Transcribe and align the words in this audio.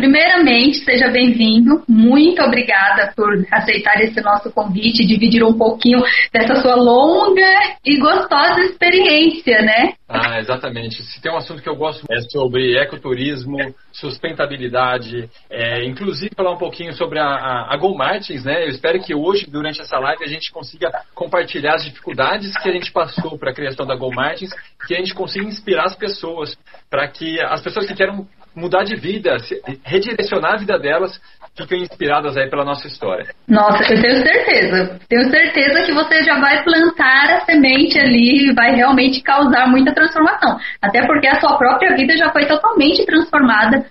primeiramente, 0.00 0.78
seja 0.78 1.10
bem-vindo. 1.10 1.82
Muito 1.86 2.42
obrigada 2.42 3.12
por 3.14 3.46
aceitar 3.52 4.00
esse 4.00 4.18
nosso 4.22 4.50
convite, 4.50 5.06
dividir 5.06 5.44
um 5.44 5.58
pouquinho 5.58 6.00
dessa 6.32 6.56
sua 6.62 6.74
longa 6.74 7.76
e 7.84 7.98
gostosa 7.98 8.60
experiência, 8.62 9.60
né? 9.60 9.92
Ah, 10.08 10.40
exatamente. 10.40 11.02
Se 11.02 11.20
tem 11.20 11.30
um 11.30 11.36
assunto 11.36 11.62
que 11.62 11.68
eu 11.68 11.76
gosto 11.76 12.06
é 12.10 12.18
sobre 12.32 12.78
ecoturismo, 12.78 13.58
sustentabilidade, 13.92 15.28
é, 15.50 15.84
inclusive 15.84 16.30
falar 16.34 16.52
um 16.52 16.58
pouquinho 16.58 16.94
sobre 16.94 17.18
a, 17.18 17.26
a, 17.26 17.74
a 17.74 17.76
Go 17.76 17.94
Martins, 17.94 18.42
né? 18.42 18.64
Eu 18.64 18.70
espero 18.70 19.00
que 19.02 19.14
hoje, 19.14 19.46
durante 19.50 19.82
essa 19.82 19.98
live, 19.98 20.24
a 20.24 20.28
gente 20.28 20.50
consiga 20.50 20.90
compartilhar 21.14 21.74
as 21.74 21.84
dificuldades 21.84 22.56
que 22.56 22.70
a 22.70 22.72
gente 22.72 22.90
passou 22.90 23.38
para 23.38 23.50
a 23.50 23.54
criação 23.54 23.86
da 23.86 23.94
Go 23.94 24.10
Martins, 24.10 24.50
que 24.86 24.94
a 24.94 24.98
gente 24.98 25.14
consiga 25.14 25.44
inspirar 25.44 25.84
as 25.84 25.94
pessoas, 25.94 26.56
para 26.88 27.06
que 27.06 27.38
as 27.38 27.60
pessoas 27.60 27.86
que 27.86 27.94
querem 27.94 28.26
mudar 28.54 28.84
de 28.84 28.96
vida, 28.96 29.36
redirecionar 29.84 30.54
a 30.54 30.56
vida 30.56 30.78
delas, 30.78 31.20
fiquem 31.56 31.82
inspiradas 31.82 32.36
aí 32.36 32.48
pela 32.48 32.64
nossa 32.64 32.86
história. 32.86 33.26
Nossa, 33.48 33.82
eu 33.92 34.00
tenho 34.00 34.22
certeza. 34.22 35.00
Tenho 35.08 35.30
certeza 35.30 35.84
que 35.84 35.92
você 35.92 36.22
já 36.22 36.38
vai 36.40 36.62
plantar 36.62 37.30
a 37.30 37.44
semente 37.44 37.98
ali 37.98 38.48
e 38.48 38.54
vai 38.54 38.74
realmente 38.74 39.22
causar 39.22 39.68
muita 39.68 39.94
transformação. 39.94 40.58
Até 40.80 41.06
porque 41.06 41.26
a 41.26 41.40
sua 41.40 41.56
própria 41.56 41.96
vida 41.96 42.16
já 42.16 42.30
foi 42.30 42.46
totalmente 42.46 43.04
transformada 43.04 43.86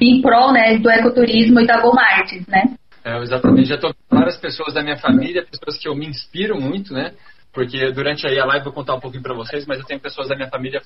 em 0.00 0.20
prol 0.20 0.52
né, 0.52 0.78
do 0.78 0.90
ecoturismo 0.90 1.60
e 1.60 1.66
da 1.66 1.80
Go 1.80 1.94
Martins, 1.94 2.46
né? 2.48 2.74
É, 3.04 3.16
exatamente. 3.22 3.68
Já 3.68 3.76
estou 3.76 3.94
várias 4.10 4.36
pessoas 4.36 4.74
da 4.74 4.82
minha 4.82 4.96
família, 4.96 5.44
pessoas 5.44 5.78
que 5.78 5.88
eu 5.88 5.94
me 5.94 6.06
inspiro 6.06 6.60
muito, 6.60 6.92
né? 6.92 7.12
Porque 7.52 7.90
durante 7.92 8.26
aí 8.26 8.38
a 8.38 8.44
live 8.44 8.66
eu 8.66 8.72
vou 8.72 8.72
contar 8.72 8.94
um 8.94 9.00
pouquinho 9.00 9.22
para 9.22 9.34
vocês, 9.34 9.66
mas 9.66 9.78
eu 9.78 9.84
tenho 9.86 10.00
pessoas 10.00 10.28
da 10.28 10.36
minha 10.36 10.48
família 10.48 10.80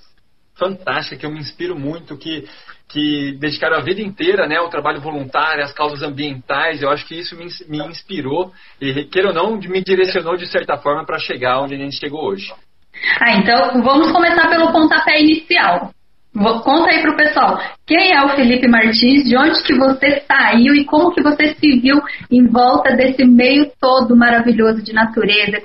fantástica, 0.55 1.17
que 1.17 1.27
eu 1.27 1.31
me 1.31 1.41
inspiro 1.41 1.79
muito, 1.79 2.17
que, 2.17 2.47
que 2.89 3.37
dedicaram 3.39 3.77
a 3.77 3.83
vida 3.83 4.01
inteira 4.01 4.47
né, 4.47 4.57
ao 4.57 4.69
trabalho 4.69 5.01
voluntário, 5.01 5.65
às 5.65 5.73
causas 5.73 6.03
ambientais. 6.03 6.83
Eu 6.83 6.91
acho 6.91 7.07
que 7.07 7.19
isso 7.19 7.37
me, 7.37 7.47
me 7.69 7.87
inspirou 7.87 8.53
e, 8.81 9.05
queira 9.05 9.29
ou 9.29 9.35
não, 9.35 9.57
me 9.57 9.83
direcionou 9.83 10.37
de 10.37 10.47
certa 10.47 10.77
forma 10.77 11.05
para 11.05 11.19
chegar 11.19 11.61
onde 11.61 11.75
a 11.75 11.79
gente 11.79 11.99
chegou 11.99 12.25
hoje. 12.25 12.53
Ah, 13.21 13.35
então 13.35 13.83
vamos 13.83 14.13
começar 14.13 14.49
pelo 14.49 14.71
pontapé 14.71 15.21
inicial. 15.21 15.91
Vou, 16.35 16.61
conta 16.61 16.91
aí 16.91 17.03
pro 17.03 17.17
pessoal, 17.17 17.61
quem 17.87 18.15
é 18.15 18.25
o 18.25 18.31
Felipe 18.31 18.67
Martins, 18.67 19.25
de 19.29 19.37
onde 19.37 19.63
que 19.63 19.75
você 19.75 20.23
saiu 20.27 20.75
e 20.75 20.85
como 20.87 21.13
que 21.13 21.23
você 21.23 21.55
se 21.55 21.79
viu 21.79 22.01
em 22.31 22.47
volta 22.47 22.97
desse 22.97 23.23
meio 23.25 23.71
todo 23.79 24.17
maravilhoso 24.17 24.83
de 24.83 24.95
natureza, 24.95 25.59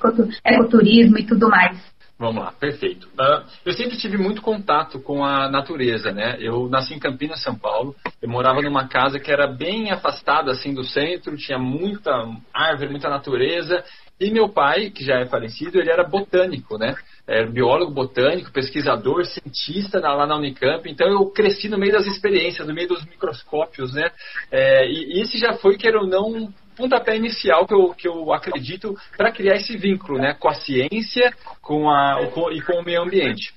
ecoturismo 0.44 1.18
e 1.18 1.26
tudo 1.26 1.48
mais? 1.48 1.78
Vamos 2.20 2.44
lá, 2.44 2.52
perfeito. 2.52 3.08
Uh, 3.10 3.46
eu 3.64 3.74
sempre 3.74 3.96
tive 3.96 4.18
muito 4.18 4.42
contato 4.42 5.00
com 5.00 5.24
a 5.24 5.48
natureza, 5.50 6.12
né? 6.12 6.36
Eu 6.40 6.68
nasci 6.68 6.96
em 6.96 7.00
Campinas, 7.00 7.44
São 7.44 7.56
Paulo. 7.56 7.96
Eu 8.20 8.28
morava 8.28 8.60
numa 8.60 8.88
casa 8.88 9.20
que 9.20 9.32
era 9.32 9.46
bem 9.46 9.92
afastada 9.92 10.52
assim 10.52 10.74
do 10.74 10.84
centro, 10.84 11.38
tinha 11.38 11.60
muita 11.60 12.12
árvore, 12.52 12.90
muita 12.90 13.08
natureza. 13.08 13.84
E 14.20 14.32
meu 14.32 14.50
pai, 14.50 14.90
que 14.90 15.06
já 15.06 15.20
é 15.20 15.28
falecido, 15.28 15.80
ele 15.80 15.92
era 15.92 16.04
botânico, 16.04 16.76
né? 16.80 16.96
Era 17.28 17.46
biólogo 17.46 17.92
botânico, 17.92 18.52
pesquisador, 18.52 19.24
cientista 19.26 20.00
lá 20.00 20.26
na 20.26 20.38
Unicamp. 20.38 20.90
Então 20.90 21.08
eu 21.08 21.24
cresci 21.28 21.70
no 21.70 21.78
meio 21.78 21.94
das 21.94 22.08
experiências, 22.08 22.68
no 22.68 22.74
meio 22.74 22.88
dos 22.88 23.06
microscópios, 23.06 23.94
né? 23.94 24.10
É, 24.52 24.88
e, 24.88 25.18
e 25.18 25.22
esse 25.22 25.38
já 25.38 25.54
foi, 25.54 25.78
queira 25.78 26.00
ou 26.00 26.08
não, 26.08 26.52
pontapé 26.78 27.18
inicial 27.18 27.66
que 27.66 27.74
eu, 27.74 27.94
que 27.94 28.08
eu 28.08 28.32
acredito 28.32 28.96
para 29.18 29.32
criar 29.32 29.56
esse 29.56 29.76
vínculo 29.76 30.20
né, 30.20 30.34
com 30.34 30.48
a 30.48 30.54
ciência 30.54 31.34
com 31.62 31.90
a, 31.90 32.28
com, 32.34 32.52
e 32.52 32.62
com 32.62 32.80
o 32.80 32.84
meio 32.84 33.02
ambiente. 33.02 33.54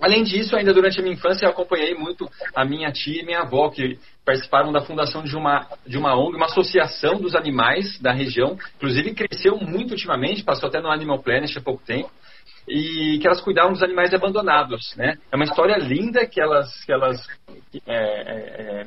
Além 0.00 0.22
disso, 0.22 0.54
ainda 0.56 0.72
durante 0.72 1.00
a 1.00 1.02
minha 1.02 1.14
infância, 1.14 1.44
eu 1.44 1.50
acompanhei 1.50 1.94
muito 1.94 2.28
a 2.54 2.64
minha 2.64 2.90
tia 2.92 3.20
e 3.20 3.24
minha 3.24 3.40
avó, 3.40 3.68
que 3.68 3.98
participaram 4.24 4.70
da 4.70 4.80
fundação 4.80 5.24
de 5.24 5.36
uma, 5.36 5.66
de 5.86 5.98
uma 5.98 6.16
ONG, 6.16 6.36
uma 6.36 6.46
associação 6.46 7.20
dos 7.20 7.34
animais 7.34 7.98
da 8.00 8.12
região. 8.12 8.56
Inclusive, 8.76 9.14
cresceu 9.14 9.56
muito 9.56 9.92
ultimamente, 9.92 10.44
passou 10.44 10.68
até 10.68 10.80
no 10.80 10.90
Animal 10.90 11.18
Planet 11.18 11.56
há 11.56 11.60
pouco 11.60 11.82
tempo. 11.84 12.10
E 12.68 13.18
que 13.18 13.26
elas 13.26 13.40
cuidavam 13.40 13.72
dos 13.72 13.82
animais 13.82 14.12
abandonados, 14.12 14.94
né? 14.94 15.16
É 15.32 15.36
uma 15.36 15.46
história 15.46 15.76
linda 15.78 16.26
que 16.26 16.40
elas, 16.40 16.84
que 16.84 16.92
elas 16.92 17.26
é, 17.86 17.94
é, 17.94 18.82
é, 18.82 18.84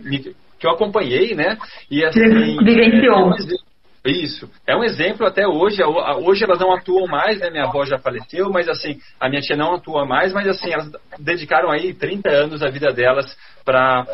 que 0.62 0.68
eu 0.68 0.72
acompanhei, 0.72 1.34
né? 1.34 1.58
E 1.90 2.06
assim, 2.06 2.22
vivenciou. 2.64 3.34
É, 4.06 4.12
isso. 4.12 4.48
É 4.66 4.76
um 4.76 4.84
exemplo 4.84 5.26
até 5.26 5.48
hoje. 5.48 5.84
Hoje 6.24 6.44
elas 6.44 6.60
não 6.60 6.72
atuam 6.72 7.08
mais, 7.08 7.40
né? 7.40 7.50
Minha 7.50 7.66
avó 7.66 7.84
já 7.84 7.98
faleceu, 7.98 8.52
mas 8.52 8.70
assim, 8.70 9.00
a 9.20 9.28
minha 9.28 9.42
tia 9.42 9.58
não 9.58 9.74
atua 9.74 10.06
mais, 10.06 10.32
mas 10.32 10.48
assim, 10.48 10.72
elas 10.72 10.92
dedicaram 11.18 11.72
aí 11.72 11.96
30 11.96 12.30
anos 12.30 12.60
da 12.60 12.70
vida 12.70 12.94
delas 12.94 13.36
para 13.66 14.06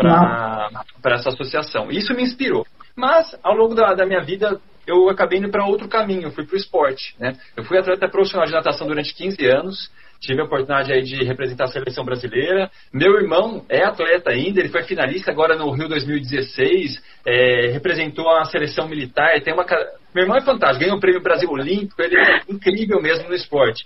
essa 1.06 1.30
associação. 1.30 1.92
Isso 1.92 2.14
me 2.14 2.24
inspirou. 2.24 2.66
Mas, 2.96 3.38
ao 3.44 3.54
longo 3.54 3.76
da, 3.76 3.94
da 3.94 4.06
minha 4.06 4.22
vida, 4.22 4.60
eu 4.88 5.10
acabei 5.10 5.40
indo 5.40 5.52
para 5.52 5.66
outro 5.66 5.90
caminho, 5.90 6.24
eu 6.24 6.32
fui 6.32 6.46
para 6.46 6.56
o 6.56 6.58
esporte. 6.58 7.14
Né? 7.20 7.34
Eu 7.58 7.66
fui 7.66 7.78
atleta 7.78 8.08
profissional 8.08 8.48
de 8.48 8.54
natação 8.54 8.88
durante 8.88 9.14
15 9.14 9.46
anos, 9.46 9.92
tive 10.20 10.42
a 10.42 10.46
oportunidade 10.46 10.92
aí 10.92 11.02
de 11.02 11.24
representar 11.24 11.66
a 11.66 11.68
seleção 11.68 12.04
brasileira. 12.04 12.70
Meu 12.94 13.16
irmão 13.16 13.66
é 13.70 13.84
atleta 13.84 14.32
ainda, 14.32 14.60
ele 14.60 14.70
foi 14.70 14.84
finalista 14.84 15.32
agora 15.32 15.56
no 15.56 15.70
Rio 15.72 15.88
2016, 15.88 17.02
é, 17.26 17.72
representou 17.72 18.30
a 18.30 18.46
seleção 18.46 18.88
militar. 18.88 19.40
Tem 19.42 19.54
uma, 19.54 19.66
meu 20.14 20.24
irmão 20.24 20.38
é 20.38 20.42
fantástico, 20.42 20.82
ganhou 20.82 20.98
o 20.98 21.02
prêmio 21.02 21.22
Brasil 21.22 21.50
Olímpico, 21.50 22.02
ele 22.02 22.18
é 22.18 22.40
incrível 22.50 23.02
mesmo 23.02 23.28
no 23.28 23.36
esporte. 23.36 23.86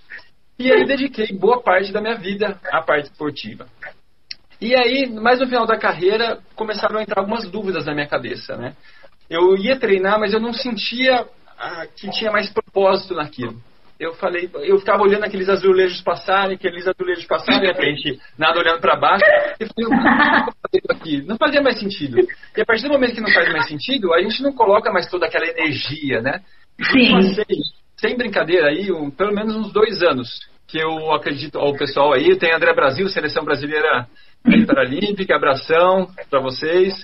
E 0.57 0.71
aí 0.71 0.85
dediquei 0.85 1.27
boa 1.37 1.61
parte 1.61 1.91
da 1.91 2.01
minha 2.01 2.15
vida 2.15 2.59
à 2.71 2.81
parte 2.81 3.05
esportiva. 3.05 3.65
E 4.59 4.75
aí, 4.75 5.09
mais 5.09 5.39
no 5.39 5.47
final 5.47 5.65
da 5.65 5.77
carreira, 5.77 6.39
começaram 6.55 6.99
a 6.99 7.01
entrar 7.01 7.21
algumas 7.21 7.49
dúvidas 7.49 7.85
na 7.85 7.95
minha 7.95 8.07
cabeça, 8.07 8.55
né? 8.55 8.75
Eu 9.27 9.57
ia 9.57 9.79
treinar, 9.79 10.19
mas 10.19 10.33
eu 10.33 10.39
não 10.39 10.53
sentia 10.53 11.25
ah, 11.57 11.87
que 11.87 12.11
tinha 12.11 12.31
mais 12.31 12.49
propósito 12.51 13.15
naquilo 13.15 13.59
eu 14.01 14.15
falei, 14.15 14.49
eu 14.63 14.79
ficava 14.79 15.03
olhando 15.03 15.25
aqueles 15.25 15.47
azulejos 15.47 16.01
passarem, 16.01 16.55
aqueles 16.55 16.87
azulejos 16.87 17.23
passarem 17.25 17.69
à 17.69 17.75
frente, 17.75 18.19
nada 18.35 18.59
olhando 18.59 18.81
para 18.81 18.95
baixo, 18.95 19.23
e 19.59 19.65
falei, 19.67 20.81
aqui? 20.89 21.21
Não 21.21 21.37
fazia 21.37 21.61
mais 21.61 21.79
sentido. 21.79 22.17
E 22.57 22.61
a 22.61 22.65
partir 22.65 22.87
do 22.87 22.93
momento 22.93 23.13
que 23.13 23.21
não 23.21 23.31
faz 23.31 23.51
mais 23.51 23.67
sentido, 23.67 24.11
a 24.11 24.19
gente 24.19 24.41
não 24.41 24.53
coloca 24.53 24.91
mais 24.91 25.07
toda 25.07 25.27
aquela 25.27 25.45
energia, 25.45 26.19
né? 26.19 26.41
Sim. 26.91 27.11
Passei, 27.11 27.57
sem 27.95 28.17
brincadeira 28.17 28.69
aí, 28.69 28.91
um, 28.91 29.11
pelo 29.11 29.35
menos 29.35 29.55
uns 29.55 29.71
dois 29.71 30.01
anos, 30.01 30.27
que 30.67 30.79
eu 30.79 31.13
acredito 31.13 31.59
ao 31.59 31.73
pessoal 31.73 32.11
aí, 32.13 32.35
tem 32.37 32.51
André 32.51 32.73
Brasil, 32.73 33.07
seleção 33.07 33.45
brasileira 33.45 34.07
paralímpica, 34.65 35.35
abração 35.35 36.07
para 36.27 36.39
vocês. 36.39 36.99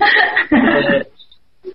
É, 0.52 1.06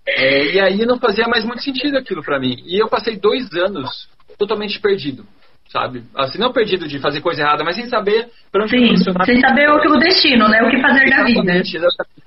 é, 0.08 0.54
e 0.54 0.60
aí 0.60 0.86
não 0.86 0.98
fazia 0.98 1.28
mais 1.28 1.44
muito 1.44 1.62
sentido 1.62 1.96
aquilo 1.96 2.24
para 2.24 2.40
mim. 2.40 2.56
E 2.66 2.82
eu 2.82 2.88
passei 2.88 3.16
dois 3.16 3.52
anos 3.52 4.10
totalmente 4.42 4.80
perdido, 4.80 5.24
sabe? 5.68 6.04
Assim, 6.16 6.38
não 6.38 6.52
perdido 6.52 6.88
de 6.88 6.98
fazer 6.98 7.20
coisa 7.20 7.42
errada, 7.42 7.64
mas 7.64 7.76
sem 7.76 7.88
saber 7.88 8.28
para 8.50 8.64
onde 8.64 8.70
Sim, 8.70 8.96
sem 9.24 9.40
saber 9.40 9.70
o 9.70 9.80
que 9.80 9.88
o 9.88 9.98
destino, 9.98 10.48
né? 10.48 10.62
O 10.62 10.70
que 10.70 10.80
fazer 10.80 11.10
da 11.10 11.24
vida. 11.24 11.52
Exatamente. 11.54 12.22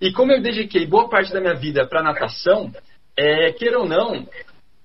E 0.00 0.12
como 0.12 0.32
eu 0.32 0.42
dediquei 0.42 0.86
boa 0.86 1.08
parte 1.08 1.32
da 1.32 1.40
minha 1.40 1.54
vida 1.54 1.86
para 1.86 2.02
natação, 2.02 2.70
é, 3.16 3.50
queira 3.52 3.78
ou 3.78 3.88
não, 3.88 4.26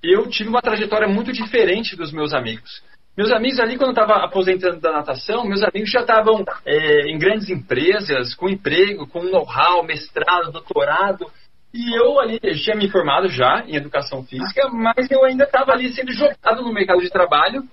eu 0.02 0.28
tive 0.28 0.50
uma 0.50 0.62
trajetória 0.62 1.08
muito 1.08 1.32
diferente 1.32 1.96
dos 1.96 2.12
meus 2.12 2.34
amigos. 2.34 2.82
Meus 3.16 3.32
amigos 3.32 3.60
ali, 3.60 3.78
quando 3.78 3.96
eu 3.96 4.04
estava 4.04 4.24
aposentando 4.24 4.80
da 4.80 4.94
natação, 4.94 5.46
meus 5.46 5.62
amigos 5.62 5.92
já 5.92 6.00
estavam 6.00 6.46
é, 6.66 7.12
em 7.12 7.20
grandes 7.20 7.50
empresas, 7.50 8.34
com 8.34 8.50
emprego, 8.50 9.06
com 9.06 9.22
know-how, 9.24 9.84
mestrado, 9.84 10.52
doutorado. 10.52 11.28
E 11.74 11.98
eu 11.98 12.20
ali 12.20 12.40
tinha 12.40 12.76
me 12.76 12.90
formado 12.90 13.30
já 13.30 13.64
em 13.66 13.76
educação 13.76 14.24
física, 14.24 14.70
mas 14.70 15.10
eu 15.10 15.24
ainda 15.24 15.46
estava 15.46 15.72
ali 15.72 15.94
sendo 15.94 16.12
jogado 16.12 16.62
no 16.62 16.74
mercado 16.74 17.02
de 17.02 17.10
trabalho 17.10 17.64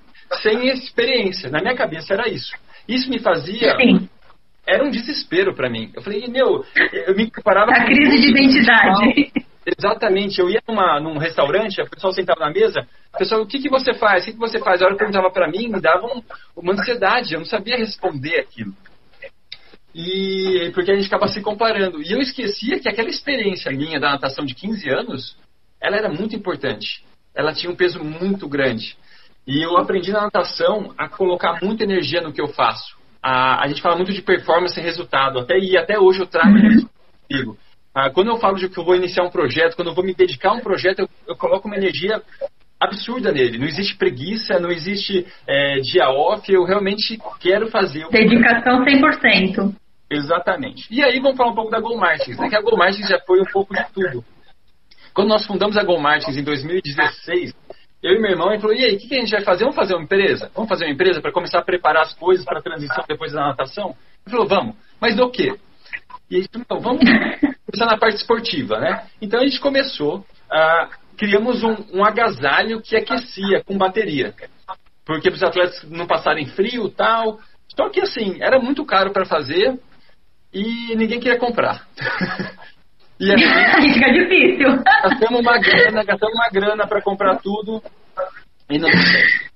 sem 0.43 0.69
experiência. 0.69 1.51
Na 1.51 1.61
minha 1.61 1.75
cabeça 1.75 2.15
era 2.15 2.29
isso. 2.29 2.55
Isso 2.87 3.11
me 3.11 3.19
fazia. 3.19 3.77
Sim. 3.77 4.09
Era 4.67 4.85
um 4.85 4.91
desespero 4.91 5.55
para 5.55 5.69
mim. 5.69 5.91
Eu 5.95 6.03
falei, 6.03 6.27
meu, 6.29 6.65
eu 7.07 7.17
me 7.17 7.31
comparava. 7.31 7.73
A 7.73 7.85
crise 7.87 8.21
de 8.21 8.29
identidade. 8.29 9.33
Exatamente. 9.67 10.41
Eu 10.41 10.49
ia 10.49 10.63
numa, 10.67 11.01
num 11.01 11.19
restaurante, 11.19 11.81
o 11.81 11.91
pessoal 11.91 12.13
sentava 12.13 12.41
na 12.41 12.51
mesa, 12.51 12.87
o 13.15 13.19
pessoal, 13.19 13.43
o 13.43 13.47
que, 13.47 13.59
que 13.59 13.69
você 13.69 13.95
faz? 13.95 14.23
O 14.23 14.27
que, 14.27 14.33
que 14.33 14.39
você 14.39 14.59
faz? 14.59 14.81
A 14.81 14.87
hora 14.87 14.95
que 14.95 14.99
perguntava 14.99 15.31
para 15.31 15.49
mim, 15.49 15.69
me 15.69 15.81
dava 15.81 16.07
um, 16.07 16.23
uma 16.57 16.73
ansiedade. 16.73 17.35
Eu 17.35 17.41
não 17.41 17.47
sabia 17.47 17.77
responder 17.77 18.41
aquilo. 18.41 18.73
E 19.95 20.71
porque 20.75 20.91
a 20.91 20.95
gente 20.95 21.07
acaba 21.07 21.29
se 21.29 21.41
comparando. 21.41 22.03
E 22.03 22.13
eu 22.13 22.21
esquecia 22.21 22.79
que 22.79 22.89
aquela 22.89 23.09
experiência 23.09 23.73
minha 23.73 23.99
da 23.99 24.11
natação 24.11 24.45
de 24.45 24.55
15 24.55 24.89
anos, 24.91 25.37
ela 25.81 25.97
era 25.97 26.09
muito 26.09 26.37
importante. 26.37 27.05
Ela 27.35 27.53
tinha 27.53 27.73
um 27.73 27.77
peso 27.77 28.03
muito 28.03 28.49
grande. 28.49 28.97
E 29.47 29.65
eu 29.65 29.77
aprendi 29.79 30.13
na 30.13 30.23
natação 30.23 30.93
a 30.99 31.09
colocar 31.09 31.59
muita 31.63 31.85
energia 31.85 32.21
no 32.21 32.33
que 32.33 32.41
eu 32.41 32.49
faço. 32.49 32.97
A, 33.23 33.65
a 33.65 33.69
gente 33.69 33.81
fala 33.81 33.97
muito 33.97 34.13
de 34.13 34.21
performance 34.21 34.79
e 34.79 34.83
resultado. 34.83 35.39
Até, 35.39 35.59
e 35.59 35.77
até 35.77 35.99
hoje 35.99 36.21
eu 36.21 36.27
trago 36.27 36.57
isso 36.59 36.89
comigo. 37.29 37.57
Ah, 37.95 38.11
quando 38.11 38.29
eu 38.29 38.37
falo 38.37 38.57
de 38.57 38.69
que 38.69 38.79
eu 38.79 38.85
vou 38.85 38.95
iniciar 38.95 39.25
um 39.25 39.31
projeto, 39.31 39.75
quando 39.75 39.89
eu 39.89 39.95
vou 39.95 40.05
me 40.05 40.15
dedicar 40.15 40.51
a 40.51 40.55
um 40.55 40.61
projeto, 40.61 41.01
eu, 41.01 41.09
eu 41.27 41.37
coloco 41.37 41.67
uma 41.67 41.77
energia 41.77 42.23
absurda 42.81 43.33
nele. 43.33 43.59
Não 43.59 43.67
existe 43.67 43.97
preguiça, 43.97 44.59
não 44.59 44.71
existe 44.71 45.27
é, 45.47 45.81
dia 45.81 46.09
off. 46.11 46.51
Eu 46.53 46.65
realmente 46.65 47.19
quero 47.41 47.69
fazer. 47.69 48.09
Dedicação 48.11 48.85
100%. 48.85 49.75
Exatamente. 50.11 50.87
E 50.91 51.03
aí 51.03 51.21
vamos 51.21 51.37
falar 51.37 51.51
um 51.51 51.55
pouco 51.55 51.71
da 51.71 51.81
Go 51.81 51.97
Martins, 51.97 52.39
né? 52.39 52.49
Que 52.49 52.57
a 52.57 52.63
Go 52.63 52.77
Martins 52.77 53.09
já 53.09 53.19
foi 53.21 53.41
um 53.41 53.47
pouco 53.53 53.75
de 53.75 53.85
tudo. 53.93 54.25
Quando 55.13 55.29
nós 55.29 55.47
fundamos 55.47 55.77
a 55.77 55.85
Go 55.85 55.99
Martins 55.99 56.37
em 56.37 56.45
2016, 56.45 57.53
eu 58.03 58.13
e 58.13 58.21
meu 58.21 58.31
irmão, 58.31 58.51
ele 58.53 58.61
falou, 58.61 58.77
e 58.77 58.85
aí, 58.85 58.95
o 58.95 58.99
que, 58.99 59.09
que, 59.09 59.17
a 59.17 59.19
gente 59.19 59.33
vai 59.33 59.43
fazer? 59.43 59.65
Vamos 59.65 59.77
fazer 59.77 59.95
uma 59.95 60.05
empresa? 60.05 60.51
Vamos 60.55 60.69
fazer 60.69 60.85
uma 60.85 60.93
empresa 60.93 61.21
para 61.21 61.33
começar 61.33 61.59
a 61.59 61.65
preparar 61.65 62.03
as 62.03 62.15
coisas 62.15 62.45
para 62.45 62.61
a 62.61 62.63
transição 62.63 63.05
depois 63.09 63.33
da 63.33 63.49
natação? 63.49 63.97
Ele 64.25 64.31
falou, 64.31 64.47
vamos. 64.47 64.77
Mas 65.01 65.17
do 65.17 65.29
quê? 65.31 65.57
E 66.31 66.37
a 66.37 66.41
gente 66.41 66.65
falou, 66.69 66.83
vamos 66.83 67.01
começar 67.67 67.87
na 67.87 67.99
parte 67.99 68.17
esportiva, 68.17 68.79
né? 68.79 69.05
Então 69.21 69.41
a 69.41 69.45
gente 69.45 69.59
começou, 69.59 70.19
uh, 70.19 70.89
criamos 71.19 71.63
um, 71.63 71.77
um 71.93 72.05
agasalho 72.05 72.81
que 72.81 72.97
aquecia 72.97 73.63
com 73.65 73.77
bateria. 73.77 74.33
Porque 75.05 75.31
para 75.31 75.37
os 75.37 75.43
atletas 75.43 75.83
não 75.91 76.07
passarem 76.07 76.47
frio 76.47 76.87
e 76.87 76.91
tal. 76.93 77.41
Só 77.77 77.89
que 77.91 78.01
assim, 78.01 78.41
era 78.41 78.59
muito 78.59 78.85
caro 78.85 79.13
para 79.13 79.27
fazer 79.27 79.79
e 80.53 80.95
ninguém 80.97 81.21
queria 81.21 81.39
comprar. 81.39 81.87
E 83.21 83.33
aí 83.33 83.37
fica 83.95 84.13
difícil. 84.13 84.81
Gastamos 84.85 85.41
uma 85.41 85.59
grana, 85.59 86.05
gastamos 86.05 86.35
uma 86.37 86.49
grana 86.53 86.87
para 86.87 87.03
comprar 87.03 87.37
tudo 87.39 87.83
e 88.71 88.79
não 88.79 88.89
deu 88.89 89.01
certo. 89.01 89.51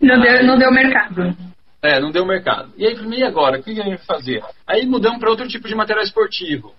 Não 0.00 0.20
deu, 0.20 0.44
não 0.44 0.58
deu 0.58 0.72
mercado. 0.72 1.36
É, 1.80 2.00
não 2.00 2.10
deu 2.10 2.26
mercado. 2.26 2.72
E 2.76 2.86
aí, 2.86 2.96
e 2.96 3.22
agora? 3.22 3.60
O 3.60 3.62
que 3.62 3.70
a 3.70 3.74
gente 3.74 3.86
vai 3.86 3.98
fazer? 3.98 4.42
Aí 4.66 4.84
mudamos 4.84 5.20
para 5.20 5.30
outro 5.30 5.46
tipo 5.46 5.68
de 5.68 5.76
material 5.76 6.04
esportivo. 6.04 6.74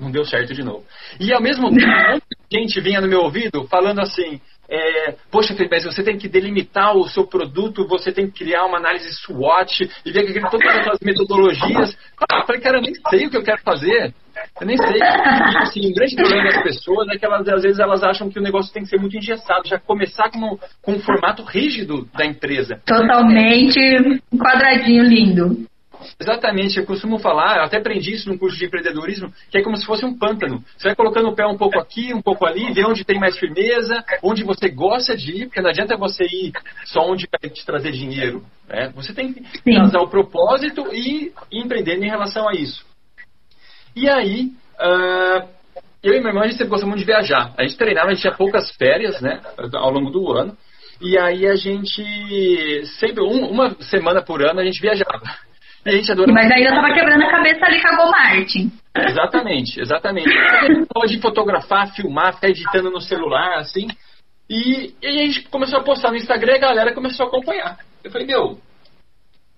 Não 0.00 0.10
deu 0.10 0.24
certo 0.24 0.54
de 0.54 0.62
novo. 0.62 0.84
E 1.20 1.32
ao 1.32 1.42
mesmo 1.42 1.68
tempo, 1.68 1.86
muita 1.86 2.20
gente 2.50 2.80
vinha 2.80 3.00
no 3.00 3.08
meu 3.08 3.20
ouvido 3.20 3.66
falando 3.68 4.00
assim: 4.00 4.40
é, 4.70 5.16
Poxa, 5.30 5.54
Felipe, 5.54 5.74
mas 5.74 5.84
você 5.84 6.02
tem 6.02 6.16
que 6.16 6.28
delimitar 6.28 6.96
o 6.96 7.08
seu 7.08 7.26
produto, 7.26 7.88
você 7.88 8.12
tem 8.12 8.30
que 8.30 8.44
criar 8.44 8.64
uma 8.66 8.78
análise 8.78 9.12
SWOT 9.14 9.90
e 10.06 10.12
ver 10.12 10.32
que 10.32 10.40
todas 10.48 10.76
aquelas 10.76 11.00
metodologias. 11.02 11.98
Eu 12.32 12.46
falei, 12.46 12.60
cara, 12.60 12.78
eu 12.78 12.82
nem 12.82 12.94
sei 13.10 13.26
o 13.26 13.30
que 13.30 13.36
eu 13.36 13.42
quero 13.42 13.60
fazer. 13.62 14.14
Eu 14.60 14.66
nem 14.66 14.76
sei. 14.76 14.96
E, 14.96 15.56
assim, 15.58 15.90
o 15.90 15.94
grande 15.94 16.14
problema 16.14 16.44
das 16.44 16.62
pessoas 16.62 17.08
é 17.08 17.18
que 17.18 17.26
elas, 17.26 17.48
às 17.48 17.62
vezes 17.62 17.80
elas 17.80 18.02
acham 18.02 18.30
que 18.30 18.38
o 18.38 18.42
negócio 18.42 18.72
tem 18.72 18.84
que 18.84 18.88
ser 18.88 18.98
muito 18.98 19.16
engessado, 19.16 19.68
já 19.68 19.78
começar 19.78 20.30
com, 20.30 20.56
com 20.80 20.92
um 20.92 21.00
formato 21.00 21.42
rígido 21.42 22.08
da 22.16 22.24
empresa. 22.24 22.80
Totalmente 22.86 23.80
um 24.32 24.38
quadradinho 24.38 25.02
lindo. 25.02 25.66
Exatamente, 26.18 26.78
eu 26.78 26.86
costumo 26.86 27.18
falar, 27.18 27.58
eu 27.58 27.64
até 27.64 27.78
aprendi 27.78 28.12
isso 28.12 28.28
num 28.28 28.38
curso 28.38 28.58
de 28.58 28.66
empreendedorismo, 28.66 29.32
que 29.50 29.58
é 29.58 29.62
como 29.62 29.76
se 29.76 29.86
fosse 29.86 30.04
um 30.04 30.16
pântano. 30.16 30.64
Você 30.76 30.88
vai 30.88 30.96
colocando 30.96 31.28
o 31.28 31.34
pé 31.34 31.46
um 31.46 31.56
pouco 31.56 31.78
aqui, 31.78 32.12
um 32.14 32.22
pouco 32.22 32.46
ali, 32.46 32.72
vê 32.72 32.84
onde 32.84 33.04
tem 33.04 33.18
mais 33.18 33.38
firmeza, 33.38 34.04
onde 34.22 34.44
você 34.44 34.68
gosta 34.68 35.16
de 35.16 35.42
ir, 35.42 35.46
porque 35.46 35.60
não 35.60 35.70
adianta 35.70 35.96
você 35.96 36.24
ir 36.24 36.52
só 36.84 37.00
onde 37.00 37.28
vai 37.30 37.50
te 37.50 37.64
trazer 37.64 37.92
dinheiro. 37.92 38.44
Né? 38.68 38.92
Você 38.94 39.12
tem 39.12 39.32
que 39.32 39.62
trazer 39.62 39.98
o 39.98 40.08
propósito 40.08 40.86
e, 40.92 41.32
empreender 41.52 41.96
em 41.96 42.08
relação 42.08 42.48
a 42.48 42.52
isso. 42.52 42.84
E 43.94 44.08
aí, 44.08 44.52
uh, 44.78 45.48
eu 46.02 46.14
e 46.14 46.20
meu 46.20 46.28
irmão, 46.28 46.42
a 46.42 46.46
gente 46.46 46.56
sempre 46.56 46.70
gostou 46.70 46.88
muito 46.88 47.00
de 47.00 47.06
viajar. 47.06 47.52
A 47.58 47.62
gente 47.62 47.76
treinava, 47.76 48.08
a 48.08 48.10
gente 48.12 48.22
tinha 48.22 48.34
poucas 48.34 48.70
férias, 48.76 49.20
né, 49.20 49.40
ao 49.74 49.90
longo 49.90 50.10
do 50.10 50.32
ano. 50.32 50.56
E 51.00 51.18
aí 51.18 51.46
a 51.46 51.56
gente, 51.56 52.84
sempre, 52.98 53.22
um, 53.22 53.50
uma 53.50 53.70
semana 53.82 54.20
por 54.20 54.42
ano, 54.42 54.60
a 54.60 54.64
gente 54.64 54.80
viajava. 54.80 55.19
A 55.84 55.90
gente 55.90 56.12
adorava... 56.12 56.32
Mas 56.32 56.50
ainda 56.50 56.68
estava 56.68 56.92
quebrando 56.92 57.22
a 57.22 57.30
cabeça 57.30 57.64
ali 57.64 57.80
com 57.80 57.88
a 57.88 57.96
Go 57.96 58.10
Martin. 58.10 58.72
Exatamente, 58.96 59.80
exatamente. 59.80 60.30
Pode 60.92 61.20
fotografar, 61.20 61.94
filmar, 61.94 62.34
ficar 62.34 62.48
editando 62.48 62.90
no 62.90 63.00
celular, 63.00 63.58
assim. 63.58 63.88
E, 64.48 64.94
e 65.00 65.06
a 65.06 65.12
gente 65.12 65.48
começou 65.48 65.78
a 65.78 65.82
postar 65.82 66.10
no 66.10 66.16
Instagram 66.16 66.52
e 66.52 66.56
a 66.56 66.60
galera 66.60 66.94
começou 66.94 67.26
a 67.26 67.28
acompanhar. 67.28 67.78
Eu 68.02 68.10
falei, 68.10 68.26
meu, 68.26 68.58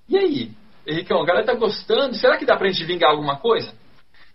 e 0.08 0.18
aí? 0.18 0.50
Henricão, 0.86 1.22
a 1.22 1.26
galera 1.26 1.46
tá 1.46 1.54
gostando, 1.54 2.14
será 2.14 2.36
que 2.36 2.44
dá 2.44 2.56
pra 2.56 2.68
gente 2.68 2.84
vingar 2.84 3.10
alguma 3.10 3.36
coisa? 3.36 3.72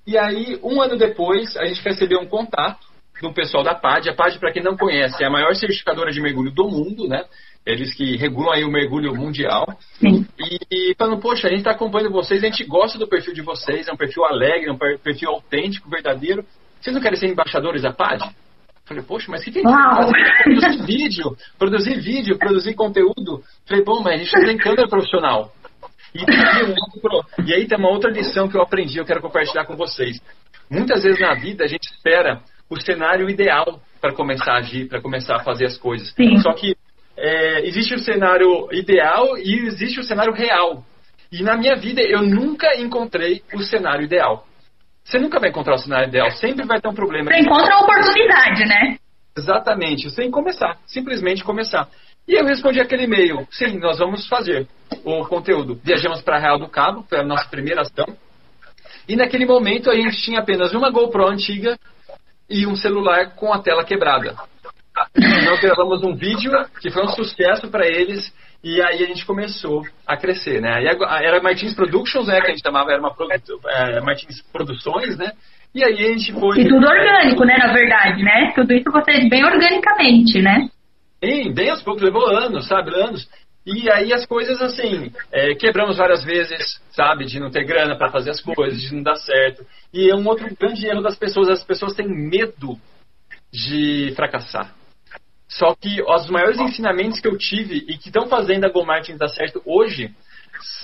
E 0.05 0.17
aí, 0.17 0.59
um 0.63 0.81
ano 0.81 0.97
depois, 0.97 1.55
a 1.57 1.65
gente 1.65 1.83
recebeu 1.83 2.19
um 2.19 2.25
contato 2.25 2.87
do 3.21 3.33
pessoal 3.33 3.63
da 3.63 3.75
PAD. 3.75 4.09
A 4.09 4.15
PAD, 4.15 4.39
para 4.39 4.51
quem 4.51 4.63
não 4.63 4.77
conhece, 4.77 5.21
é 5.21 5.27
a 5.27 5.29
maior 5.29 5.53
certificadora 5.55 6.11
de 6.11 6.21
mergulho 6.21 6.51
do 6.51 6.69
mundo, 6.69 7.07
né? 7.07 7.25
Eles 7.67 7.93
que 7.93 8.15
regulam 8.15 8.53
aí 8.53 8.63
o 8.63 8.71
mergulho 8.71 9.13
mundial. 9.13 9.65
Sim. 9.99 10.25
E, 10.39 10.59
e 10.71 10.95
falando, 10.97 11.19
poxa, 11.19 11.47
a 11.47 11.49
gente 11.49 11.59
está 11.59 11.71
acompanhando 11.71 12.13
vocês, 12.13 12.41
a 12.41 12.47
gente 12.47 12.63
gosta 12.63 12.97
do 12.97 13.09
perfil 13.09 13.33
de 13.33 13.41
vocês, 13.41 13.89
é 13.89 13.91
um 13.91 13.97
perfil 13.97 14.23
alegre, 14.23 14.69
é 14.69 14.71
um 14.71 14.77
perfil 14.77 15.31
autêntico, 15.31 15.89
verdadeiro. 15.89 16.45
Vocês 16.79 16.95
não 16.95 17.01
querem 17.01 17.19
ser 17.19 17.27
embaixadores 17.27 17.81
da 17.81 17.91
PAD? 17.91 18.23
Falei, 18.85 19.03
poxa, 19.03 19.29
mas 19.29 19.41
o 19.41 19.43
que, 19.43 19.51
que 19.51 19.67
a 19.67 19.69
gente? 19.69 20.43
Produzir 20.43 20.85
vídeo, 20.85 21.37
produzir 21.59 21.99
vídeo, 21.99 22.37
produzir 22.37 22.73
conteúdo. 22.73 23.43
Falei, 23.67 23.83
bom, 23.83 24.01
mas 24.01 24.13
a 24.13 24.17
gente 24.23 24.37
não 24.37 24.45
tem 24.45 24.57
câmera 24.57 24.87
profissional. 24.87 25.51
E, 26.15 26.23
e 27.49 27.53
aí 27.53 27.67
tem 27.67 27.77
uma 27.77 27.89
outra 27.89 28.09
lição 28.09 28.47
que 28.47 28.55
eu 28.55 28.61
aprendi, 28.61 28.97
eu 28.97 29.05
quero 29.05 29.21
compartilhar 29.21 29.65
com 29.65 29.75
vocês. 29.75 30.21
Muitas 30.71 31.03
vezes 31.03 31.19
na 31.19 31.33
vida 31.33 31.65
a 31.65 31.67
gente 31.67 31.83
espera 31.83 32.41
o 32.69 32.81
cenário 32.81 33.29
ideal 33.29 33.81
para 33.99 34.13
começar 34.13 34.53
a 34.53 34.59
agir, 34.59 34.87
para 34.87 35.01
começar 35.01 35.35
a 35.35 35.43
fazer 35.43 35.65
as 35.65 35.77
coisas. 35.77 36.13
Sim. 36.13 36.37
Só 36.37 36.53
que 36.53 36.76
é, 37.17 37.65
existe 37.65 37.95
o 37.95 37.99
cenário 37.99 38.67
ideal 38.71 39.37
e 39.37 39.65
existe 39.65 39.99
o 39.99 40.03
cenário 40.03 40.33
real. 40.33 40.83
E 41.31 41.41
na 41.41 41.57
minha 41.57 41.75
vida 41.75 42.01
eu 42.01 42.21
nunca 42.21 42.77
encontrei 42.79 43.41
o 43.53 43.61
cenário 43.63 44.05
ideal. 44.05 44.45
Você 45.03 45.17
nunca 45.17 45.39
vai 45.39 45.49
encontrar 45.49 45.75
o 45.75 45.79
cenário 45.79 46.09
ideal, 46.09 46.29
sempre 46.31 46.65
vai 46.65 46.79
ter 46.79 46.87
um 46.87 46.93
problema. 46.93 47.31
Você 47.31 47.39
encontra 47.39 47.73
a 47.73 47.79
oportunidade, 47.79 48.65
né? 48.65 48.97
Exatamente, 49.37 50.09
que 50.09 50.29
começar, 50.29 50.77
simplesmente 50.85 51.43
começar. 51.43 51.87
E 52.27 52.33
eu 52.33 52.45
respondi 52.45 52.79
aquele 52.79 53.03
e-mail: 53.03 53.47
sim, 53.51 53.77
nós 53.79 53.99
vamos 53.99 54.27
fazer 54.27 54.67
o 55.05 55.25
conteúdo. 55.25 55.79
Viajamos 55.83 56.21
para 56.21 56.39
Real 56.39 56.59
do 56.59 56.67
Cabo, 56.67 57.05
foi 57.07 57.19
a 57.19 57.23
nossa 57.23 57.47
primeira 57.47 57.81
ação. 57.81 58.05
E 59.07 59.15
naquele 59.15 59.45
momento 59.45 59.89
a 59.89 59.95
gente 59.95 60.17
tinha 60.17 60.39
apenas 60.39 60.73
uma 60.73 60.89
GoPro 60.89 61.27
antiga 61.27 61.77
e 62.49 62.67
um 62.67 62.75
celular 62.75 63.35
com 63.35 63.53
a 63.53 63.59
tela 63.59 63.85
quebrada. 63.85 64.35
Nós 65.45 65.59
gravamos 65.59 66.03
um 66.03 66.15
vídeo 66.15 66.51
que 66.81 66.91
foi 66.91 67.03
um 67.03 67.09
sucesso 67.09 67.69
para 67.69 67.87
eles 67.87 68.33
e 68.63 68.81
aí 68.81 69.03
a 69.03 69.07
gente 69.07 69.25
começou 69.25 69.83
a 70.05 70.17
crescer, 70.17 70.61
né? 70.61 70.83
era 71.21 71.41
Martins 71.41 71.75
Productions, 71.75 72.27
né? 72.27 72.41
Que 72.41 72.47
a 72.47 72.49
gente 72.49 72.63
chamava, 72.63 72.91
era 72.91 72.99
uma 72.99 73.15
é, 73.69 74.01
Martins 74.01 74.41
Produções, 74.51 75.17
né? 75.17 75.31
E 75.73 75.83
aí 75.83 75.93
a 75.93 76.13
gente 76.13 76.33
foi. 76.33 76.59
E 76.59 76.67
tudo 76.67 76.87
orgânico, 76.87 77.43
né? 77.45 77.55
Na 77.57 77.71
verdade, 77.71 78.23
né? 78.23 78.51
Tudo 78.55 78.73
isso 78.73 78.91
você 78.91 79.29
bem 79.29 79.45
organicamente, 79.45 80.41
né? 80.41 80.69
Sim, 81.23 81.53
bem 81.53 81.69
aos 81.69 81.81
poucos, 81.81 82.03
levou 82.03 82.27
anos, 82.27 82.67
sabe? 82.67 82.91
Anos. 82.95 83.29
E 83.65 83.91
aí 83.91 84.13
as 84.13 84.25
coisas 84.25 84.61
assim, 84.61 85.11
é, 85.31 85.53
quebramos 85.55 85.97
várias 85.97 86.23
vezes, 86.23 86.81
sabe? 86.91 87.25
De 87.25 87.39
não 87.39 87.51
ter 87.51 87.65
grana 87.65 87.97
para 87.97 88.09
fazer 88.09 88.31
as 88.31 88.41
coisas, 88.41 88.81
de 88.81 88.95
não 88.95 89.03
dar 89.03 89.17
certo. 89.17 89.65
E 89.93 90.09
é 90.09 90.15
um 90.15 90.25
outro 90.25 90.47
grande 90.57 90.87
erro 90.87 91.01
das 91.01 91.17
pessoas, 91.17 91.49
as 91.49 91.63
pessoas 91.63 91.93
têm 91.93 92.07
medo 92.07 92.77
de 93.51 94.13
fracassar. 94.15 94.73
Só 95.47 95.73
que 95.75 96.01
os 96.01 96.29
maiores 96.29 96.59
ensinamentos 96.59 97.19
que 97.19 97.27
eu 97.27 97.37
tive 97.37 97.77
e 97.87 97.97
que 97.97 98.09
estão 98.09 98.27
fazendo 98.27 98.65
a 98.65 98.69
Go 98.69 98.85
Martins 98.85 99.17
dar 99.17 99.29
certo 99.29 99.61
hoje 99.65 100.13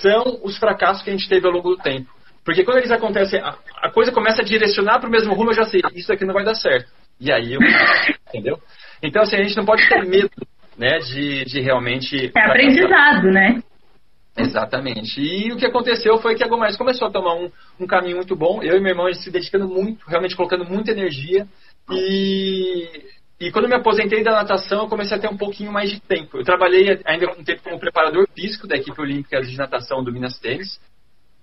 são 0.00 0.40
os 0.42 0.56
fracassos 0.56 1.02
que 1.02 1.10
a 1.10 1.12
gente 1.12 1.28
teve 1.28 1.46
ao 1.46 1.52
longo 1.52 1.76
do 1.76 1.82
tempo. 1.82 2.10
Porque 2.44 2.64
quando 2.64 2.78
eles 2.78 2.90
acontecem, 2.90 3.40
a, 3.40 3.56
a 3.82 3.90
coisa 3.90 4.12
começa 4.12 4.42
a 4.42 4.44
direcionar 4.44 5.00
para 5.00 5.08
o 5.08 5.12
mesmo 5.12 5.34
rumo, 5.34 5.50
eu 5.50 5.54
já 5.54 5.64
sei, 5.64 5.80
isso 5.94 6.12
aqui 6.12 6.24
não 6.24 6.34
vai 6.34 6.44
dar 6.44 6.54
certo. 6.54 6.90
E 7.20 7.32
aí 7.32 7.54
eu. 7.54 7.60
entendeu? 8.28 8.58
Então, 9.02 9.22
assim, 9.22 9.36
a 9.36 9.42
gente 9.42 9.56
não 9.56 9.64
pode 9.64 9.86
ter 9.88 10.04
medo 10.06 10.30
né, 10.76 10.98
de, 10.98 11.44
de 11.44 11.60
realmente. 11.60 12.32
É 12.36 12.40
aprendizado, 12.44 13.30
né? 13.30 13.62
Exatamente. 14.36 15.20
E 15.20 15.52
o 15.52 15.56
que 15.56 15.64
aconteceu 15.64 16.18
foi 16.18 16.34
que 16.34 16.42
a 16.42 16.48
Gomez 16.48 16.76
começou 16.76 17.06
a 17.06 17.10
tomar 17.10 17.34
um, 17.34 17.50
um 17.78 17.86
caminho 17.86 18.16
muito 18.16 18.34
bom. 18.34 18.62
Eu 18.62 18.76
e 18.76 18.80
meu 18.80 18.90
irmão 18.90 19.12
se 19.14 19.30
dedicando 19.30 19.68
muito, 19.68 20.04
realmente 20.06 20.36
colocando 20.36 20.64
muita 20.64 20.90
energia. 20.90 21.46
E, 21.90 22.88
e 23.40 23.50
quando 23.50 23.68
me 23.68 23.74
aposentei 23.74 24.22
da 24.22 24.30
natação, 24.30 24.82
eu 24.82 24.88
comecei 24.88 25.16
a 25.16 25.20
ter 25.20 25.28
um 25.28 25.36
pouquinho 25.36 25.72
mais 25.72 25.90
de 25.90 26.00
tempo. 26.00 26.38
Eu 26.38 26.44
trabalhei 26.44 27.00
ainda 27.04 27.32
um 27.32 27.42
tempo 27.42 27.62
como 27.62 27.80
preparador 27.80 28.28
físico 28.34 28.66
da 28.66 28.76
equipe 28.76 29.00
olímpica 29.00 29.40
de 29.40 29.56
natação 29.56 30.04
do 30.04 30.12
Minas 30.12 30.38
Tênis. 30.38 30.80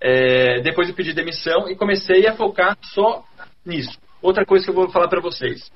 É, 0.00 0.60
depois 0.62 0.88
eu 0.88 0.94
pedi 0.94 1.12
demissão 1.12 1.68
e 1.68 1.76
comecei 1.76 2.26
a 2.26 2.34
focar 2.34 2.76
só 2.82 3.24
nisso. 3.64 3.98
Outra 4.20 4.44
coisa 4.44 4.64
que 4.64 4.70
eu 4.70 4.74
vou 4.74 4.88
falar 4.88 5.08
para 5.08 5.20
vocês. 5.20 5.70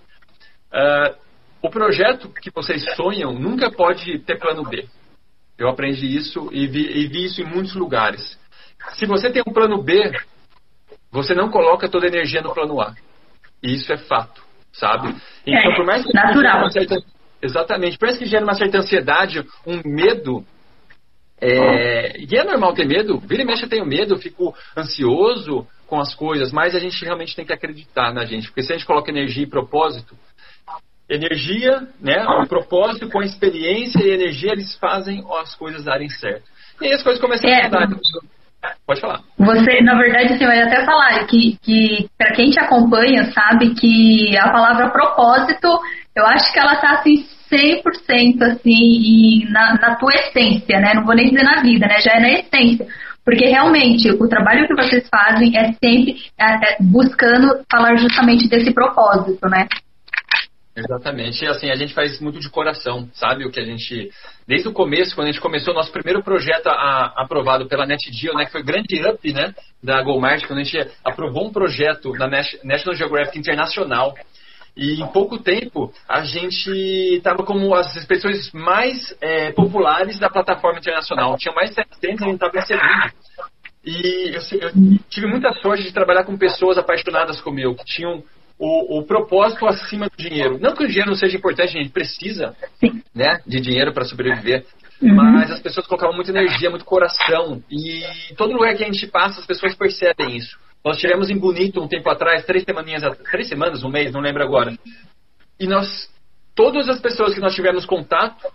Uh, 0.73 1.15
o 1.63 1.71
projeto 1.71 2.29
que 2.29 2.51
vocês 2.51 2.83
sonham 2.95 3.33
nunca 3.33 3.71
pode 3.71 4.19
ter 4.21 4.39
plano 4.39 4.63
B. 4.65 4.87
Eu 5.59 5.69
aprendi 5.69 6.07
isso 6.07 6.49
e 6.53 6.67
vi, 6.67 6.81
e 6.81 7.07
vi 7.09 7.25
isso 7.27 7.41
em 7.41 7.45
muitos 7.45 7.75
lugares. 7.75 8.39
Se 8.95 9.07
você 9.07 9.31
tem 9.31 9.43
um 9.47 9.53
plano 9.53 9.83
B, 9.83 10.13
você 11.11 11.35
não 11.35 11.51
coloca 11.51 11.89
toda 11.89 12.07
a 12.07 12.09
energia 12.09 12.43
no 12.43 12.53
plano 12.53 12.81
A. 12.81 12.95
E 13.63 13.75
isso 13.75 13.93
é 13.93 13.97
fato, 13.97 14.43
sabe? 14.79 15.15
Então, 15.47 15.73
é, 15.73 15.77
por 15.77 15.85
mais 15.85 16.05
que 16.05 16.13
natural. 16.13 16.71
Certa, 16.71 16.97
exatamente. 17.43 17.99
Por 17.99 18.07
mais 18.07 18.19
que 18.19 18.27
gere 18.27 18.45
uma 18.45 18.55
certa 18.55 18.79
ansiedade, 18.79 19.45
um 19.67 19.81
medo, 19.85 20.45
é, 21.41 22.19
e 22.19 22.37
é 22.37 22.45
normal 22.45 22.75
ter 22.75 22.87
medo, 22.87 23.19
vira 23.19 23.43
e 23.43 23.45
mexe 23.45 23.65
eu 23.65 23.69
tenho 23.69 23.87
medo, 23.87 24.15
eu 24.15 24.19
fico 24.19 24.55
ansioso 24.77 25.67
com 25.87 26.01
as 26.01 26.15
coisas, 26.15 26.53
mas 26.53 26.75
a 26.75 26.79
gente 26.79 27.05
realmente 27.05 27.37
tem 27.37 27.45
que 27.45 27.53
acreditar 27.53 28.13
na 28.13 28.25
gente, 28.25 28.49
porque 28.49 28.63
se 28.63 28.73
a 28.73 28.77
gente 28.77 28.87
coloca 28.87 29.11
energia 29.11 29.45
e 29.45 29.49
propósito, 29.49 30.17
energia, 31.09 31.87
né, 32.01 32.25
o 32.43 32.47
propósito 32.49 33.09
com 33.09 33.21
a 33.21 33.25
experiência 33.25 34.03
e 34.03 34.11
energia, 34.11 34.53
eles 34.53 34.77
fazem 34.77 35.25
as 35.41 35.55
coisas 35.55 35.85
darem 35.85 36.09
certo. 36.09 36.45
E 36.81 36.87
aí 36.87 36.93
as 36.93 37.03
coisas 37.03 37.21
começam 37.21 37.49
é. 37.49 37.63
a 37.63 37.65
mudar. 37.65 37.89
Pode 38.87 39.01
falar. 39.01 39.21
Você, 39.39 39.81
na 39.83 39.95
verdade, 39.97 40.37
você 40.37 40.47
vai 40.47 40.61
até 40.61 40.85
falar 40.85 41.27
que, 41.27 41.59
que 41.63 42.09
para 42.19 42.33
quem 42.33 42.51
te 42.51 42.61
acompanha, 42.61 43.31
sabe 43.33 43.75
que 43.75 44.37
a 44.39 44.51
palavra 44.51 44.91
propósito, 44.91 45.69
eu 46.15 46.27
acho 46.27 46.53
que 46.53 46.59
ela 46.59 46.75
está 46.75 46.95
assim 46.95 47.25
100% 47.51 48.43
assim 48.43 49.45
na, 49.51 49.75
na 49.75 49.97
tua 49.97 50.13
essência, 50.15 50.79
né? 50.81 50.95
Não 50.95 51.05
vou 51.05 51.15
nem 51.15 51.29
dizer 51.29 51.45
na 51.45 51.63
vida, 51.63 51.87
né? 51.87 52.01
Já 52.01 52.13
é 52.13 52.21
na 52.21 52.31
essência. 52.31 52.87
Porque 53.25 53.45
realmente 53.47 54.09
o 54.13 54.29
trabalho 54.29 54.69
que 54.69 54.75
vocês 54.75 55.09
fazem 55.09 55.57
é 55.57 55.73
sempre 55.73 56.17
é, 56.39 56.45
é 56.45 56.77
buscando 56.81 57.61
falar 57.71 57.97
justamente 57.97 58.49
desse 58.49 58.73
propósito, 58.73 59.49
né? 59.49 59.67
Exatamente. 60.77 61.43
E 61.43 61.49
assim, 61.49 61.71
a 61.71 61.75
gente 61.75 61.95
faz 61.95 62.21
muito 62.21 62.39
de 62.39 62.51
coração, 62.51 63.09
sabe? 63.15 63.47
O 63.47 63.51
que 63.51 63.59
a 63.59 63.65
gente. 63.65 64.11
Desde 64.47 64.69
o 64.69 64.73
começo, 64.73 65.15
quando 65.15 65.29
a 65.29 65.33
gente 65.33 65.41
começou 65.41 65.73
o 65.73 65.77
nosso 65.77 65.91
primeiro 65.91 66.23
projeto 66.23 66.67
a, 66.67 67.15
aprovado 67.17 67.67
pela 67.67 67.87
NetGeo, 67.87 68.35
né? 68.35 68.45
Que 68.45 68.53
foi 68.53 68.61
o 68.61 68.65
grande 68.65 69.03
up, 69.09 69.33
né? 69.33 69.55
Da 69.83 70.03
GoMart, 70.03 70.47
quando 70.47 70.59
a 70.59 70.63
gente 70.63 70.91
aprovou 71.03 71.47
um 71.47 71.53
projeto 71.53 72.13
da 72.13 72.29
National 72.29 72.95
Geographic 72.95 73.39
Internacional. 73.39 74.15
E 74.77 75.01
em 75.01 75.07
pouco 75.07 75.39
tempo, 75.39 75.91
a 76.07 76.21
gente 76.21 76.71
estava 77.17 77.43
como 77.43 77.75
as 77.75 77.97
expressões 77.97 78.53
mais 78.53 79.17
é, 79.23 79.51
populares 79.53 80.19
da 80.19 80.29
plataforma 80.29 80.79
internacional. 80.79 81.39
Tinha 81.39 81.55
mais 81.55 81.71
de 81.71 81.77
700, 81.77 82.23
a 82.23 82.25
gente 82.27 82.35
estava 82.35 82.53
recebendo. 82.53 83.13
E 83.87 84.35
eu, 84.35 84.61
eu, 84.61 84.73
tive 85.09 85.27
muita 85.27 85.53
sorte 85.55 85.85
de 85.85 85.93
trabalhar 85.93 86.25
com 86.25 86.37
pessoas 86.37 86.77
apaixonadas 86.77 87.41
como 87.41 87.59
eu, 87.59 87.75
que 87.75 87.85
tinham 87.85 88.23
o, 88.59 88.99
o, 88.99 89.03
propósito 89.05 89.67
acima 89.67 90.09
do 90.09 90.17
dinheiro. 90.17 90.59
Não 90.59 90.75
que 90.75 90.85
o 90.85 90.87
dinheiro 90.87 91.11
não 91.11 91.17
seja 91.17 91.37
importante, 91.37 91.77
a 91.77 91.83
gente 91.83 91.91
precisa 91.91 92.57
né, 93.15 93.41
de 93.47 93.61
dinheiro 93.61 93.93
para 93.93 94.05
sobreviver. 94.05 94.65
Uhum. 95.01 95.15
Mas 95.15 95.51
as 95.51 95.61
pessoas 95.61 95.87
colocavam 95.87 96.15
muita 96.15 96.31
energia, 96.31 96.71
muito 96.71 96.85
coração. 96.85 97.63
E 97.71 98.03
todo 98.37 98.55
lugar 98.55 98.75
que 98.75 98.83
a 98.83 98.87
gente 98.87 99.07
passa, 99.07 99.41
as 99.41 99.47
pessoas 99.47 99.75
percebem 99.75 100.37
isso. 100.37 100.59
Nós 100.85 100.97
tivemos 100.97 101.29
em 101.29 101.39
Bonito 101.39 101.83
um 101.83 101.89
tempo 101.89 102.09
atrás, 102.09 102.45
três 102.47 102.65
semaninhas, 102.65 103.03
três 103.31 103.49
semanas, 103.49 103.83
um 103.83 103.91
mês, 103.91 104.13
não 104.13 104.21
lembro 104.21 104.43
agora. 104.43 104.73
E 105.59 105.67
nós, 105.67 106.09
todas 106.55 106.89
as 106.89 107.01
pessoas 107.01 107.35
que 107.35 107.41
nós 107.41 107.55
tivemos 107.55 107.85
contato 107.85 108.47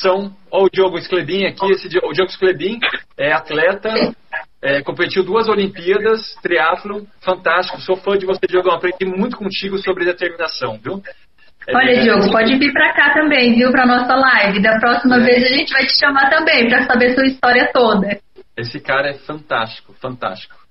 são, 0.00 0.34
ó, 0.50 0.64
o 0.64 0.70
Diogo 0.70 0.98
Sclebin 0.98 1.46
aqui, 1.46 1.70
esse, 1.72 1.86
o 1.86 2.12
Diogo 2.12 2.30
Sclebin 2.30 2.78
é 3.18 3.32
atleta, 3.32 3.92
é, 4.62 4.82
competiu 4.82 5.22
duas 5.22 5.48
Olimpíadas, 5.48 6.34
triatlo, 6.42 7.06
fantástico. 7.20 7.80
Sou 7.82 7.96
fã 7.96 8.16
de 8.16 8.24
você, 8.24 8.46
Diogo. 8.48 8.70
Aprendi 8.70 9.04
muito 9.04 9.36
contigo 9.36 9.76
sobre 9.78 10.04
determinação, 10.04 10.78
viu? 10.82 11.02
É, 11.68 11.76
Olha, 11.76 12.00
Diogo, 12.00 12.30
pode 12.30 12.56
vir 12.58 12.72
para 12.72 12.92
cá 12.94 13.14
também, 13.14 13.54
viu, 13.54 13.70
para 13.70 13.86
nossa 13.86 14.14
live. 14.14 14.62
Da 14.62 14.78
próxima 14.80 15.16
é. 15.16 15.20
vez 15.20 15.44
a 15.44 15.54
gente 15.54 15.70
vai 15.70 15.84
te 15.84 15.98
chamar 15.98 16.30
também 16.30 16.68
para 16.68 16.86
saber 16.86 17.14
sua 17.14 17.26
história 17.26 17.70
toda. 17.72 18.18
Esse 18.56 18.80
cara 18.80 19.10
é 19.10 19.14
fantástico, 19.14 19.92
fantástico. 20.00 20.63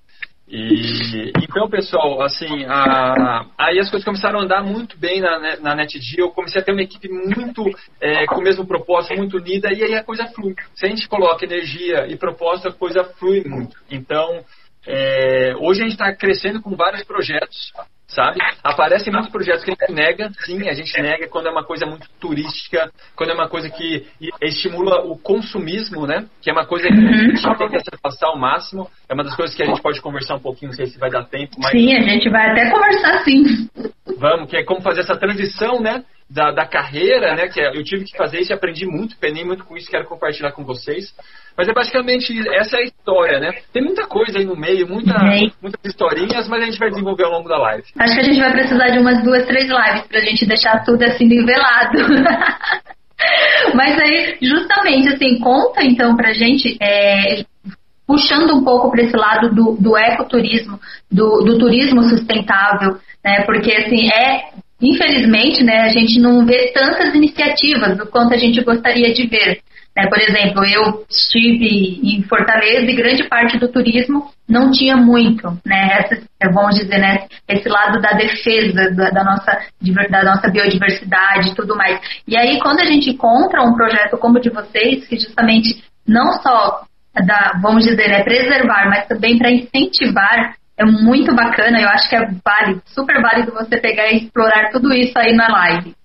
E, 0.56 1.32
então, 1.42 1.68
pessoal, 1.68 2.22
assim, 2.22 2.64
a, 2.68 3.44
aí 3.58 3.80
as 3.80 3.90
coisas 3.90 4.06
começaram 4.06 4.40
a 4.40 4.44
andar 4.44 4.64
muito 4.64 4.96
bem 5.00 5.20
na, 5.20 5.58
na 5.60 5.74
NetD. 5.74 6.22
Eu 6.22 6.30
comecei 6.30 6.62
a 6.62 6.64
ter 6.64 6.74
uma 6.74 6.84
equipe 6.84 7.10
muito 7.10 7.64
é, 8.00 8.28
com 8.28 8.36
o 8.36 8.44
mesmo 8.44 8.64
propósito, 8.64 9.18
muito 9.18 9.38
unida, 9.38 9.74
e 9.74 9.84
aí 9.84 9.96
a 9.96 10.04
coisa 10.04 10.28
flui. 10.28 10.54
Se 10.76 10.86
a 10.86 10.90
gente 10.90 11.10
coloca 11.10 11.44
energia 11.44 12.06
e 12.08 12.16
propósito, 12.16 12.68
a 12.68 12.72
coisa 12.72 13.04
flui 13.04 13.44
muito. 13.44 13.76
Então, 13.90 14.46
é, 14.86 15.56
hoje 15.58 15.82
a 15.82 15.84
gente 15.86 15.94
está 15.94 16.16
crescendo 16.16 16.62
com 16.62 16.76
vários 16.76 17.04
projetos 17.04 17.74
sabe? 18.14 18.40
Aparecem 18.64 19.12
muitos 19.12 19.32
projetos 19.32 19.64
que 19.64 19.72
a 19.72 19.74
gente 19.74 19.94
nega, 19.94 20.32
sim, 20.46 20.68
a 20.68 20.74
gente 20.74 21.02
nega 21.02 21.28
quando 21.28 21.48
é 21.48 21.52
uma 21.52 21.64
coisa 21.64 21.86
muito 21.86 22.08
turística, 22.20 22.92
quando 23.16 23.32
é 23.32 23.34
uma 23.34 23.50
coisa 23.50 23.70
que 23.70 24.06
estimula 24.42 25.04
o 25.06 25.18
consumismo, 25.18 26.08
né? 26.08 26.26
Que 26.42 26.50
é 26.50 26.54
uma 26.54 26.66
coisa 26.66 26.88
que 26.88 26.94
a 26.94 26.98
gente 26.98 27.46
uhum. 27.46 27.56
tem 27.58 27.70
que 27.70 27.80
se 27.80 27.90
afastar 27.94 28.28
ao 28.28 28.38
máximo. 28.38 28.90
É 29.10 29.14
uma 29.14 29.24
das 29.24 29.36
coisas 29.36 29.56
que 29.56 29.64
a 29.64 29.66
gente 29.66 29.82
pode 29.82 30.02
conversar 30.02 30.36
um 30.36 30.40
pouquinho, 30.40 30.72
não 30.72 30.76
sei 30.76 30.88
se 30.88 30.98
vai 30.98 31.10
dar 31.10 31.26
tempo, 31.26 31.56
mas... 31.60 31.72
Sim, 31.72 31.96
a 31.96 32.02
gente 32.02 32.30
vai 32.30 32.52
até 32.52 32.72
conversar 32.72 33.24
sim. 33.24 33.70
Vamos, 34.18 34.50
que 34.50 34.58
é 34.58 34.64
como 34.64 34.82
fazer 34.82 35.02
essa 35.02 35.18
transição, 35.18 35.82
né? 35.82 36.04
Da, 36.30 36.52
da 36.52 36.66
carreira, 36.66 37.36
né? 37.36 37.48
Que 37.48 37.60
é, 37.60 37.78
eu 37.78 37.84
tive 37.84 38.06
que 38.06 38.18
fazer 38.18 38.40
isso 38.40 38.52
e 38.52 38.56
aprendi 38.56 38.86
muito, 38.86 39.18
penei 39.18 39.44
muito 39.44 39.66
com 39.66 39.76
isso, 39.76 39.90
quero 39.90 40.08
compartilhar 40.08 40.52
com 40.52 40.64
vocês. 40.64 41.14
Mas 41.58 41.68
é 41.68 41.74
basicamente 41.74 42.34
essa 42.50 42.78
é 42.78 42.80
a 42.80 42.84
história, 42.84 43.40
né? 43.40 43.52
Tem 43.72 43.84
muita 43.84 44.08
coisa 44.08 44.40
aí 44.40 44.46
no 44.46 44.56
meio, 44.56 44.88
muita, 44.88 45.14
muitas 45.62 45.80
historinhas, 45.86 46.48
mas 46.48 46.64
a 46.64 46.66
gente 46.66 46.80
vai 46.80 46.90
desenvolver 46.90 47.26
ao 47.26 47.32
longo 47.32 47.48
da 47.48 47.58
live. 47.58 47.84
Acho 48.00 48.14
que 48.16 48.20
a 48.20 48.24
gente 48.24 48.40
vai 48.40 48.52
precisar 48.52 48.90
de 48.90 49.00
umas 49.00 49.24
duas, 49.24 49.46
três 49.46 49.70
lives 49.70 50.08
pra 50.08 50.20
gente 50.22 50.46
deixar 50.46 50.84
tudo 50.84 51.04
assim 51.04 51.28
nivelado. 51.28 51.98
mas 53.76 54.00
aí, 54.02 54.38
justamente, 54.42 55.10
assim, 55.10 55.40
conta 55.40 55.84
então 55.84 56.16
pra 56.16 56.34
gente, 56.34 56.76
é, 56.82 57.44
puxando 58.08 58.56
um 58.56 58.64
pouco 58.64 58.90
para 58.90 59.04
esse 59.04 59.16
lado 59.16 59.54
do, 59.54 59.78
do 59.80 59.96
ecoturismo, 59.96 60.80
do, 61.12 61.44
do 61.44 61.58
turismo 61.60 62.02
sustentável, 62.04 62.98
né? 63.24 63.42
Porque 63.46 63.72
assim, 63.72 64.10
é 64.12 64.54
infelizmente, 64.82 65.64
né, 65.64 65.80
a 65.80 65.88
gente 65.88 66.20
não 66.20 66.46
vê 66.46 66.72
tantas 66.74 67.16
iniciativas 67.16 67.98
do 67.98 68.06
quanto 68.06 68.34
a 68.34 68.38
gente 68.38 68.62
gostaria 68.62 69.14
de 69.14 69.28
ver. 69.28 69.62
Né? 69.96 70.08
Por 70.08 70.20
exemplo, 70.20 70.66
eu 70.66 71.06
estive 71.10 72.00
em 72.04 72.24
Fortaleza 72.24 72.90
e 72.90 72.96
grande 72.96 73.24
parte 73.26 73.58
do 73.60 73.68
turismo 73.68 74.32
não 74.50 74.72
tinha 74.72 74.98
muito, 74.98 75.48
né? 75.66 76.00
Essa, 76.00 76.22
é 76.42 76.50
vamos 76.52 76.76
dizer, 76.76 76.98
né? 76.98 77.28
Esse 77.48 77.70
lado 77.70 78.02
da 78.02 78.12
defesa 78.12 78.92
da, 78.92 79.10
da, 79.10 79.24
nossa, 79.24 79.60
da 80.10 80.24
nossa 80.24 80.50
biodiversidade 80.50 81.50
e 81.50 81.56
tudo 81.56 81.76
mais. 81.76 82.00
E 82.28 82.36
aí, 82.36 82.60
quando 82.60 82.80
a 82.80 82.86
gente 82.86 83.12
encontra 83.12 83.62
um 83.62 83.74
projeto 83.74 84.18
como 84.18 84.38
o 84.38 84.42
de 84.42 84.50
vocês, 84.50 85.08
que 85.08 85.18
justamente 85.18 85.84
não 86.08 86.34
só 86.42 86.82
da, 87.26 87.60
vamos 87.62 87.86
dizer, 87.86 88.12
é 88.12 88.24
preservar, 88.24 88.90
mas 88.90 89.08
também 89.08 89.38
para 89.38 89.52
incentivar 89.52 90.56
é 90.76 90.84
muito 90.84 91.36
bacana, 91.36 91.80
eu 91.80 91.88
acho 91.90 92.10
que 92.10 92.16
é 92.16 92.28
válido, 92.44 92.82
super 92.88 93.22
válido 93.22 93.54
você 93.54 93.78
pegar 93.78 94.12
e 94.12 94.24
explorar 94.24 94.72
tudo 94.72 94.92
isso 94.92 95.14
aí 95.18 95.34
na 95.36 95.48
live. 95.48 95.96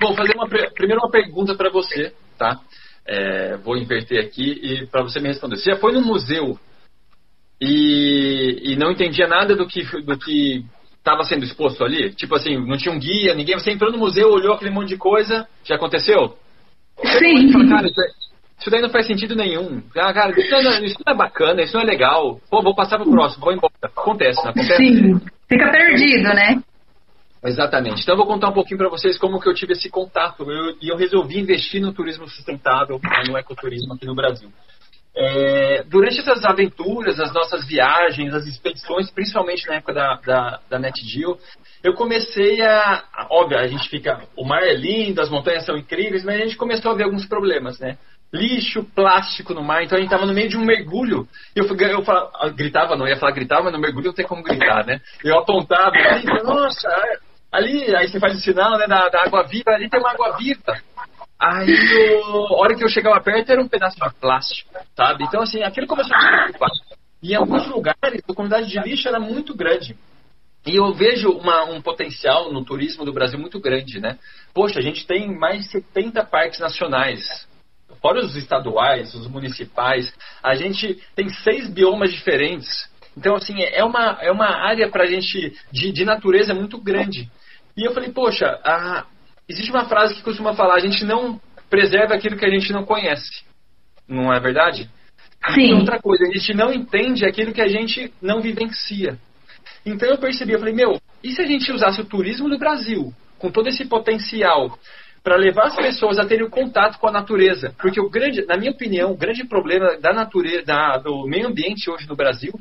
Bom, 0.00 0.14
fazer 0.14 0.34
uma, 0.36 0.48
primeiro 0.48 1.00
uma 1.02 1.10
pergunta 1.10 1.54
para 1.54 1.70
você, 1.70 2.12
tá? 2.38 2.60
É, 3.06 3.56
vou 3.56 3.76
inverter 3.76 4.22
aqui 4.22 4.60
e 4.62 4.86
para 4.86 5.02
você 5.02 5.18
me 5.20 5.28
responder. 5.28 5.56
Você 5.56 5.70
já 5.70 5.76
foi 5.76 5.92
no 5.92 6.02
museu 6.02 6.58
e, 7.60 8.72
e 8.72 8.76
não 8.76 8.92
entendia 8.92 9.26
nada 9.26 9.56
do 9.56 9.66
que 9.66 9.82
do 10.02 10.18
que 10.18 10.64
estava 10.98 11.24
sendo 11.24 11.44
exposto 11.44 11.82
ali? 11.82 12.10
Tipo 12.14 12.34
assim, 12.34 12.58
não 12.58 12.76
tinha 12.76 12.94
um 12.94 12.98
guia, 12.98 13.34
ninguém. 13.34 13.58
Você 13.58 13.70
entrou 13.70 13.90
no 13.90 13.98
museu, 13.98 14.28
olhou 14.28 14.54
aquele 14.54 14.70
monte 14.70 14.88
de 14.88 14.98
coisa, 14.98 15.48
já 15.64 15.76
aconteceu? 15.76 16.36
Sim. 17.18 17.50
Fala, 17.50 17.68
cara, 17.68 17.86
isso, 17.86 18.00
é, 18.00 18.06
isso, 18.60 18.70
daí 18.70 18.82
não 18.82 18.90
faz 18.90 19.06
sentido 19.06 19.34
nenhum. 19.34 19.82
Ah, 19.96 20.12
cara, 20.12 20.38
isso 20.38 20.50
não, 20.50 20.58
é, 20.58 20.84
isso 20.84 20.96
não, 21.06 21.14
é 21.14 21.16
bacana, 21.16 21.62
isso 21.62 21.74
não 21.74 21.82
é 21.82 21.86
legal. 21.86 22.38
Pô, 22.50 22.62
vou 22.62 22.74
passar 22.74 22.98
pro 22.98 23.10
próximo, 23.10 23.42
vou 23.42 23.54
embora. 23.54 23.72
Acontece, 23.82 24.42
não 24.44 24.50
acontece? 24.50 24.76
Sim. 24.76 25.20
Fica 25.48 25.70
perdido, 25.70 26.28
né? 26.34 26.62
Exatamente. 27.44 28.02
Então 28.02 28.14
eu 28.14 28.18
vou 28.18 28.26
contar 28.26 28.48
um 28.48 28.54
pouquinho 28.54 28.78
para 28.78 28.88
vocês 28.88 29.16
como 29.16 29.40
que 29.40 29.48
eu 29.48 29.54
tive 29.54 29.72
esse 29.72 29.88
contato 29.88 30.50
eu, 30.50 30.76
e 30.80 30.88
eu 30.90 30.96
resolvi 30.96 31.38
investir 31.38 31.80
no 31.80 31.92
turismo 31.92 32.28
sustentável, 32.28 33.00
né, 33.02 33.22
no 33.28 33.38
ecoturismo 33.38 33.94
aqui 33.94 34.06
no 34.06 34.14
Brasil. 34.14 34.50
É, 35.20 35.82
durante 35.84 36.20
essas 36.20 36.44
aventuras, 36.44 37.18
as 37.18 37.32
nossas 37.32 37.66
viagens, 37.66 38.32
as 38.32 38.46
expedições, 38.46 39.10
principalmente 39.10 39.66
na 39.66 39.74
época 39.74 39.92
da, 39.92 40.14
da, 40.24 40.60
da 40.70 40.78
NetGeo, 40.78 41.36
eu 41.82 41.94
comecei 41.94 42.62
a. 42.62 43.04
Óbvio, 43.30 43.58
a 43.58 43.66
gente 43.66 43.88
fica. 43.88 44.22
O 44.36 44.44
mar 44.44 44.62
é 44.62 44.74
lindo, 44.74 45.20
as 45.20 45.28
montanhas 45.28 45.64
são 45.64 45.76
incríveis, 45.76 46.24
mas 46.24 46.36
a 46.36 46.44
gente 46.44 46.56
começou 46.56 46.92
a 46.92 46.94
ver 46.94 47.04
alguns 47.04 47.26
problemas, 47.26 47.80
né? 47.80 47.98
Lixo, 48.32 48.84
plástico 48.94 49.54
no 49.54 49.62
mar, 49.62 49.82
então 49.82 49.96
a 49.96 50.00
gente 50.00 50.12
estava 50.12 50.26
no 50.26 50.34
meio 50.34 50.50
de 50.50 50.56
um 50.56 50.64
mergulho. 50.64 51.26
Eu, 51.56 51.64
eu 51.64 52.02
falava, 52.02 52.50
gritava, 52.50 52.94
não 52.94 53.08
ia 53.08 53.16
falar 53.16 53.32
gritava, 53.32 53.64
mas 53.64 53.72
no 53.72 53.80
mergulho 53.80 54.06
não 54.06 54.14
tem 54.14 54.26
como 54.26 54.42
gritar, 54.42 54.84
né? 54.86 55.00
Eu 55.24 55.38
apontava, 55.38 55.96
assim, 55.96 56.26
nossa, 56.44 56.88
Ali, 57.50 57.94
aí 57.96 58.08
você 58.08 58.20
faz 58.20 58.36
o 58.36 58.40
sinal 58.40 58.78
né, 58.78 58.86
da, 58.86 59.08
da 59.08 59.22
água 59.22 59.42
viva, 59.44 59.70
ali 59.70 59.88
tem 59.88 59.98
uma 59.98 60.10
água 60.10 60.36
viva. 60.36 60.80
Aí, 61.40 62.20
a 62.24 62.54
hora 62.54 62.74
que 62.74 62.84
eu 62.84 62.88
chegava 62.88 63.20
perto, 63.20 63.50
era 63.50 63.62
um 63.62 63.68
pedaço 63.68 63.96
de 63.96 64.14
plástico, 64.20 64.70
sabe? 64.96 65.24
Então, 65.24 65.42
assim, 65.42 65.62
aquilo 65.62 65.86
começou 65.86 66.14
a 66.14 66.20
me 66.20 66.36
preocupar. 66.42 66.70
E 67.22 67.32
em 67.32 67.36
alguns 67.36 67.66
lugares, 67.68 68.22
a 68.28 68.34
comunidade 68.34 68.68
de 68.68 68.78
lixo 68.80 69.08
era 69.08 69.20
muito 69.20 69.54
grande. 69.54 69.96
E 70.66 70.76
eu 70.76 70.92
vejo 70.92 71.30
uma, 71.30 71.64
um 71.64 71.80
potencial 71.80 72.52
no 72.52 72.64
turismo 72.64 73.04
do 73.04 73.12
Brasil 73.12 73.38
muito 73.38 73.60
grande, 73.60 74.00
né? 74.00 74.18
Poxa, 74.52 74.80
a 74.80 74.82
gente 74.82 75.06
tem 75.06 75.32
mais 75.38 75.62
de 75.62 75.70
70 75.70 76.24
parques 76.24 76.58
nacionais, 76.58 77.48
fora 78.02 78.20
os 78.20 78.36
estaduais, 78.36 79.14
os 79.14 79.26
municipais. 79.26 80.12
A 80.42 80.54
gente 80.54 80.98
tem 81.14 81.28
seis 81.28 81.68
biomas 81.70 82.12
diferentes. 82.12 82.88
Então, 83.16 83.34
assim, 83.34 83.62
é 83.62 83.82
uma, 83.84 84.18
é 84.20 84.30
uma 84.30 84.48
área 84.48 84.88
para 84.90 85.04
a 85.04 85.06
gente 85.06 85.56
de, 85.72 85.92
de 85.92 86.04
natureza 86.04 86.54
muito 86.54 86.78
grande. 86.78 87.28
E 87.78 87.86
eu 87.86 87.94
falei, 87.94 88.10
poxa, 88.10 88.58
a... 88.64 89.06
existe 89.48 89.70
uma 89.70 89.88
frase 89.88 90.16
que 90.16 90.22
costuma 90.22 90.52
falar, 90.52 90.74
a 90.74 90.80
gente 90.80 91.04
não 91.04 91.40
preserva 91.70 92.14
aquilo 92.14 92.36
que 92.36 92.44
a 92.44 92.50
gente 92.50 92.72
não 92.72 92.84
conhece. 92.84 93.44
Não 94.08 94.32
é 94.32 94.40
verdade? 94.40 94.90
Sim. 95.54 95.70
E 95.70 95.74
outra 95.74 96.00
coisa, 96.00 96.24
a 96.24 96.32
gente 96.32 96.52
não 96.54 96.72
entende 96.72 97.24
aquilo 97.24 97.52
que 97.52 97.62
a 97.62 97.68
gente 97.68 98.12
não 98.20 98.40
vivencia. 98.40 99.16
Então 99.86 100.08
eu 100.08 100.18
percebi, 100.18 100.52
eu 100.52 100.58
falei, 100.58 100.74
meu, 100.74 101.00
e 101.22 101.30
se 101.32 101.40
a 101.40 101.46
gente 101.46 101.70
usasse 101.70 102.00
o 102.00 102.04
turismo 102.04 102.48
do 102.48 102.58
Brasil, 102.58 103.14
com 103.38 103.48
todo 103.48 103.68
esse 103.68 103.84
potencial, 103.84 104.76
para 105.22 105.36
levar 105.36 105.66
as 105.66 105.76
pessoas 105.76 106.18
a 106.18 106.26
terem 106.26 106.48
contato 106.50 106.98
com 106.98 107.06
a 107.06 107.12
natureza. 107.12 107.74
Porque 107.78 108.00
o 108.00 108.10
grande, 108.10 108.44
na 108.46 108.56
minha 108.56 108.72
opinião, 108.72 109.12
o 109.12 109.16
grande 109.16 109.44
problema 109.44 109.96
da 110.00 110.12
natureza, 110.12 110.64
da, 110.64 110.96
do 110.96 111.26
meio 111.28 111.46
ambiente 111.46 111.88
hoje 111.88 112.08
no 112.08 112.16
Brasil 112.16 112.52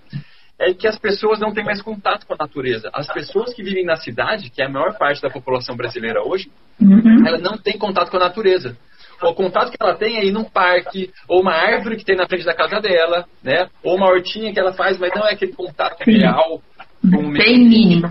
é 0.59 0.73
que 0.73 0.87
as 0.87 0.97
pessoas 0.97 1.39
não 1.39 1.53
têm 1.53 1.63
mais 1.63 1.81
contato 1.81 2.25
com 2.25 2.33
a 2.33 2.37
natureza. 2.37 2.89
As 2.93 3.07
pessoas 3.07 3.53
que 3.53 3.63
vivem 3.63 3.85
na 3.85 3.95
cidade, 3.95 4.49
que 4.49 4.61
é 4.61 4.65
a 4.65 4.69
maior 4.69 4.97
parte 4.97 5.21
da 5.21 5.29
população 5.29 5.75
brasileira 5.75 6.23
hoje, 6.23 6.49
uhum. 6.81 7.27
ela 7.27 7.37
não 7.37 7.57
tem 7.57 7.77
contato 7.77 8.09
com 8.09 8.17
a 8.17 8.21
natureza. 8.21 8.77
O 9.21 9.33
contato 9.33 9.71
que 9.71 9.77
ela 9.79 9.95
tem 9.95 10.17
é 10.17 10.25
ir 10.25 10.31
num 10.31 10.43
parque, 10.43 11.11
ou 11.27 11.41
uma 11.41 11.53
árvore 11.53 11.97
que 11.97 12.05
tem 12.05 12.15
na 12.15 12.27
frente 12.27 12.45
da 12.45 12.53
casa 12.53 12.79
dela, 12.79 13.25
né? 13.43 13.67
Ou 13.83 13.95
uma 13.95 14.07
hortinha 14.07 14.53
que 14.53 14.59
ela 14.59 14.73
faz, 14.73 14.97
mas 14.99 15.11
não 15.15 15.27
é 15.27 15.33
aquele 15.33 15.53
contato 15.53 16.03
Sim. 16.03 16.19
real. 16.19 16.61
Bem 17.03 17.57
mínimo 17.57 18.09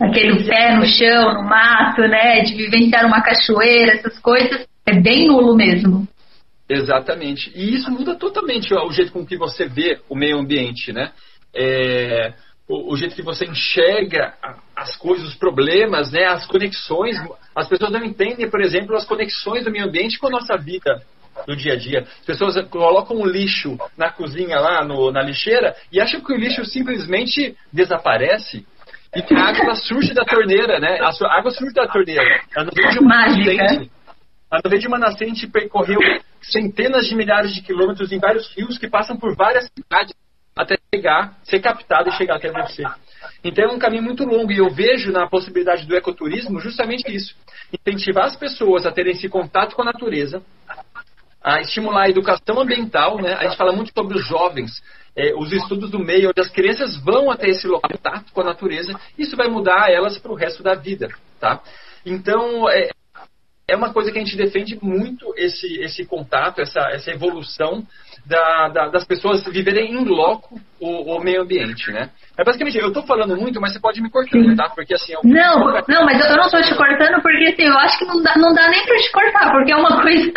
aquele 0.00 0.44
pé 0.44 0.76
no 0.76 0.86
chão, 0.86 1.34
no 1.34 1.48
mato, 1.48 2.02
né? 2.02 2.40
De 2.42 2.54
vivenciar 2.54 3.04
uma 3.06 3.20
cachoeira, 3.20 3.94
essas 3.94 4.18
coisas, 4.20 4.66
é 4.86 5.00
bem 5.00 5.26
nulo 5.26 5.56
mesmo. 5.56 6.06
Exatamente. 6.68 7.50
E 7.54 7.74
isso 7.74 7.90
muda 7.90 8.14
totalmente 8.14 8.74
ó, 8.74 8.86
o 8.86 8.92
jeito 8.92 9.12
com 9.12 9.26
que 9.26 9.36
você 9.36 9.66
vê 9.66 9.98
o 10.08 10.14
meio 10.14 10.38
ambiente, 10.38 10.92
né? 10.92 11.12
É, 11.60 12.34
o, 12.68 12.92
o, 12.92 12.96
jeito 12.96 13.16
que 13.16 13.22
você 13.22 13.44
enxerga 13.46 14.34
as 14.76 14.94
coisas, 14.96 15.28
os 15.28 15.34
problemas, 15.34 16.12
né? 16.12 16.26
As 16.26 16.46
conexões. 16.46 17.16
As 17.54 17.68
pessoas 17.68 17.90
não 17.90 18.04
entendem, 18.04 18.48
por 18.48 18.60
exemplo, 18.60 18.94
as 18.94 19.04
conexões 19.04 19.64
do 19.64 19.70
meio 19.70 19.86
ambiente 19.86 20.18
com 20.18 20.28
a 20.28 20.30
nossa 20.30 20.56
vida 20.56 21.02
no 21.46 21.56
dia 21.56 21.72
a 21.72 21.76
dia. 21.76 22.00
As 22.00 22.26
pessoas 22.26 22.68
colocam 22.68 23.16
o 23.16 23.26
lixo 23.26 23.76
na 23.96 24.10
cozinha 24.10 24.60
lá, 24.60 24.84
no, 24.84 25.10
na 25.10 25.22
lixeira, 25.22 25.74
e 25.92 26.00
acham 26.00 26.20
que 26.20 26.32
o 26.32 26.36
lixo 26.36 26.64
simplesmente 26.64 27.56
desaparece 27.72 28.66
e 29.14 29.22
que 29.22 29.34
a 29.34 29.48
água 29.48 29.74
surge 29.74 30.12
da 30.12 30.24
torneira, 30.24 30.78
né? 30.78 30.98
A 31.00 31.38
água 31.38 31.50
surge 31.50 31.74
da 31.74 31.88
torneira. 31.88 32.22
Ela 32.54 32.66
não 32.66 32.72
veio 32.72 32.90
de 32.90 32.98
uma 32.98 33.08
Mágica. 33.08 33.54
nascente. 33.54 33.90
Ela 34.50 34.60
não 34.64 34.70
veio 34.70 34.80
de 34.80 34.88
uma 34.88 34.98
nascente 34.98 35.46
percorreu 35.46 35.98
centenas 36.40 37.06
de 37.06 37.16
milhares 37.16 37.54
de 37.54 37.62
quilômetros 37.62 38.12
em 38.12 38.18
vários 38.18 38.54
rios 38.54 38.78
que 38.78 38.88
passam 38.88 39.16
por 39.16 39.34
várias 39.34 39.68
cidades 39.74 40.14
até 40.58 40.76
chegar, 40.92 41.38
ser 41.44 41.60
captado 41.60 42.08
e 42.08 42.12
chegar 42.12 42.36
até 42.36 42.50
você. 42.50 42.82
Então 43.44 43.64
é 43.64 43.72
um 43.72 43.78
caminho 43.78 44.02
muito 44.02 44.24
longo 44.24 44.50
e 44.50 44.58
eu 44.58 44.68
vejo 44.68 45.12
na 45.12 45.28
possibilidade 45.28 45.86
do 45.86 45.96
ecoturismo 45.96 46.58
justamente 46.58 47.14
isso. 47.14 47.36
Incentivar 47.72 48.24
as 48.24 48.36
pessoas 48.36 48.84
a 48.84 48.90
terem 48.90 49.12
esse 49.12 49.28
contato 49.28 49.76
com 49.76 49.82
a 49.82 49.84
natureza, 49.84 50.42
a 51.40 51.60
estimular 51.60 52.06
a 52.06 52.10
educação 52.10 52.60
ambiental, 52.60 53.18
né? 53.18 53.34
A 53.34 53.44
gente 53.44 53.56
fala 53.56 53.72
muito 53.72 53.92
sobre 53.96 54.18
os 54.18 54.26
jovens, 54.26 54.82
é, 55.14 55.32
os 55.36 55.52
estudos 55.52 55.90
do 55.90 56.00
meio, 56.00 56.30
onde 56.30 56.40
as 56.40 56.50
crianças 56.50 56.96
vão 56.96 57.30
até 57.30 57.48
esse 57.48 57.68
local 57.68 57.90
contato 57.90 58.32
com 58.32 58.40
a 58.40 58.44
natureza, 58.44 58.98
isso 59.16 59.36
vai 59.36 59.48
mudar 59.48 59.90
elas 59.90 60.18
para 60.18 60.32
o 60.32 60.34
resto 60.34 60.62
da 60.62 60.74
vida, 60.74 61.08
tá? 61.38 61.62
Então, 62.04 62.68
é, 62.68 62.90
é 63.68 63.76
uma 63.76 63.92
coisa 63.92 64.10
que 64.10 64.18
a 64.18 64.24
gente 64.24 64.36
defende 64.36 64.76
muito 64.82 65.32
esse, 65.36 65.80
esse 65.80 66.04
contato, 66.04 66.60
essa, 66.60 66.80
essa 66.90 67.12
evolução 67.12 67.86
da, 68.28 68.68
da, 68.68 68.88
das 68.88 69.04
pessoas 69.06 69.42
viverem 69.44 69.92
em 69.92 70.04
loco 70.04 70.60
o, 70.80 71.16
o, 71.16 71.20
meio 71.20 71.42
ambiente, 71.42 71.90
né? 71.90 72.10
É 72.36 72.44
basicamente, 72.44 72.78
eu 72.78 72.88
estou 72.88 73.02
falando 73.04 73.36
muito, 73.36 73.60
mas 73.60 73.72
você 73.72 73.80
pode 73.80 74.02
me 74.02 74.10
cortar, 74.10 74.38
tá? 74.56 74.68
Porque 74.74 74.94
assim... 74.94 75.14
Eu... 75.14 75.20
Não, 75.24 75.64
não, 75.88 76.04
mas 76.04 76.20
eu 76.20 76.36
não 76.36 76.44
estou 76.44 76.62
te 76.62 76.74
cortando 76.74 77.22
porque 77.22 77.44
assim, 77.44 77.62
eu 77.62 77.78
acho 77.78 77.98
que 77.98 78.04
não 78.04 78.22
dá, 78.22 78.34
não 78.36 78.54
dá 78.54 78.68
nem 78.68 78.84
para 78.84 78.96
te 78.96 79.10
cortar, 79.10 79.50
porque 79.50 79.72
é 79.72 79.76
uma 79.76 80.00
coisa 80.02 80.32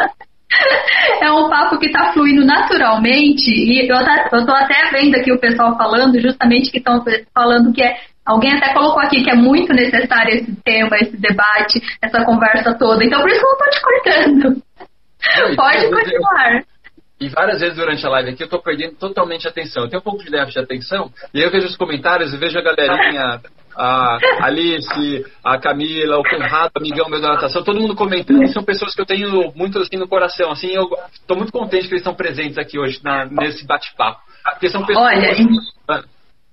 é 1.21 1.31
um 1.31 1.50
papo 1.50 1.79
que 1.79 1.88
está 1.88 2.12
fluindo 2.12 2.45
naturalmente 2.45 3.50
e 3.50 3.89
eu, 3.89 4.03
tá, 4.03 4.27
tô 4.29 4.51
até 4.51 4.89
vendo 4.91 5.15
aqui 5.15 5.31
o 5.31 5.39
pessoal 5.39 5.77
falando 5.77 6.19
justamente 6.19 6.69
que 6.69 6.77
estão 6.77 7.01
falando 7.33 7.74
que 7.74 7.81
é 7.81 7.95
Alguém 8.24 8.53
até 8.53 8.71
colocou 8.71 9.01
aqui 9.01 9.24
que 9.24 9.31
é 9.31 9.36
muito 9.36 9.74
necessário 9.74 10.36
esse 10.36 10.55
tema, 10.63 10.95
esse 10.98 11.17
debate, 11.17 11.81
essa 12.01 12.24
conversa 12.24 12.77
toda. 12.77 13.03
Então, 13.03 13.19
por 13.19 13.29
isso 13.29 13.39
que 13.39 13.45
eu 13.45 13.50
não 13.50 13.57
estou 13.57 13.71
te 13.71 13.81
cortando. 13.81 14.63
Pode 15.55 15.89
continuar. 15.89 16.63
E 17.22 17.30
várias 17.30 17.60
vezes 17.60 17.75
durante 17.75 18.04
a 18.04 18.10
live 18.10 18.32
aqui 18.32 18.42
eu 18.42 18.46
estou 18.46 18.60
perdendo 18.60 18.96
totalmente 18.96 19.48
a 19.48 19.51
atenção. 19.51 19.84
Eu 19.84 19.90
tenho 19.90 20.01
um 20.01 20.04
pouco 20.04 20.24
de 20.24 20.32
déficit 20.32 20.54
de 20.54 20.66
atenção, 20.66 21.12
e 21.32 21.38
aí 21.38 21.46
eu 21.46 21.51
vejo 21.51 21.68
os 21.68 21.78
comentários 21.78 22.34
e 22.34 22.38
vejo 22.38 22.58
a 22.58 22.63
galerinha 22.63 23.40
a 23.75 24.18
Alice, 24.42 25.25
a 25.44 25.58
Camila, 25.58 26.18
o 26.18 26.24
Conrado, 26.24 26.72
amigão 26.75 27.08
meu 27.08 27.22
da 27.22 27.36
natação, 27.36 27.63
todo 27.63 27.80
mundo 27.80 27.96
comentando, 27.96 28.46
são 28.48 28.64
pessoas 28.64 28.94
que 28.94 29.01
eu 29.01 29.05
tenho 29.05 29.53
muito 29.55 29.79
assim 29.79 29.98
no 29.98 30.07
coração, 30.07 30.51
assim, 30.51 30.72
eu 30.72 30.90
estou 31.14 31.38
muito 31.38 31.53
contente 31.53 31.88
que 31.88 31.94
eles 31.94 32.01
estão 32.01 32.16
presentes 32.16 32.57
aqui 32.57 32.77
hoje 32.77 33.00
na, 33.03 33.25
nesse 33.25 33.66
bate-papo, 33.66 34.20
porque 34.53 34.68
são 34.68 34.86
pessoas... 34.86 35.07
Olha, 35.07 35.64
ah, 35.88 36.03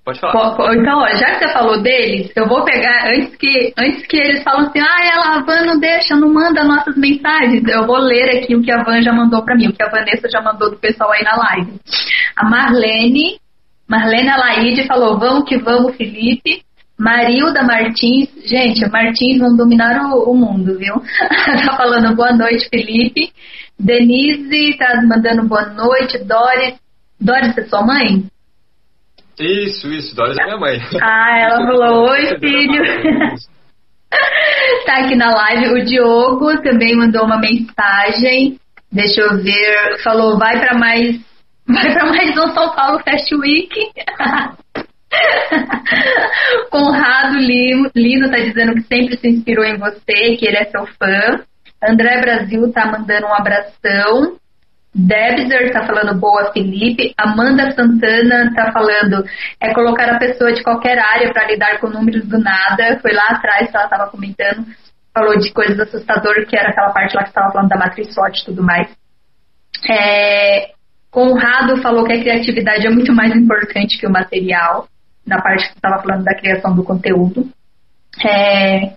Pode 0.09 0.21
falar. 0.21 0.75
Então, 0.75 1.01
ó, 1.01 1.09
já 1.09 1.35
que 1.35 1.39
você 1.45 1.53
falou 1.53 1.83
deles, 1.83 2.33
eu 2.35 2.49
vou 2.49 2.65
pegar, 2.65 3.11
antes 3.11 3.37
que, 3.37 3.75
antes 3.77 4.07
que 4.07 4.17
eles 4.17 4.43
falam 4.43 4.67
assim, 4.67 4.81
ah, 4.81 5.37
a 5.37 5.45
Van 5.45 5.67
não 5.67 5.79
deixa, 5.79 6.17
não 6.17 6.33
manda 6.33 6.65
nossas 6.65 6.97
mensagens, 6.97 7.63
eu 7.69 7.87
vou 7.87 7.99
ler 7.99 8.39
aqui 8.39 8.57
o 8.57 8.63
que 8.63 8.71
a 8.71 8.83
Van 8.83 9.03
já 9.03 9.13
mandou 9.13 9.45
para 9.45 9.55
mim, 9.55 9.69
o 9.69 9.73
que 9.75 9.83
a 9.83 9.91
Vanessa 9.91 10.27
já 10.33 10.41
mandou 10.41 10.71
do 10.71 10.79
pessoal 10.79 11.13
aí 11.13 11.23
na 11.23 11.37
live. 11.37 11.75
A 12.37 12.49
Marlene, 12.49 13.39
Marlene 13.87 14.31
Alaide 14.31 14.87
falou, 14.87 15.19
vamos 15.19 15.47
que 15.47 15.59
vamos, 15.59 15.95
Felipe. 15.97 16.63
Marilda 16.99 17.63
Martins, 17.63 18.29
gente, 18.45 18.89
Martins 18.91 19.39
vão 19.39 19.55
dominar 19.55 20.11
o, 20.11 20.33
o 20.33 20.35
mundo, 20.35 20.77
viu? 20.79 20.95
tá 21.65 21.77
falando 21.77 22.17
boa 22.17 22.33
noite, 22.33 22.69
Felipe. 22.69 23.31
Denise 23.79 24.77
tá 24.79 25.01
mandando 25.07 25.47
boa 25.47 25.67
noite. 25.67 26.19
Doris, 26.25 26.75
Doris 27.21 27.57
é 27.57 27.63
sua 27.67 27.87
mãe? 27.87 28.25
Isso, 29.41 29.89
isso, 29.89 30.15
Doris 30.15 30.37
é 30.39 30.45
minha 30.45 30.59
mãe. 30.59 30.81
Ah, 31.01 31.39
ela 31.39 31.57
falou: 31.67 32.11
Oi, 32.11 32.39
filho. 32.39 32.83
tá 34.87 34.97
aqui 34.97 35.15
na 35.15 35.31
live. 35.35 35.75
O 35.75 35.85
Diogo 35.85 36.63
também 36.63 36.97
mandou 36.97 37.25
uma 37.25 37.39
mensagem. 37.39 38.59
Deixa 38.91 39.21
eu 39.21 39.43
ver. 39.43 40.03
Falou: 40.03 40.39
vai 40.39 40.59
para 40.59 40.79
mais. 40.79 41.27
Vai 41.69 41.93
para 41.93 42.07
mais 42.07 42.31
um 42.31 42.55
São 42.55 42.75
Paulo 42.75 42.99
Fast 43.05 43.35
Week. 43.35 43.69
Conrado 46.71 47.37
Lino, 47.37 47.91
Lino 47.95 48.31
tá 48.31 48.39
dizendo 48.39 48.73
que 48.73 48.83
sempre 48.83 49.19
se 49.19 49.29
inspirou 49.29 49.67
em 49.67 49.77
você, 49.77 50.37
que 50.39 50.47
ele 50.47 50.57
é 50.57 50.65
seu 50.65 50.87
fã. 50.87 51.45
André 51.87 52.23
Brasil 52.23 52.73
tá 52.73 52.87
mandando 52.87 53.27
um 53.27 53.35
abração. 53.35 54.39
Debzer 54.95 55.71
tá 55.73 55.87
falando 55.87 56.19
boa, 56.19 56.53
Felipe. 56.53 57.15
Amanda 57.17 57.71
Santana 57.73 58.53
tá 58.55 58.73
falando 58.73 59.25
é 59.61 59.73
colocar 59.73 60.11
a 60.11 60.19
pessoa 60.19 60.53
de 60.53 60.63
qualquer 60.63 60.99
área 60.99 61.33
para 61.33 61.47
lidar 61.47 61.79
com 61.79 61.89
números 61.89 62.27
do 62.27 62.39
nada. 62.39 62.99
Foi 63.01 63.13
lá 63.13 63.27
atrás 63.31 63.71
que 63.71 63.77
ela 63.77 63.89
tava 63.89 64.11
comentando, 64.11 64.67
falou 65.13 65.39
de 65.39 65.53
coisas 65.53 65.79
assustadoras, 65.79 66.49
que 66.49 66.57
era 66.57 66.71
aquela 66.71 66.91
parte 66.91 67.15
lá 67.15 67.23
que 67.23 67.29
estava 67.29 67.53
falando 67.53 67.69
da 67.69 67.79
matriz 67.79 68.13
SWOT 68.13 68.41
e 68.41 68.45
tudo 68.47 68.63
mais. 68.63 68.89
É, 69.89 70.71
Conrado 71.11 71.81
falou 71.83 72.05
que 72.05 72.13
a 72.13 72.21
criatividade 72.21 72.87
é 72.87 72.91
muito 72.91 73.13
mais 73.13 73.35
importante 73.35 73.99
que 73.99 74.07
o 74.07 74.13
material 74.13 74.89
na 75.29 75.41
parte 75.41 75.69
que 75.69 75.75
estava 75.77 76.03
falando 76.03 76.25
da 76.25 76.35
criação 76.35 76.75
do 76.75 76.83
conteúdo. 76.83 77.47
É, 78.25 78.95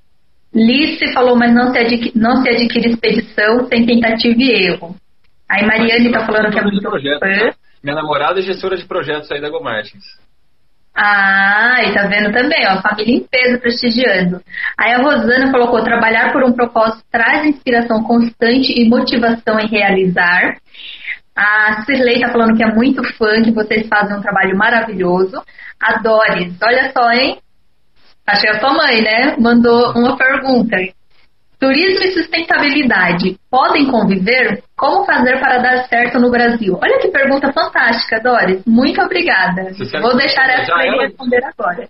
Lice 0.53 1.13
falou, 1.13 1.35
mas 1.37 1.53
não 1.53 1.71
se, 1.71 2.11
não 2.15 2.41
se 2.41 2.49
adquire 2.49 2.89
expedição 2.89 3.67
sem 3.67 3.85
tentativa 3.85 4.35
e 4.37 4.65
erro. 4.67 4.95
Aí 5.51 5.65
Mariane 5.65 6.07
está 6.07 6.25
falando 6.25 6.49
que 6.49 6.59
é 6.59 6.63
muito 6.63 6.81
projeto, 6.81 7.19
fã. 7.19 7.27
Né? 7.27 7.51
Minha 7.83 7.95
namorada 7.97 8.39
é 8.39 8.41
gestora 8.41 8.77
de 8.77 8.85
projetos 8.85 9.29
aí 9.29 9.41
da 9.41 9.49
Go 9.49 9.61
Martins. 9.61 10.05
Ah, 10.95 11.79
e 11.83 11.93
tá 11.93 12.07
vendo 12.07 12.31
também, 12.31 12.65
ó, 12.67 12.81
família 12.81 13.17
em 13.17 13.27
peso 13.27 13.59
prestigiando. 13.59 14.41
Aí 14.77 14.93
a 14.93 15.01
Rosana 15.01 15.51
colocou: 15.51 15.83
trabalhar 15.83 16.31
por 16.31 16.43
um 16.43 16.53
propósito 16.53 17.03
traz 17.11 17.45
inspiração 17.45 18.03
constante 18.03 18.71
e 18.71 18.87
motivação 18.89 19.59
em 19.59 19.67
realizar. 19.67 20.55
A 21.35 21.83
Cirlei 21.85 22.21
tá 22.21 22.31
falando 22.31 22.55
que 22.55 22.63
é 22.63 22.73
muito 22.73 23.03
fã, 23.17 23.41
que 23.41 23.51
vocês 23.51 23.87
fazem 23.87 24.17
um 24.17 24.21
trabalho 24.21 24.57
maravilhoso. 24.57 25.41
A 25.81 25.99
Doris, 26.01 26.57
olha 26.61 26.91
só, 26.91 27.11
hein? 27.11 27.39
É 28.27 28.49
a 28.49 28.59
sua 28.59 28.73
mãe, 28.73 29.01
né? 29.01 29.35
Mandou 29.37 29.91
uma 29.93 30.17
pergunta. 30.17 30.77
Turismo 31.61 32.03
e 32.03 32.11
sustentabilidade 32.13 33.37
podem 33.51 33.85
conviver? 33.85 34.63
Como 34.75 35.05
fazer 35.05 35.39
para 35.39 35.59
dar 35.59 35.87
certo 35.87 36.19
no 36.19 36.31
Brasil? 36.31 36.75
Olha 36.81 36.97
que 36.99 37.09
pergunta 37.09 37.53
fantástica, 37.53 38.19
Doris. 38.19 38.65
Muito 38.65 38.99
obrigada. 38.99 39.71
Vou 40.01 40.17
deixar 40.17 40.49
essa 40.49 40.73
para 40.73 40.87
ele 40.87 41.05
responder 41.05 41.39
agora. 41.45 41.87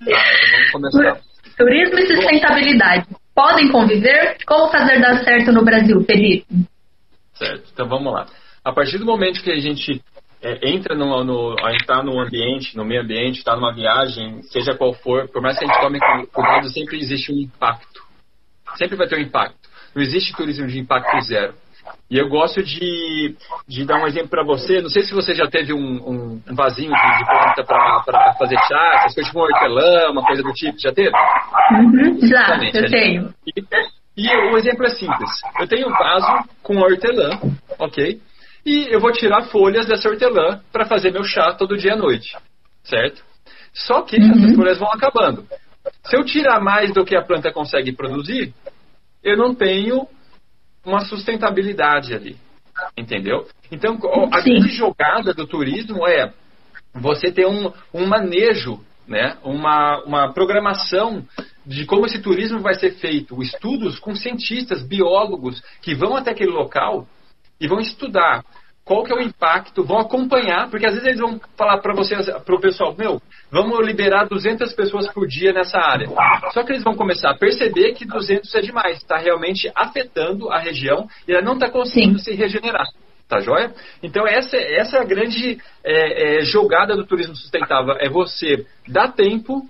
Ah, 0.00 0.04
então 0.04 0.50
vamos 0.50 0.72
começar. 0.72 1.20
Turismo 1.56 1.96
e 1.96 2.06
sustentabilidade 2.08 3.06
podem 3.32 3.70
conviver? 3.70 4.36
Como 4.44 4.72
fazer 4.72 5.00
dar 5.00 5.22
certo 5.22 5.52
no 5.52 5.64
Brasil, 5.64 6.02
Felipe? 6.02 6.46
Certo, 7.34 7.70
então 7.72 7.88
vamos 7.88 8.12
lá. 8.12 8.26
A 8.64 8.72
partir 8.72 8.98
do 8.98 9.06
momento 9.06 9.40
que 9.44 9.52
a 9.52 9.60
gente 9.60 10.02
é, 10.42 10.70
entra 10.70 10.96
no, 10.96 11.22
no, 11.22 11.54
entrar 11.70 12.02
no 12.02 12.18
ambiente, 12.20 12.76
no 12.76 12.84
meio 12.84 13.02
ambiente, 13.02 13.38
está 13.38 13.54
numa 13.54 13.72
viagem, 13.72 14.42
seja 14.42 14.74
qual 14.74 14.92
for, 14.92 15.28
por 15.28 15.40
mais 15.40 15.56
que 15.56 15.64
a 15.64 15.68
gente 15.68 15.80
tome 15.80 16.00
cuidado, 16.32 16.68
sempre 16.70 16.96
existe 16.98 17.32
um 17.32 17.38
impacto. 17.38 18.07
Sempre 18.78 18.96
vai 18.96 19.08
ter 19.08 19.16
um 19.16 19.22
impacto. 19.22 19.56
Não 19.94 20.02
existe 20.02 20.32
turismo 20.34 20.66
de 20.66 20.78
impacto 20.78 21.20
zero. 21.22 21.54
E 22.10 22.18
eu 22.18 22.28
gosto 22.28 22.62
de, 22.62 23.34
de 23.66 23.84
dar 23.84 24.00
um 24.02 24.06
exemplo 24.06 24.28
para 24.28 24.44
você. 24.44 24.80
Não 24.80 24.88
sei 24.88 25.02
se 25.02 25.12
você 25.12 25.34
já 25.34 25.46
teve 25.46 25.72
um, 25.72 25.78
um, 25.78 26.42
um 26.48 26.54
vasinho 26.54 26.92
de, 26.92 27.18
de 27.18 27.24
planta 27.24 27.64
para 27.64 28.34
fazer 28.34 28.56
chá, 28.66 28.92
essas 28.96 29.14
coisas 29.14 29.26
tipo 29.26 29.38
um 29.38 29.42
hortelã, 29.42 30.10
uma 30.10 30.22
coisa 30.24 30.42
do 30.42 30.52
tipo. 30.52 30.78
Já 30.78 30.92
teve? 30.92 31.10
Uhum, 31.72 32.26
já, 32.26 32.58
eu 32.72 32.90
tenho. 32.90 33.34
E, 33.46 33.62
E 34.18 34.28
o 34.52 34.58
exemplo 34.58 34.84
é 34.84 34.90
simples. 34.90 35.30
Eu 35.60 35.68
tenho 35.68 35.86
um 35.86 35.92
vaso 35.92 36.48
com 36.60 36.76
hortelã, 36.78 37.38
ok? 37.78 38.20
E 38.66 38.92
eu 38.92 39.00
vou 39.00 39.12
tirar 39.12 39.42
folhas 39.44 39.86
dessa 39.86 40.08
hortelã 40.08 40.60
para 40.72 40.86
fazer 40.86 41.12
meu 41.12 41.22
chá 41.22 41.54
todo 41.54 41.76
dia 41.76 41.94
à 41.94 41.96
noite, 41.96 42.36
certo? 42.82 43.22
Só 43.72 44.02
que 44.02 44.16
uhum. 44.16 44.32
essas 44.32 44.56
folhas 44.56 44.78
vão 44.78 44.88
acabando. 44.88 45.46
Se 46.04 46.16
eu 46.16 46.24
tirar 46.24 46.60
mais 46.60 46.92
do 46.92 47.04
que 47.04 47.16
a 47.16 47.22
planta 47.22 47.52
consegue 47.52 47.92
produzir, 47.92 48.52
eu 49.22 49.36
não 49.36 49.54
tenho 49.54 50.06
uma 50.84 51.00
sustentabilidade 51.00 52.14
ali. 52.14 52.36
Entendeu? 52.96 53.46
Então, 53.70 53.98
a 54.32 54.40
Sim. 54.40 54.50
grande 54.50 54.70
jogada 54.70 55.34
do 55.34 55.46
turismo 55.46 56.06
é 56.06 56.32
você 56.94 57.30
ter 57.30 57.46
um, 57.46 57.72
um 57.92 58.06
manejo, 58.06 58.80
né? 59.06 59.36
uma, 59.42 60.02
uma 60.04 60.32
programação 60.32 61.24
de 61.66 61.84
como 61.84 62.06
esse 62.06 62.20
turismo 62.20 62.60
vai 62.60 62.74
ser 62.74 62.92
feito, 62.92 63.42
estudos 63.42 63.98
com 63.98 64.14
cientistas, 64.14 64.82
biólogos 64.82 65.60
que 65.82 65.94
vão 65.94 66.16
até 66.16 66.30
aquele 66.30 66.50
local 66.50 67.06
e 67.60 67.66
vão 67.66 67.80
estudar 67.80 68.44
qual 68.88 69.04
que 69.04 69.12
é 69.12 69.14
o 69.14 69.20
impacto, 69.20 69.84
vão 69.84 69.98
acompanhar, 69.98 70.70
porque 70.70 70.86
às 70.86 70.94
vezes 70.94 71.06
eles 71.06 71.20
vão 71.20 71.38
falar 71.58 71.76
para 71.78 71.94
vocês, 71.94 72.26
para 72.26 72.54
o 72.54 72.58
pessoal, 72.58 72.94
meu, 72.96 73.20
vamos 73.50 73.86
liberar 73.86 74.26
200 74.26 74.72
pessoas 74.72 75.06
por 75.12 75.28
dia 75.28 75.52
nessa 75.52 75.78
área. 75.78 76.08
Só 76.54 76.64
que 76.64 76.72
eles 76.72 76.82
vão 76.82 76.94
começar 76.94 77.30
a 77.30 77.36
perceber 77.36 77.92
que 77.92 78.06
200 78.06 78.52
é 78.54 78.60
demais, 78.62 78.96
está 78.96 79.18
realmente 79.18 79.70
afetando 79.74 80.50
a 80.50 80.58
região 80.58 81.06
e 81.28 81.32
ela 81.32 81.42
não 81.42 81.52
está 81.52 81.70
conseguindo 81.70 82.18
Sim. 82.18 82.32
se 82.32 82.34
regenerar. 82.34 82.86
Tá 83.28 83.40
joia? 83.40 83.74
Então 84.02 84.26
essa, 84.26 84.56
essa 84.56 84.96
é 84.96 85.00
a 85.02 85.04
grande 85.04 85.58
é, 85.84 86.38
é, 86.38 86.44
jogada 86.46 86.96
do 86.96 87.04
turismo 87.04 87.36
sustentável, 87.36 87.94
é 88.00 88.08
você 88.08 88.64
dar 88.88 89.12
tempo 89.12 89.68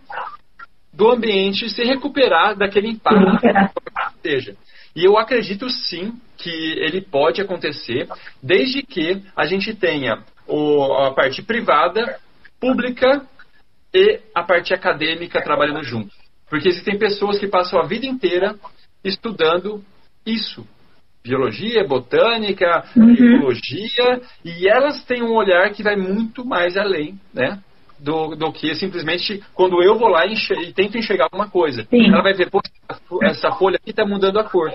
do 0.92 1.10
ambiente 1.10 1.68
se 1.68 1.82
recuperar 1.82 2.56
daquele 2.56 2.86
impacto 2.86 3.40
que 3.40 4.30
seja. 4.30 4.56
E 4.94 5.04
eu 5.04 5.18
acredito 5.18 5.68
sim 5.68 6.12
que 6.38 6.50
ele 6.78 7.00
pode 7.00 7.40
acontecer, 7.42 8.08
desde 8.42 8.82
que 8.82 9.22
a 9.36 9.44
gente 9.44 9.74
tenha 9.74 10.22
o, 10.46 10.94
a 10.94 11.12
parte 11.12 11.42
privada, 11.42 12.18
pública 12.60 13.22
e 13.92 14.20
a 14.34 14.42
parte 14.42 14.72
acadêmica 14.72 15.42
trabalhando 15.42 15.82
junto. 15.82 16.14
Porque 16.48 16.68
existem 16.68 16.98
pessoas 16.98 17.38
que 17.38 17.46
passam 17.46 17.80
a 17.80 17.86
vida 17.86 18.06
inteira 18.06 18.56
estudando 19.04 19.84
isso. 20.24 20.66
Biologia, 21.22 21.86
botânica, 21.86 22.84
uhum. 22.96 23.12
ecologia, 23.12 24.22
e 24.44 24.68
elas 24.68 25.04
têm 25.04 25.22
um 25.22 25.34
olhar 25.34 25.70
que 25.72 25.82
vai 25.82 25.96
muito 25.96 26.44
mais 26.44 26.76
além, 26.76 27.18
né? 27.34 27.60
Do, 27.98 28.36
do 28.36 28.52
que 28.52 28.72
simplesmente 28.76 29.42
quando 29.52 29.82
eu 29.82 29.98
vou 29.98 30.08
lá 30.08 30.24
e, 30.24 30.34
e 30.62 30.72
tento 30.72 30.96
enxergar 30.96 31.24
alguma 31.24 31.50
coisa. 31.50 31.84
Sim. 31.90 32.06
Ela 32.06 32.22
vai 32.22 32.32
ver, 32.32 32.48
pô, 32.48 32.60
essa 33.22 33.50
folha 33.50 33.76
aqui 33.76 33.90
está 33.90 34.06
mudando 34.06 34.38
a 34.38 34.44
cor. 34.44 34.72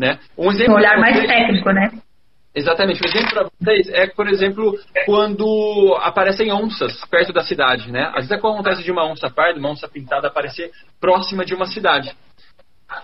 Né? 0.00 0.18
Um, 0.36 0.50
exemplo 0.50 0.72
um 0.72 0.76
olhar 0.78 0.98
mais 0.98 1.14
vocês, 1.14 1.28
técnico, 1.28 1.70
né? 1.72 1.90
Exatamente. 2.54 3.02
Um 3.04 3.06
exemplo 3.06 3.30
para 3.30 3.48
vocês 3.60 3.88
é, 3.90 4.06
por 4.06 4.26
exemplo, 4.28 4.74
quando 5.04 5.94
aparecem 6.00 6.50
onças 6.50 7.04
perto 7.04 7.34
da 7.34 7.42
cidade. 7.42 7.92
Né? 7.92 8.06
Às 8.08 8.26
vezes 8.26 8.32
acontece 8.32 8.82
de 8.82 8.90
uma 8.90 9.06
onça 9.06 9.28
parda, 9.28 9.60
uma 9.60 9.68
onça 9.68 9.86
pintada 9.86 10.28
aparecer 10.28 10.70
próxima 10.98 11.44
de 11.44 11.54
uma 11.54 11.66
cidade. 11.66 12.16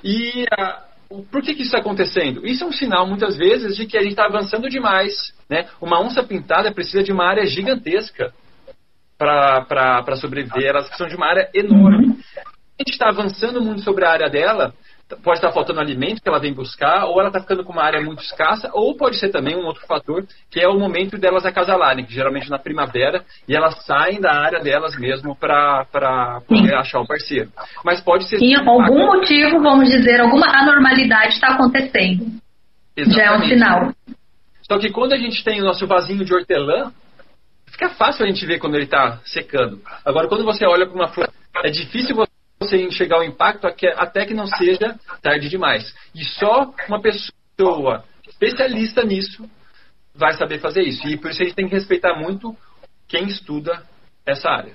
E 0.03 0.45
uh, 0.45 1.23
por 1.31 1.43
que, 1.43 1.55
que 1.55 1.61
isso 1.63 1.77
está 1.77 1.79
acontecendo? 1.79 2.47
Isso 2.47 2.65
é 2.65 2.67
um 2.67 2.73
sinal, 2.73 3.07
muitas 3.07 3.37
vezes, 3.37 3.77
de 3.77 3.87
que 3.87 3.99
a 3.99 4.01
gente 4.01 4.13
está 4.13 4.25
avançando 4.25 4.67
demais. 4.71 5.13
Né? 5.51 5.67
Uma 5.83 6.01
onça 6.01 6.23
pintada 6.23 6.73
precisa 6.73 7.03
de 7.03 7.13
uma 7.13 7.27
área 7.27 7.45
gigantesca 7.45 8.33
para 9.19 10.17
sobreviver. 10.17 10.65
Elas 10.65 10.87
precisam 10.87 11.09
de 11.09 11.17
uma 11.17 11.27
área 11.27 11.51
enorme. 11.53 12.07
Uhum. 12.07 12.19
A 12.79 12.83
gente 12.83 12.93
está 12.93 13.09
avançando 13.09 13.63
muito 13.63 13.83
sobre 13.83 14.05
a 14.05 14.11
área 14.11 14.29
dela, 14.29 14.75
pode 15.23 15.38
estar 15.38 15.53
faltando 15.53 15.81
alimento 15.81 16.21
que 16.21 16.29
ela 16.29 16.40
vem 16.40 16.53
buscar, 16.53 17.05
ou 17.05 17.21
ela 17.21 17.29
está 17.29 17.40
ficando 17.40 17.62
com 17.64 17.73
uma 17.73 17.85
área 17.85 18.01
muito 18.01 18.23
escassa, 18.23 18.71
ou 18.73 18.97
pode 18.97 19.19
ser 19.19 19.31
também 19.31 19.57
um 19.57 19.64
outro 19.64 19.87
fator, 19.87 20.25
que 20.51 20.61
é 20.61 20.69
o 20.69 20.79
momento 20.79 21.16
delas 21.16 21.47
acasalarem, 21.47 22.05
que 22.05 22.12
geralmente 22.12 22.51
na 22.51 22.59
primavera, 22.59 23.25
e 23.49 23.55
elas 23.55 23.85
saem 23.85 24.21
da 24.21 24.33
área 24.33 24.61
delas 24.61 24.99
mesmo 24.99 25.37
para 25.37 26.40
poder 26.49 26.75
achar 26.75 27.01
um 27.01 27.07
parceiro. 27.07 27.51
Mas 27.85 28.01
pode 28.01 28.29
ser. 28.29 28.38
Sim, 28.38 28.57
algum 28.57 29.07
motivo, 29.07 29.61
vamos 29.61 29.88
dizer, 29.88 30.21
alguma 30.21 30.47
anormalidade 30.49 31.35
está 31.35 31.55
acontecendo. 31.55 32.27
Exatamente. 32.97 33.16
Já 33.16 33.25
é 33.25 33.37
um 33.37 33.49
sinal. 33.49 33.92
Só 34.62 34.79
que 34.79 34.90
quando 34.90 35.12
a 35.12 35.16
gente 35.16 35.45
tem 35.45 35.61
o 35.61 35.64
nosso 35.64 35.87
vasinho 35.87 36.25
de 36.25 36.35
hortelã, 36.35 36.92
fica 37.71 37.90
fácil 37.90 38.25
a 38.25 38.29
gente 38.29 38.45
ver 38.45 38.59
quando 38.59 38.75
ele 38.75 38.85
está 38.85 39.21
secando. 39.25 39.81
Agora, 40.05 40.27
quando 40.27 40.45
você 40.45 40.66
olha 40.66 40.87
para 40.87 40.95
uma 40.95 41.09
flor, 41.09 41.31
é 41.62 41.71
difícil 41.71 42.16
você 42.67 42.83
enxergar 42.83 43.21
o 43.21 43.25
impacto 43.25 43.67
até 43.67 44.27
que 44.27 44.35
não 44.35 44.47
seja 44.47 44.99
tarde 45.23 45.49
demais. 45.49 45.95
E 46.15 46.25
só 46.25 46.73
uma 46.89 47.01
pessoa 47.01 48.05
especialista 48.27 49.03
nisso 49.05 49.49
vai 50.15 50.33
saber 50.35 50.59
fazer 50.59 50.83
isso. 50.83 51.07
E 51.07 51.17
por 51.17 51.31
isso 51.31 51.43
a 51.43 51.45
gente 51.45 51.57
tem 51.57 51.69
que 51.69 51.75
respeitar 51.75 52.15
muito 52.19 52.57
quem 53.09 53.27
estuda 53.27 53.83
essa 54.27 54.49
área. 54.51 54.73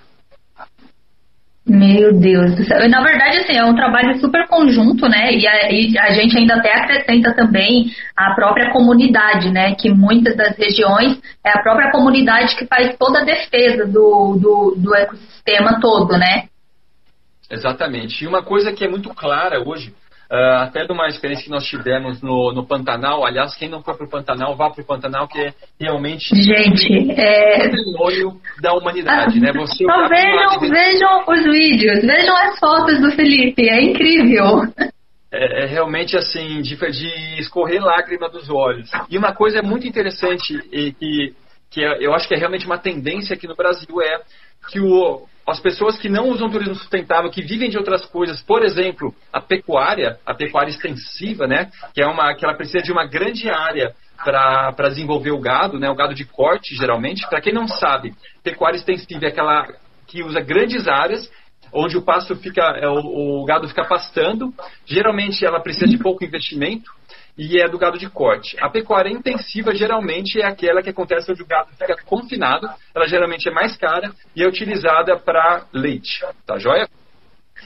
Meu 1.68 2.20
Deus 2.20 2.56
do 2.56 2.64
céu. 2.66 2.90
Na 2.90 3.04
verdade, 3.04 3.38
assim, 3.38 3.54
é 3.54 3.64
um 3.64 3.76
trabalho 3.76 4.20
super 4.20 4.48
conjunto, 4.48 5.08
né? 5.08 5.32
E 5.32 5.48
a, 5.48 5.72
e 5.72 5.98
a, 5.98 6.12
gente 6.12 6.36
ainda 6.36 6.56
até 6.56 6.74
acrescenta 6.74 7.36
também 7.36 7.86
a 8.18 8.34
própria 8.34 8.72
comunidade, 8.72 9.52
né? 9.52 9.76
Que 9.76 9.92
muitas 9.92 10.36
das 10.36 10.58
regiões 10.58 11.22
é 11.46 11.52
a 11.52 11.62
própria 11.62 11.92
comunidade 11.92 12.56
que 12.56 12.66
faz 12.66 12.96
toda 12.98 13.22
a 13.22 13.26
defesa 13.26 13.86
do, 13.86 14.38
do, 14.42 14.76
do 14.76 14.96
ecossistema 14.96 15.80
todo, 15.80 16.18
né? 16.18 16.46
Exatamente. 17.52 18.24
E 18.24 18.28
uma 18.28 18.42
coisa 18.42 18.72
que 18.72 18.86
é 18.86 18.88
muito 18.88 19.10
clara 19.10 19.60
hoje, 19.60 19.94
uh, 20.32 20.62
até 20.62 20.86
de 20.86 20.94
uma 20.94 21.08
experiência 21.08 21.44
que 21.44 21.52
nós 21.52 21.66
tivemos 21.66 22.22
no, 22.22 22.54
no 22.54 22.66
Pantanal, 22.66 23.26
aliás, 23.26 23.54
quem 23.56 23.68
não 23.68 23.84
for 23.84 23.98
para 23.98 24.06
o 24.06 24.10
Pantanal, 24.10 24.56
vá 24.56 24.70
para 24.70 24.82
o 24.82 24.86
Pantanal, 24.86 25.28
que 25.28 25.38
é 25.38 25.54
realmente 25.78 26.34
Gente, 26.34 27.12
é... 27.12 27.68
patrimônio 27.68 28.40
da 28.62 28.74
humanidade, 28.74 29.40
né? 29.40 29.52
Você 29.52 29.84
Só 29.84 30.08
vejam, 30.08 30.60
vejam 30.62 31.24
os 31.28 31.44
vídeos, 31.44 32.02
vejam 32.02 32.36
as 32.38 32.58
fotos 32.58 33.02
do 33.02 33.12
Felipe, 33.12 33.68
é 33.68 33.82
incrível. 33.84 34.62
É, 35.34 35.64
é, 35.64 35.66
realmente 35.66 36.18
assim, 36.18 36.62
de, 36.62 36.76
de, 36.76 37.40
escorrer 37.40 37.82
lágrima 37.82 38.30
dos 38.30 38.50
olhos. 38.50 38.90
E 39.10 39.18
uma 39.18 39.34
coisa 39.34 39.62
muito 39.62 39.88
interessante 39.88 40.54
e 40.72 40.92
que, 40.92 41.34
que 41.70 41.84
é, 41.84 42.06
eu 42.06 42.14
acho 42.14 42.28
que 42.28 42.36
é 42.36 42.38
realmente 42.38 42.66
uma 42.66 42.78
tendência 42.78 43.34
aqui 43.34 43.48
no 43.48 43.56
Brasil 43.56 44.02
é 44.02 44.20
que 44.70 44.82
o, 44.82 45.26
as 45.52 45.60
pessoas 45.60 46.00
que 46.00 46.08
não 46.08 46.30
usam 46.30 46.50
turismo 46.50 46.76
sustentável, 46.76 47.30
que 47.30 47.42
vivem 47.42 47.70
de 47.70 47.78
outras 47.78 48.06
coisas, 48.06 48.42
por 48.42 48.64
exemplo, 48.64 49.14
a 49.34 49.42
pecuária, 49.42 50.18
a 50.26 50.34
pecuária 50.34 50.70
extensiva, 50.70 51.46
né, 51.46 51.70
que 51.94 52.02
é 52.02 52.08
uma 52.08 52.34
que 52.34 52.46
ela 52.46 52.56
precisa 52.56 52.82
de 52.82 52.92
uma 52.92 53.06
grande 53.06 53.50
área 53.50 53.94
para 54.24 54.90
desenvolver 54.90 55.32
o 55.32 55.40
gado, 55.40 55.78
né, 55.78 55.90
o 55.90 55.96
gado 55.96 56.14
de 56.14 56.24
corte, 56.24 56.74
geralmente. 56.76 57.28
Para 57.28 57.42
quem 57.42 57.54
não 57.54 57.68
sabe, 57.68 58.14
pecuária 58.44 58.78
extensiva 58.78 59.26
é 59.26 59.30
aquela 59.30 59.68
que 60.08 60.24
usa 60.24 60.40
grandes 60.40 60.88
áreas 60.88 61.30
onde 61.74 61.98
o 61.98 62.02
pasto 62.02 62.36
fica, 62.36 62.62
é, 62.78 62.88
o, 62.88 63.42
o 63.42 63.46
gado 63.46 63.68
fica 63.68 63.86
pastando. 63.86 64.54
Geralmente 64.86 65.46
ela 65.46 65.60
precisa 65.60 65.88
de 65.88 65.98
pouco 65.98 66.24
investimento 66.24 66.92
e 67.42 67.60
é 67.60 67.68
do 67.68 67.80
gado 67.80 67.98
de 67.98 68.08
corte. 68.08 68.56
A 68.62 68.70
pecuária 68.70 69.10
intensiva 69.10 69.74
geralmente 69.74 70.40
é 70.40 70.46
aquela 70.46 70.84
que 70.84 70.92
acontece 70.92 71.32
onde 71.32 71.42
o 71.42 71.48
gado 71.48 71.70
fica 71.72 71.96
confinado, 72.06 72.70
ela 72.94 73.08
geralmente 73.08 73.50
é 73.50 73.52
mais 73.52 73.76
cara 73.76 74.12
e 74.36 74.44
é 74.44 74.48
utilizada 74.48 75.18
para 75.18 75.66
leite, 75.74 76.24
tá 76.46 76.60
joia? 76.60 76.88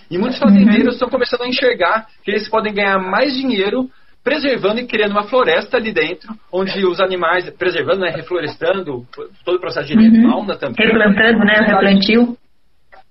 E 0.09 0.17
muitos 0.17 0.39
fazendeiros 0.39 0.93
estão 0.93 1.09
começando 1.09 1.41
a 1.41 1.47
enxergar 1.47 2.07
que 2.23 2.31
eles 2.31 2.47
podem 2.47 2.73
ganhar 2.73 2.97
mais 2.99 3.33
dinheiro 3.33 3.89
preservando 4.23 4.79
e 4.79 4.87
criando 4.87 5.11
uma 5.11 5.27
floresta 5.27 5.75
ali 5.75 5.91
dentro, 5.91 6.33
onde 6.51 6.85
os 6.85 7.01
animais, 7.01 7.49
preservando, 7.51 7.99
né, 7.99 8.11
reflorestando, 8.11 9.05
todo 9.43 9.57
o 9.57 9.59
processo 9.59 9.87
de 9.87 9.97
uhum. 9.97 10.31
fauna 10.31 10.55
também. 10.55 10.87
Replantando, 10.87 11.39
né, 11.39 11.53
replantio. 11.67 12.37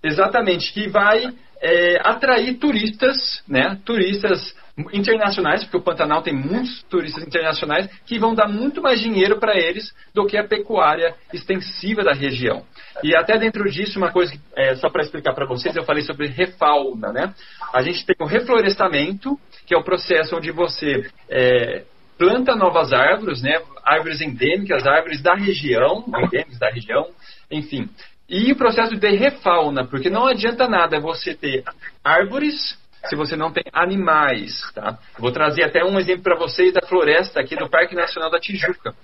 Exatamente, 0.03 0.73
que 0.73 0.89
vai 0.89 1.31
é, 1.61 2.01
atrair 2.03 2.55
turistas, 2.55 3.43
né, 3.47 3.79
turistas 3.85 4.55
internacionais, 4.93 5.63
porque 5.63 5.77
o 5.77 5.83
Pantanal 5.83 6.23
tem 6.23 6.35
muitos 6.35 6.83
turistas 6.85 7.25
internacionais 7.25 7.89
que 8.05 8.19
vão 8.19 8.35
dar 8.35 8.49
muito 8.49 8.83
mais 8.83 9.01
dinheiro 9.01 9.39
para 9.39 9.57
eles 9.57 9.95
do 10.13 10.27
que 10.27 10.37
a 10.37 10.47
pecuária 10.47 11.15
extensiva 11.33 12.03
da 12.03 12.13
região. 12.13 12.65
E 13.03 13.15
até 13.17 13.39
dentro 13.39 13.69
disso, 13.71 13.99
uma 13.99 14.11
coisa, 14.11 14.33
é, 14.57 14.75
só 14.75 14.91
para 14.91 15.03
explicar 15.03 15.33
para 15.33 15.47
vocês, 15.47 15.75
eu 15.77 15.85
falei 15.85 16.03
sobre 16.03 16.27
refauna, 16.27 17.13
né? 17.13 17.33
A 17.73 17.83
gente 17.83 18.05
tem 18.05 18.17
o 18.21 18.27
reflorestamento, 18.27 19.39
que 19.65 19.75
é 19.75 19.79
o 19.79 19.85
processo 19.85 20.37
onde 20.37 20.51
você 20.51 21.09
é, 21.31 21.85
planta 22.19 22.57
novas 22.57 22.93
árvores, 22.93 23.43
né? 23.43 23.61
Árvores 23.85 24.21
endêmicas, 24.21 24.87
árvores 24.87 25.23
da 25.23 25.35
região, 25.35 26.05
endêmicas 26.09 26.59
da 26.59 26.71
região, 26.71 27.09
enfim. 27.51 27.89
E 28.29 28.51
o 28.53 28.57
processo 28.57 28.97
de 28.97 29.11
refauna, 29.11 29.87
porque 29.87 30.09
não 30.09 30.27
adianta 30.27 30.67
nada 30.67 30.99
você 30.99 31.35
ter 31.35 31.63
árvores 32.03 32.79
se 33.07 33.17
você 33.17 33.37
não 33.37 33.53
tem 33.53 33.65
animais. 33.73 34.61
Tá? 34.75 34.99
Vou 35.19 35.33
trazer 35.33 35.65
até 35.65 35.85
um 35.85 35.99
exemplo 35.99 36.23
para 36.23 36.37
vocês 36.37 36.73
da 36.73 36.87
floresta 36.87 37.41
aqui 37.41 37.55
no 37.57 37.69
Parque 37.69 37.95
Nacional 37.95 38.31
da 38.31 38.39
Tijuca, 38.39 38.95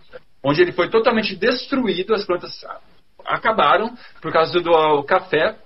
onde 0.42 0.62
ele 0.62 0.72
foi 0.72 0.88
totalmente 0.88 1.36
destruído, 1.36 2.14
as 2.14 2.24
plantas 2.24 2.64
acabaram 3.26 3.94
por 4.20 4.32
causa 4.32 4.60
do 4.60 5.02
café 5.04 5.56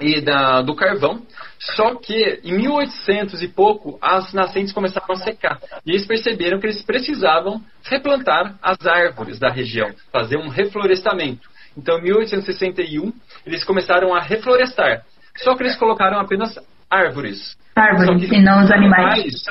e 0.00 0.20
da, 0.20 0.62
do 0.62 0.74
carvão. 0.74 1.22
Só 1.58 1.94
que 1.96 2.40
em 2.44 2.56
1800 2.56 3.42
e 3.42 3.48
pouco 3.48 3.98
as 4.00 4.32
nascentes 4.32 4.72
começaram 4.72 5.12
a 5.14 5.16
secar 5.16 5.60
e 5.84 5.90
eles 5.90 6.06
perceberam 6.06 6.60
que 6.60 6.66
eles 6.66 6.82
precisavam 6.82 7.62
replantar 7.84 8.56
as 8.62 8.86
árvores 8.86 9.38
da 9.38 9.50
região, 9.50 9.90
fazer 10.12 10.36
um 10.36 10.48
reflorestamento. 10.48 11.48
Então, 11.76 11.98
em 11.98 12.02
1861 12.02 13.12
eles 13.46 13.64
começaram 13.64 14.14
a 14.14 14.20
reflorestar. 14.20 15.04
Só 15.36 15.54
que 15.56 15.62
eles 15.62 15.76
colocaram 15.76 16.18
apenas 16.18 16.58
árvores. 16.90 17.56
Árvores, 17.74 18.30
e 18.30 18.40
não 18.40 18.64
os 18.64 18.70
animais. 18.70 19.42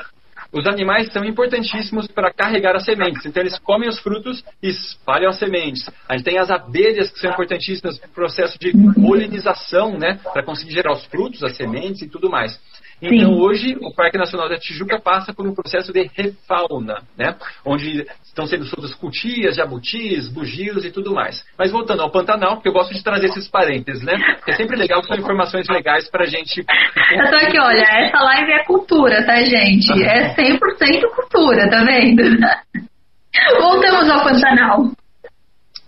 Os 0.52 0.66
animais 0.66 1.12
são 1.12 1.26
importantíssimos 1.26 2.08
para 2.08 2.32
carregar 2.34 2.76
as 2.76 2.86
sementes. 2.86 3.26
Então, 3.26 3.44
eles 3.44 3.60
comem 3.60 3.90
os 3.90 4.00
frutos 4.00 4.44
e 4.64 4.70
espalham 4.70 5.30
as 5.30 5.38
sementes. 5.38 5.90
A 6.08 6.16
gente 6.16 6.26
tem 6.26 6.38
as 6.38 6.50
abelhas, 6.50 7.12
que 7.12 7.20
são 7.20 7.32
importantíssimas 7.32 8.00
no 8.00 8.08
processo 8.10 8.58
de 8.58 8.72
polinização, 8.94 9.98
né? 9.98 10.20
Para 10.34 10.44
conseguir 10.44 10.74
gerar 10.74 10.94
os 10.94 11.06
frutos, 11.06 11.44
as 11.44 11.56
sementes 11.56 12.02
e 12.02 12.08
tudo 12.08 12.30
mais. 12.30 12.58
Então, 13.02 13.30
Sim. 13.30 13.40
hoje, 13.40 13.78
o 13.80 13.94
Parque 13.94 14.18
Nacional 14.18 14.50
da 14.50 14.58
Tijuca 14.58 15.00
passa 15.00 15.32
por 15.32 15.48
um 15.48 15.54
processo 15.54 15.94
de 15.94 16.10
refauna, 16.16 17.04
né? 17.16 17.36
onde 17.64 18.08
estão 18.24 18.48
sendo 18.48 18.66
soltas 18.66 18.96
cutias, 18.96 19.56
jabutis, 19.56 20.28
bugios 20.28 20.84
e 20.84 20.92
tudo 20.92 21.14
mais. 21.14 21.46
Mas 21.58 21.72
voltando 21.72 22.02
ao 22.02 22.12
Pantanal, 22.12 22.56
porque 22.56 22.70
eu 22.70 22.74
gosto 22.74 22.94
de 22.94 23.04
trazer 23.04 23.28
esses 23.28 23.48
parênteses, 23.48 24.04
né? 24.04 24.14
É 24.48 24.54
sempre 24.54 24.76
legal 24.76 25.02
que 25.02 25.08
são 25.08 25.18
informações 25.18 25.68
legais 25.70 26.10
para 26.10 26.24
a 26.24 26.28
gente. 26.28 26.66
Eu 27.12 27.30
tô 27.30 27.36
aqui, 27.36 27.60
olha, 27.60 27.84
essa 27.84 28.20
live 28.20 28.52
é 28.52 28.64
cultura, 28.66 29.24
tá, 29.26 29.44
gente? 29.44 29.92
É 30.04 30.34
100% 30.34 30.60
cultura, 31.16 31.70
tá 31.70 31.84
vendo? 31.84 32.24
Voltamos 33.60 34.10
ao 34.10 34.24
Pantanal. 34.24 34.92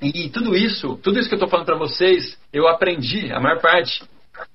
E 0.01 0.29
tudo 0.29 0.55
isso, 0.55 0.95
tudo 1.03 1.19
isso 1.19 1.27
que 1.27 1.33
eu 1.33 1.37
estou 1.37 1.49
falando 1.49 1.65
para 1.65 1.77
vocês, 1.77 2.37
eu 2.53 2.67
aprendi, 2.67 3.31
a 3.33 3.39
maior 3.39 3.59
parte, 3.59 4.03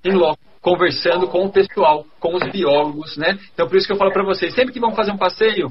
em 0.05 0.13
loco 0.13 0.39
conversando 0.65 1.29
com 1.29 1.45
o 1.45 1.53
pessoal, 1.53 2.07
com 2.19 2.35
os 2.35 2.51
biólogos, 2.51 3.19
né? 3.19 3.39
Então 3.53 3.69
por 3.69 3.77
isso 3.77 3.87
que 3.87 3.93
eu 3.93 3.99
falo 3.99 4.11
para 4.11 4.25
vocês, 4.25 4.55
sempre 4.55 4.73
que 4.73 4.81
vão 4.81 4.95
fazer 4.95 5.13
um 5.13 5.19
passeio, 5.19 5.71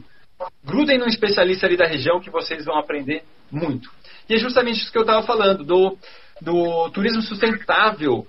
grudem 0.64 1.00
num 1.00 1.08
especialista 1.08 1.66
ali 1.66 1.76
da 1.76 1.88
região 1.88 2.22
que 2.22 2.30
vocês 2.30 2.64
vão 2.64 2.78
aprender 2.78 3.24
muito. 3.52 3.90
E 4.30 4.36
é 4.36 4.38
justamente 4.38 4.84
isso 4.84 4.92
que 4.92 4.98
eu 4.98 5.02
estava 5.02 5.26
falando, 5.26 5.64
do, 5.64 5.98
do 6.40 6.92
turismo 6.92 7.24
sustentável. 7.24 8.28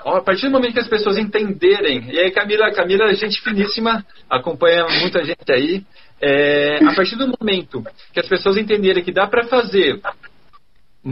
A 0.00 0.22
partir 0.22 0.46
do 0.46 0.52
momento 0.52 0.72
que 0.72 0.80
as 0.80 0.88
pessoas 0.88 1.18
entenderem, 1.18 2.10
e 2.10 2.18
aí 2.18 2.30
Camila, 2.30 2.72
Camila 2.72 3.10
é 3.10 3.14
gente 3.14 3.42
finíssima, 3.42 4.02
acompanha 4.30 4.86
muita 5.00 5.22
gente 5.22 5.52
aí, 5.52 5.84
é, 6.18 6.78
a 6.82 6.94
partir 6.94 7.16
do 7.16 7.28
momento 7.38 7.84
que 8.14 8.20
as 8.20 8.28
pessoas 8.28 8.56
entenderem 8.56 9.04
que 9.04 9.12
dá 9.12 9.26
para 9.26 9.44
fazer 9.44 10.00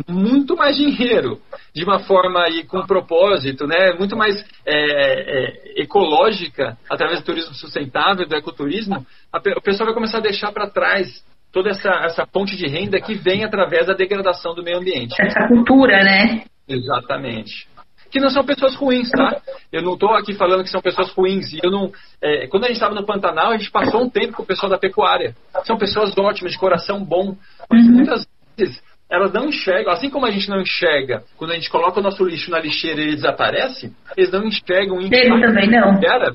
muito 0.09 0.57
mais 0.57 0.76
dinheiro 0.76 1.38
de 1.74 1.85
uma 1.85 2.00
forma 2.00 2.42
aí 2.42 2.64
com 2.64 2.85
propósito, 2.87 3.66
né, 3.66 3.92
muito 3.98 4.16
mais 4.16 4.44
é, 4.66 4.74
é, 4.74 5.83
ecológica 5.83 6.76
através 6.90 7.20
do 7.20 7.24
turismo 7.24 7.54
sustentável, 7.54 8.26
do 8.26 8.35
ecoturismo, 8.35 9.07
a, 9.33 9.38
o 9.38 9.62
pessoal 9.62 9.87
vai 9.87 9.94
começar 9.94 10.18
a 10.18 10.22
deixar 10.22 10.52
para 10.52 10.68
trás 10.68 11.24
toda 11.52 11.70
essa, 11.70 11.88
essa 12.04 12.26
ponte 12.26 12.57
de 12.57 12.66
renda 12.66 13.00
que 13.00 13.14
vem 13.14 13.44
através 13.44 13.87
da 13.87 13.94
degradação 13.94 14.54
do 14.54 14.64
meio 14.64 14.78
ambiente. 14.78 15.14
Essa 15.20 15.46
cultura, 15.46 16.02
né? 16.02 16.44
Exatamente. 16.68 17.68
Que 18.11 18.20
não 18.20 18.28
são 18.28 18.44
pessoas 18.44 18.74
ruins, 18.74 19.11
tá? 19.11 19.40
Eu 19.72 19.83
não 19.83 19.94
estou 19.94 20.11
aqui 20.14 20.35
falando 20.35 20.62
que 20.62 20.70
são 20.70 20.80
pessoas 20.80 21.11
ruins. 21.12 21.52
E 21.52 21.61
eu 21.62 21.70
não, 21.70 21.92
é, 22.22 22.46
quando 22.48 22.64
a 22.64 22.66
gente 22.68 22.76
estava 22.76 22.94
no 22.94 23.07
Pantanal, 23.07 23.50
a 23.50 23.57
gente 23.57 23.70
passou 23.70 24.02
um 24.02 24.11
tempo 24.11 24.35
com 24.35 24.42
o 24.42 24.46
pessoal 24.46 24.70
da 24.70 24.78
pecuária. 24.78 25.35
São 25.64 25.76
pessoas 25.76 26.16
ótimas, 26.16 26.52
de 26.52 26.59
coração 26.59 27.04
bom. 27.04 27.37
Mas 27.68 27.85
uhum. 27.85 27.92
muitas 27.92 28.26
vezes 28.57 28.80
elas 29.14 29.33
não 29.33 29.48
enxergam, 29.48 29.92
assim 29.92 30.11
como 30.11 30.27
a 30.27 30.31
gente 30.31 30.48
não 30.48 30.61
enxerga 30.61 31.22
quando 31.37 31.53
a 31.53 31.55
gente 31.55 31.70
coloca 31.70 32.00
o 32.00 32.03
nosso 32.03 32.24
lixo 32.24 32.50
na 32.50 32.59
lixeira 32.59 33.00
e 33.00 33.05
ele 33.05 33.16
desaparece, 33.16 33.92
eles 34.16 34.31
não 34.31 34.44
enxergam 34.44 35.00
em 35.00 35.07
Ele 35.12 35.40
também 35.40 35.70
não. 35.70 36.00
Gera, 36.00 36.35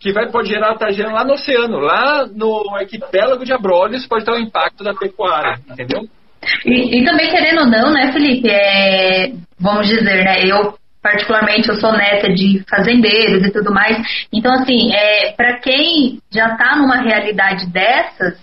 que 0.00 0.12
vai 0.12 0.30
pode 0.30 0.48
gerar, 0.48 0.76
tá 0.76 0.90
gerando 0.90 1.14
lá 1.14 1.24
no 1.24 1.34
oceano, 1.34 1.78
lá 1.78 2.26
no 2.26 2.74
arquipélago 2.74 3.44
de 3.44 3.52
Abrolhos, 3.52 4.06
pode 4.06 4.24
ter 4.24 4.30
o 4.30 4.34
um 4.34 4.38
impacto 4.38 4.82
da 4.82 4.94
pecuária, 4.94 5.58
entendeu? 5.70 6.08
E, 6.64 6.98
e, 6.98 7.04
também 7.04 7.28
querendo 7.28 7.60
ou 7.60 7.66
não, 7.66 7.92
né, 7.92 8.10
Felipe, 8.12 8.48
é, 8.48 9.30
vamos 9.58 9.86
dizer, 9.86 10.24
né, 10.24 10.42
eu 10.46 10.74
particularmente 11.02 11.68
eu 11.68 11.76
sou 11.76 11.92
neta 11.92 12.32
de 12.32 12.62
fazendeiros 12.68 13.46
e 13.46 13.52
tudo 13.52 13.72
mais, 13.72 13.96
então 14.32 14.52
assim, 14.52 14.92
é, 14.94 15.32
para 15.32 15.58
quem 15.60 16.18
já 16.30 16.52
está 16.52 16.76
numa 16.76 17.02
realidade 17.02 17.66
dessas, 17.70 18.38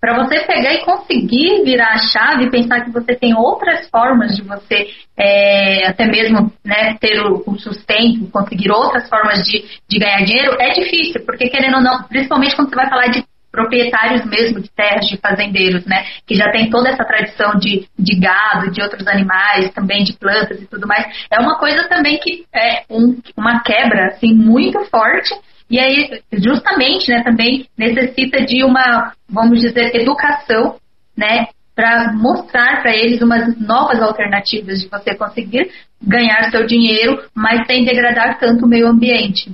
para 0.00 0.22
você 0.22 0.40
pegar 0.40 0.74
e 0.74 0.84
conseguir 0.84 1.64
virar 1.64 1.94
a 1.94 1.98
chave 1.98 2.44
e 2.44 2.50
pensar 2.50 2.84
que 2.84 2.90
você 2.90 3.14
tem 3.14 3.34
outras 3.34 3.88
formas 3.88 4.36
de 4.36 4.42
você 4.42 4.88
é, 5.16 5.86
até 5.88 6.06
mesmo 6.06 6.52
né, 6.64 6.94
ter 7.00 7.20
o, 7.20 7.42
o, 7.46 7.58
sustento, 7.58 8.30
conseguir 8.30 8.70
outras 8.70 9.08
formas 9.08 9.42
de, 9.44 9.64
de 9.88 9.98
ganhar 9.98 10.24
dinheiro, 10.24 10.56
é 10.60 10.70
difícil, 10.70 11.24
porque 11.24 11.48
querendo 11.48 11.76
ou 11.76 11.82
não, 11.82 12.02
principalmente 12.04 12.54
quando 12.54 12.68
você 12.68 12.76
vai 12.76 12.88
falar 12.88 13.06
de 13.08 13.24
proprietários 13.50 14.22
mesmo 14.26 14.60
de 14.60 14.68
terras, 14.70 15.06
de 15.06 15.16
fazendeiros, 15.16 15.86
né, 15.86 16.04
que 16.26 16.34
já 16.34 16.50
tem 16.50 16.68
toda 16.68 16.90
essa 16.90 17.04
tradição 17.04 17.52
de, 17.58 17.88
de 17.98 18.20
gado, 18.20 18.70
de 18.70 18.82
outros 18.82 19.06
animais, 19.06 19.72
também 19.72 20.04
de 20.04 20.12
plantas 20.12 20.60
e 20.60 20.66
tudo 20.66 20.86
mais, 20.86 21.06
é 21.30 21.40
uma 21.40 21.58
coisa 21.58 21.88
também 21.88 22.18
que 22.18 22.44
é 22.54 22.82
um, 22.90 23.18
uma 23.34 23.62
quebra 23.62 24.08
assim 24.08 24.34
muito 24.34 24.78
forte 24.90 25.34
e 25.68 25.78
aí, 25.80 26.22
justamente, 26.32 27.10
né, 27.10 27.22
também 27.24 27.66
necessita 27.76 28.44
de 28.44 28.62
uma, 28.62 29.12
vamos 29.28 29.60
dizer, 29.60 29.94
educação, 29.96 30.76
né, 31.16 31.48
para 31.74 32.12
mostrar 32.14 32.80
para 32.80 32.96
eles 32.96 33.20
umas 33.20 33.58
novas 33.60 34.00
alternativas 34.00 34.80
de 34.80 34.88
você 34.88 35.14
conseguir 35.16 35.70
ganhar 36.00 36.50
seu 36.50 36.66
dinheiro, 36.66 37.22
mas 37.34 37.66
sem 37.66 37.84
degradar 37.84 38.38
tanto 38.38 38.64
o 38.64 38.68
meio 38.68 38.86
ambiente. 38.86 39.52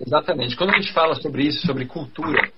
Exatamente. 0.00 0.56
Quando 0.56 0.70
a 0.70 0.80
gente 0.80 0.92
fala 0.92 1.14
sobre 1.16 1.42
isso, 1.42 1.66
sobre 1.66 1.86
cultura, 1.86 2.50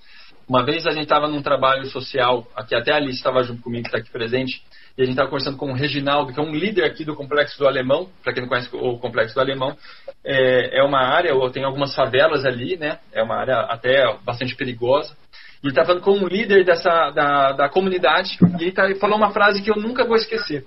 uma 0.47 0.63
vez 0.63 0.85
a 0.87 0.91
gente 0.91 1.03
estava 1.03 1.27
num 1.27 1.41
trabalho 1.41 1.85
social, 1.85 2.47
aqui 2.55 2.75
até 2.75 2.93
a 2.93 2.97
Alice 2.97 3.17
estava 3.17 3.43
junto 3.43 3.61
comigo, 3.61 3.85
está 3.85 3.97
aqui 3.97 4.11
presente, 4.11 4.61
e 4.99 5.01
a 5.01 5.05
gente 5.05 5.13
estava 5.13 5.29
conversando 5.29 5.55
com 5.55 5.71
o 5.71 5.73
Reginaldo, 5.73 6.33
que 6.33 6.39
é 6.41 6.43
um 6.43 6.53
líder 6.53 6.83
aqui 6.83 7.05
do 7.05 7.15
Complexo 7.15 7.57
do 7.57 7.65
Alemão, 7.65 8.09
para 8.21 8.33
quem 8.33 8.41
não 8.41 8.49
conhece 8.49 8.67
o 8.73 8.97
Complexo 8.97 9.33
do 9.33 9.39
Alemão, 9.39 9.77
é, 10.25 10.79
é 10.79 10.83
uma 10.83 10.99
área, 10.99 11.33
ou 11.33 11.49
tem 11.49 11.63
algumas 11.63 11.95
favelas 11.95 12.43
ali, 12.43 12.75
né? 12.75 12.99
É 13.13 13.23
uma 13.23 13.37
área 13.37 13.61
até 13.61 14.13
bastante 14.25 14.57
perigosa. 14.57 15.15
E 15.63 15.67
ele 15.67 15.71
está 15.71 15.85
falando 15.85 16.01
com 16.01 16.11
um 16.11 16.27
líder 16.27 16.65
dessa, 16.65 17.11
da, 17.11 17.53
da 17.53 17.69
comunidade, 17.69 18.37
e 18.59 18.63
ele 18.63 18.71
tá, 18.73 18.93
falou 18.99 19.15
uma 19.15 19.31
frase 19.31 19.61
que 19.61 19.71
eu 19.71 19.77
nunca 19.77 20.03
vou 20.03 20.17
esquecer. 20.17 20.65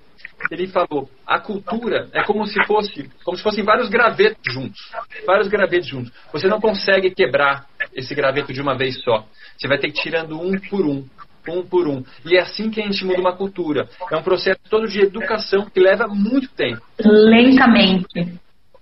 Ele 0.49 0.67
falou: 0.67 1.07
a 1.27 1.39
cultura 1.39 2.09
é 2.11 2.23
como 2.23 2.47
se 2.47 2.59
fosse, 2.65 3.07
como 3.23 3.37
se 3.37 3.43
fossem 3.43 3.63
vários 3.63 3.87
gravetos 3.87 4.51
juntos, 4.51 4.79
vários 5.27 5.47
gravetos 5.47 5.87
juntos. 5.87 6.11
Você 6.31 6.47
não 6.47 6.59
consegue 6.59 7.11
quebrar 7.11 7.67
esse 7.93 8.15
graveto 8.15 8.51
de 8.51 8.61
uma 8.61 8.75
vez 8.75 8.99
só. 9.03 9.27
Você 9.55 9.67
vai 9.67 9.77
ter 9.77 9.91
que 9.91 9.99
ir 9.99 10.01
tirando 10.01 10.41
um 10.41 10.59
por 10.59 10.83
um 10.87 11.05
um 11.51 11.65
por 11.65 11.87
um. 11.87 12.03
E 12.25 12.35
é 12.35 12.41
assim 12.41 12.69
que 12.69 12.81
a 12.81 12.85
gente 12.85 13.05
muda 13.05 13.19
uma 13.19 13.35
cultura. 13.35 13.87
É 14.11 14.17
um 14.17 14.23
processo 14.23 14.59
todo 14.69 14.87
de 14.87 15.01
educação 15.01 15.65
que 15.65 15.79
leva 15.79 16.07
muito 16.07 16.49
tempo. 16.49 16.81
Lentamente. 16.99 18.39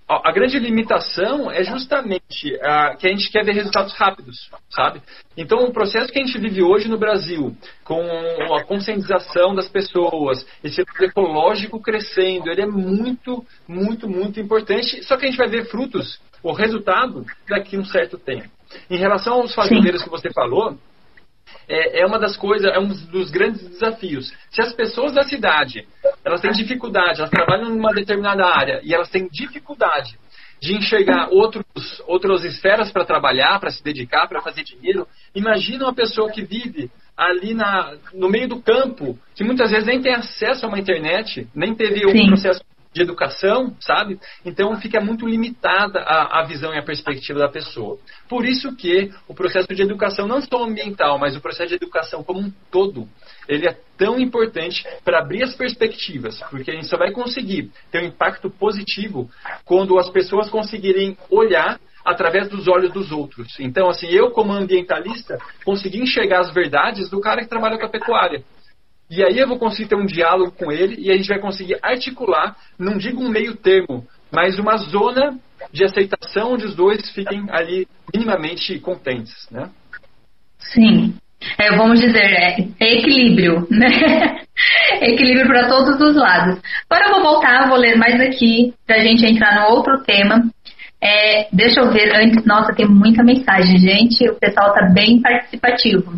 A 0.08 0.30
grande 0.30 0.58
limitação 0.58 1.50
é 1.50 1.64
justamente 1.64 2.54
a, 2.60 2.96
que 2.96 3.06
a 3.06 3.10
gente 3.10 3.30
quer 3.30 3.44
ver 3.44 3.52
resultados 3.52 3.94
rápidos, 3.94 4.50
sabe? 4.68 5.00
Então, 5.38 5.64
o 5.64 5.72
processo 5.72 6.12
que 6.12 6.20
a 6.20 6.24
gente 6.24 6.38
vive 6.38 6.62
hoje 6.62 6.86
no 6.86 6.98
Brasil, 6.98 7.56
com 7.82 8.02
a 8.54 8.62
conscientização 8.64 9.54
das 9.54 9.68
pessoas, 9.68 10.44
esse 10.62 10.82
ecológico 11.00 11.80
crescendo, 11.80 12.50
ele 12.50 12.60
é 12.60 12.66
muito, 12.66 13.42
muito, 13.66 14.06
muito 14.06 14.38
importante. 14.38 15.02
Só 15.04 15.16
que 15.16 15.24
a 15.24 15.28
gente 15.28 15.38
vai 15.38 15.48
ver 15.48 15.70
frutos, 15.70 16.20
o 16.42 16.52
resultado, 16.52 17.24
daqui 17.48 17.76
a 17.76 17.78
um 17.78 17.84
certo 17.84 18.18
tempo. 18.18 18.50
Em 18.90 18.98
relação 18.98 19.34
aos 19.34 19.54
fazendeiros 19.54 20.02
que 20.02 20.10
você 20.10 20.30
falou, 20.30 20.76
é, 21.68 22.00
é 22.00 22.06
uma 22.06 22.18
das 22.18 22.36
coisas, 22.36 22.70
é 22.70 22.78
um 22.78 22.88
dos 22.88 23.30
grandes 23.30 23.66
desafios. 23.68 24.32
Se 24.50 24.60
as 24.60 24.72
pessoas 24.72 25.12
da 25.12 25.22
cidade 25.22 25.86
elas 26.24 26.40
têm 26.40 26.52
dificuldade, 26.52 27.20
elas 27.20 27.30
trabalham 27.30 27.70
numa 27.70 27.92
determinada 27.92 28.44
área 28.46 28.80
e 28.82 28.94
elas 28.94 29.10
têm 29.10 29.28
dificuldade 29.28 30.18
de 30.60 30.76
enxergar 30.76 31.28
outros, 31.30 31.64
outras 32.06 32.44
esferas 32.44 32.92
para 32.92 33.04
trabalhar, 33.04 33.58
para 33.58 33.70
se 33.70 33.82
dedicar, 33.82 34.28
para 34.28 34.40
fazer 34.40 34.62
dinheiro. 34.62 35.08
Imagina 35.34 35.84
uma 35.86 35.94
pessoa 35.94 36.30
que 36.30 36.42
vive 36.42 36.88
ali 37.16 37.52
na, 37.52 37.96
no 38.14 38.28
meio 38.28 38.48
do 38.48 38.62
campo, 38.62 39.18
que 39.34 39.42
muitas 39.42 39.70
vezes 39.70 39.84
nem 39.84 40.00
tem 40.00 40.14
acesso 40.14 40.64
a 40.64 40.68
uma 40.68 40.78
internet, 40.78 41.48
nem 41.54 41.74
teve 41.74 42.06
um 42.06 42.12
Sim. 42.12 42.26
processo 42.28 42.62
de 42.92 43.02
educação, 43.02 43.74
sabe? 43.80 44.18
Então 44.44 44.76
fica 44.80 45.00
muito 45.00 45.26
limitada 45.26 46.00
a, 46.00 46.40
a, 46.40 46.44
visão 46.44 46.74
e 46.74 46.78
a 46.78 46.82
perspectiva 46.82 47.38
da 47.38 47.48
pessoa. 47.48 47.98
Por 48.28 48.44
isso 48.44 48.74
que 48.76 49.10
o 49.26 49.34
processo 49.34 49.68
de 49.68 49.82
educação, 49.82 50.28
não 50.28 50.40
só 50.40 50.64
ambiental, 50.64 51.18
mas 51.18 51.34
o 51.36 51.40
processo 51.40 51.70
de 51.70 51.76
educação 51.76 52.22
como 52.22 52.40
um 52.40 52.52
todo, 52.70 53.08
ele 53.48 53.66
é 53.66 53.76
tão 53.96 54.18
importante 54.18 54.84
para 55.04 55.20
abrir 55.20 55.42
as 55.42 55.54
perspectivas, 55.54 56.40
porque 56.50 56.70
a 56.70 56.74
gente 56.74 56.86
só 56.86 56.96
vai 56.96 57.10
conseguir 57.10 57.70
ter 57.90 58.02
um 58.02 58.06
impacto 58.06 58.50
positivo 58.50 59.30
quando 59.64 59.98
as 59.98 60.08
pessoas 60.10 60.50
conseguirem 60.50 61.16
olhar 61.30 61.80
através 62.04 62.48
dos 62.48 62.66
olhos 62.68 62.92
dos 62.92 63.12
outros. 63.12 63.58
Então, 63.60 63.88
assim, 63.88 64.08
eu 64.08 64.30
como 64.30 64.52
ambientalista 64.52 65.38
consegui 65.64 66.00
enxergar 66.00 66.40
as 66.40 66.52
verdades 66.52 67.08
do 67.08 67.20
cara 67.20 67.42
que 67.42 67.48
trabalha 67.48 67.78
com 67.78 67.86
a 67.86 67.88
pecuária. 67.88 68.42
E 69.12 69.22
aí 69.22 69.38
eu 69.38 69.46
vou 69.46 69.58
conseguir 69.58 69.90
ter 69.90 69.94
um 69.94 70.06
diálogo 70.06 70.52
com 70.52 70.72
ele 70.72 70.96
e 70.98 71.10
a 71.10 71.14
gente 71.14 71.28
vai 71.28 71.38
conseguir 71.38 71.76
articular, 71.82 72.56
não 72.78 72.96
digo 72.96 73.22
um 73.22 73.28
meio 73.28 73.54
termo, 73.54 74.06
mas 74.32 74.58
uma 74.58 74.78
zona 74.78 75.38
de 75.70 75.84
aceitação 75.84 76.54
onde 76.54 76.64
os 76.64 76.74
dois 76.74 77.10
fiquem 77.10 77.44
ali 77.50 77.86
minimamente 78.12 78.78
contentes, 78.78 79.46
né? 79.50 79.68
Sim. 80.58 81.14
É, 81.58 81.76
vamos 81.76 82.00
dizer, 82.00 82.24
é, 82.24 82.56
equilíbrio, 82.80 83.66
né? 83.70 84.40
equilíbrio 85.02 85.46
para 85.46 85.68
todos 85.68 86.00
os 86.00 86.16
lados. 86.16 86.58
Agora 86.88 87.08
eu 87.10 87.14
vou 87.14 87.34
voltar, 87.34 87.68
vou 87.68 87.76
ler 87.76 87.96
mais 87.98 88.18
aqui 88.18 88.72
para 88.86 88.96
a 88.96 89.00
gente 89.00 89.26
entrar 89.26 89.60
no 89.60 89.74
outro 89.74 90.02
tema. 90.04 90.42
É, 91.02 91.48
deixa 91.52 91.80
eu 91.80 91.90
ver 91.90 92.16
antes. 92.16 92.46
Nossa, 92.46 92.72
tem 92.72 92.88
muita 92.88 93.22
mensagem, 93.22 93.76
gente. 93.76 94.26
O 94.30 94.36
pessoal 94.36 94.68
está 94.68 94.88
bem 94.88 95.20
participativo. 95.20 96.14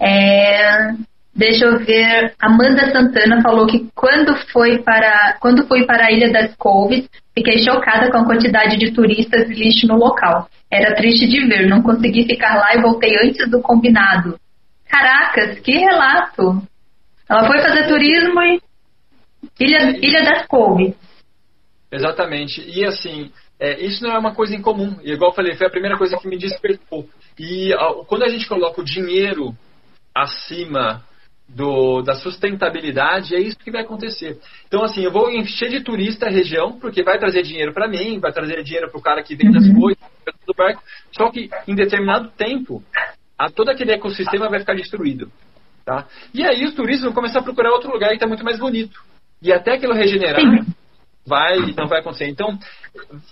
É, 0.00 0.94
deixa 1.40 1.64
eu 1.64 1.78
ver. 1.78 2.34
Amanda 2.38 2.92
Santana 2.92 3.42
falou 3.42 3.66
que 3.66 3.88
quando 3.94 4.36
foi 4.52 4.82
para 4.82 5.38
quando 5.40 5.66
fui 5.66 5.86
para 5.86 6.06
a 6.06 6.12
Ilha 6.12 6.30
das 6.30 6.54
Couves, 6.54 7.08
fiquei 7.34 7.58
chocada 7.64 8.10
com 8.10 8.18
a 8.18 8.26
quantidade 8.26 8.76
de 8.76 8.92
turistas 8.92 9.48
e 9.48 9.54
lixo 9.54 9.86
no 9.86 9.96
local. 9.96 10.48
Era 10.70 10.94
triste 10.94 11.26
de 11.26 11.46
ver, 11.46 11.66
não 11.66 11.82
consegui 11.82 12.26
ficar 12.26 12.54
lá 12.56 12.74
e 12.74 12.82
voltei 12.82 13.16
antes 13.24 13.50
do 13.50 13.62
combinado. 13.62 14.38
Caracas, 14.86 15.58
que 15.60 15.72
relato! 15.72 16.62
Ela 17.28 17.46
foi 17.46 17.58
fazer 17.60 17.88
turismo 17.88 18.42
e 18.42 18.60
Ilha, 19.58 19.96
Ilha 19.98 20.22
das 20.22 20.46
Couves. 20.46 20.94
Exatamente. 21.90 22.62
E 22.68 22.84
assim, 22.84 23.32
é, 23.58 23.80
isso 23.80 24.04
não 24.04 24.12
é 24.12 24.18
uma 24.18 24.34
coisa 24.34 24.54
incomum. 24.54 24.96
E 25.02 25.12
igual 25.12 25.30
eu 25.30 25.34
falei, 25.34 25.54
foi 25.56 25.66
a 25.66 25.70
primeira 25.70 25.96
coisa 25.96 26.16
que 26.18 26.28
me 26.28 26.36
despertou. 26.36 27.08
E 27.38 27.72
a, 27.72 28.04
quando 28.06 28.24
a 28.24 28.28
gente 28.28 28.46
coloca 28.46 28.80
o 28.80 28.84
dinheiro 28.84 29.54
acima 30.14 31.02
do, 31.54 32.02
da 32.02 32.14
sustentabilidade, 32.14 33.34
é 33.34 33.40
isso 33.40 33.58
que 33.58 33.70
vai 33.70 33.82
acontecer. 33.82 34.38
Então, 34.66 34.82
assim, 34.84 35.02
eu 35.02 35.10
vou 35.10 35.30
encher 35.30 35.68
de 35.68 35.80
turista 35.80 36.26
a 36.26 36.30
região, 36.30 36.78
porque 36.78 37.02
vai 37.02 37.18
trazer 37.18 37.42
dinheiro 37.42 37.72
para 37.72 37.88
mim, 37.88 38.18
vai 38.20 38.32
trazer 38.32 38.62
dinheiro 38.62 38.88
para 38.90 38.98
o 38.98 39.02
cara 39.02 39.22
que 39.22 39.34
vende 39.34 39.58
as 39.58 39.66
uhum. 39.66 39.80
coisas 39.80 40.02
do 40.46 40.54
barco. 40.54 40.82
Só 41.12 41.30
que 41.30 41.50
em 41.66 41.74
determinado 41.74 42.30
tempo, 42.30 42.82
a, 43.36 43.50
todo 43.50 43.70
aquele 43.70 43.92
ecossistema 43.92 44.48
vai 44.48 44.60
ficar 44.60 44.74
destruído. 44.74 45.30
Tá? 45.84 46.06
E 46.32 46.44
aí 46.44 46.64
os 46.64 46.74
turistas 46.74 47.04
vão 47.04 47.12
começar 47.12 47.40
a 47.40 47.42
procurar 47.42 47.72
outro 47.72 47.90
lugar 47.90 48.10
que 48.10 48.14
está 48.14 48.26
muito 48.26 48.44
mais 48.44 48.58
bonito. 48.58 49.02
E 49.42 49.52
até 49.52 49.72
aquilo 49.72 49.94
regenerar, 49.94 50.40
vai 51.26 51.58
não 51.76 51.88
vai 51.88 52.00
acontecer. 52.00 52.28
Então, 52.28 52.58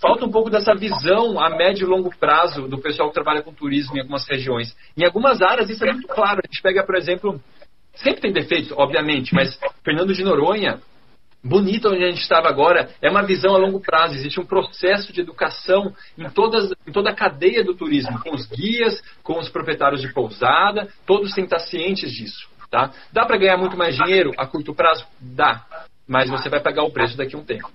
falta 0.00 0.24
um 0.24 0.30
pouco 0.30 0.50
dessa 0.50 0.74
visão 0.74 1.38
a 1.38 1.50
médio 1.50 1.86
e 1.86 1.90
longo 1.90 2.10
prazo 2.18 2.66
do 2.66 2.78
pessoal 2.78 3.08
que 3.08 3.14
trabalha 3.14 3.42
com 3.42 3.52
turismo 3.52 3.96
em 3.96 4.00
algumas 4.00 4.26
regiões. 4.26 4.74
Em 4.96 5.04
algumas 5.04 5.40
áreas 5.40 5.70
isso 5.70 5.84
é 5.84 5.92
muito 5.92 6.08
claro. 6.08 6.40
A 6.42 6.46
gente 6.46 6.62
pega, 6.62 6.84
por 6.84 6.96
exemplo, 6.96 7.40
sempre 8.02 8.20
tem 8.20 8.32
defeitos, 8.32 8.72
obviamente, 8.72 9.34
mas 9.34 9.58
Fernando 9.84 10.12
de 10.12 10.22
Noronha, 10.22 10.80
bonito 11.42 11.88
onde 11.88 12.04
a 12.04 12.10
gente 12.10 12.20
estava 12.20 12.48
agora, 12.48 12.90
é 13.00 13.10
uma 13.10 13.22
visão 13.22 13.54
a 13.54 13.58
longo 13.58 13.80
prazo. 13.80 14.14
Existe 14.14 14.40
um 14.40 14.46
processo 14.46 15.12
de 15.12 15.20
educação 15.20 15.92
em, 16.16 16.28
todas, 16.30 16.72
em 16.86 16.92
toda 16.92 17.10
a 17.10 17.14
cadeia 17.14 17.64
do 17.64 17.74
turismo, 17.74 18.20
com 18.20 18.34
os 18.34 18.46
guias, 18.46 19.00
com 19.22 19.38
os 19.38 19.48
proprietários 19.48 20.00
de 20.00 20.12
pousada, 20.12 20.88
todos 21.06 21.32
têm 21.34 21.46
que 21.46 21.54
estar 21.54 21.66
cientes 21.66 22.10
disso. 22.12 22.48
Tá? 22.70 22.90
Dá 23.12 23.24
para 23.24 23.38
ganhar 23.38 23.56
muito 23.56 23.78
mais 23.78 23.96
dinheiro 23.96 24.32
a 24.36 24.46
curto 24.46 24.74
prazo? 24.74 25.06
Dá, 25.20 25.64
mas 26.06 26.28
você 26.28 26.50
vai 26.50 26.60
pagar 26.60 26.82
o 26.82 26.90
preço 26.90 27.16
daqui 27.16 27.34
a 27.34 27.38
um 27.38 27.44
tempo. 27.44 27.70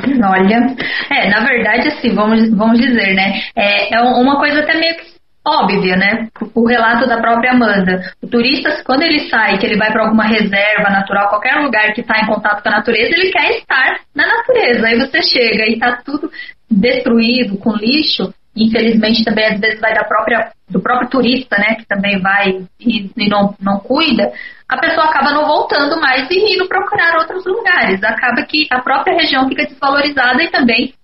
Olha, 0.00 0.76
é, 1.10 1.28
na 1.28 1.44
verdade, 1.44 1.88
assim, 1.88 2.14
vamos, 2.14 2.50
vamos 2.50 2.80
dizer, 2.80 3.14
né? 3.14 3.40
É, 3.54 3.94
é 3.94 4.00
uma 4.00 4.36
coisa 4.36 4.60
até 4.60 4.74
meio 4.74 4.96
que 4.96 5.11
óbvia, 5.46 5.96
né? 5.96 6.28
O 6.54 6.66
relato 6.66 7.06
da 7.06 7.20
própria 7.20 7.52
Amanda. 7.52 8.00
O 8.22 8.26
turista, 8.26 8.82
quando 8.84 9.02
ele 9.02 9.28
sai, 9.28 9.58
que 9.58 9.66
ele 9.66 9.76
vai 9.76 9.90
para 9.92 10.04
alguma 10.04 10.24
reserva 10.24 10.90
natural, 10.90 11.28
qualquer 11.28 11.56
lugar 11.56 11.92
que 11.92 12.00
está 12.00 12.20
em 12.20 12.26
contato 12.26 12.62
com 12.62 12.68
a 12.68 12.76
natureza, 12.78 13.10
ele 13.10 13.30
quer 13.30 13.50
estar 13.58 14.00
na 14.14 14.26
natureza. 14.26 14.86
Aí 14.86 14.98
você 14.98 15.22
chega 15.22 15.66
e 15.66 15.74
está 15.74 16.00
tudo 16.04 16.30
destruído, 16.70 17.58
com 17.58 17.74
lixo. 17.76 18.32
Infelizmente 18.54 19.24
também 19.24 19.46
às 19.46 19.58
vezes 19.58 19.80
vai 19.80 19.94
da 19.94 20.04
própria, 20.04 20.52
do 20.68 20.80
próprio 20.80 21.08
turista, 21.08 21.56
né? 21.58 21.76
Que 21.76 21.86
também 21.86 22.20
vai 22.20 22.62
e, 22.78 23.10
e 23.16 23.28
não, 23.28 23.54
não 23.60 23.78
cuida. 23.78 24.30
A 24.68 24.78
pessoa 24.78 25.06
acaba 25.06 25.32
não 25.32 25.46
voltando 25.46 26.00
mais 26.00 26.30
e 26.30 26.54
indo 26.54 26.68
procurar 26.68 27.18
outros 27.18 27.44
lugares. 27.44 28.02
Acaba 28.04 28.42
que 28.42 28.66
a 28.70 28.80
própria 28.80 29.16
região 29.16 29.48
fica 29.48 29.66
desvalorizada 29.66 30.42
e 30.42 30.50
também 30.50 30.94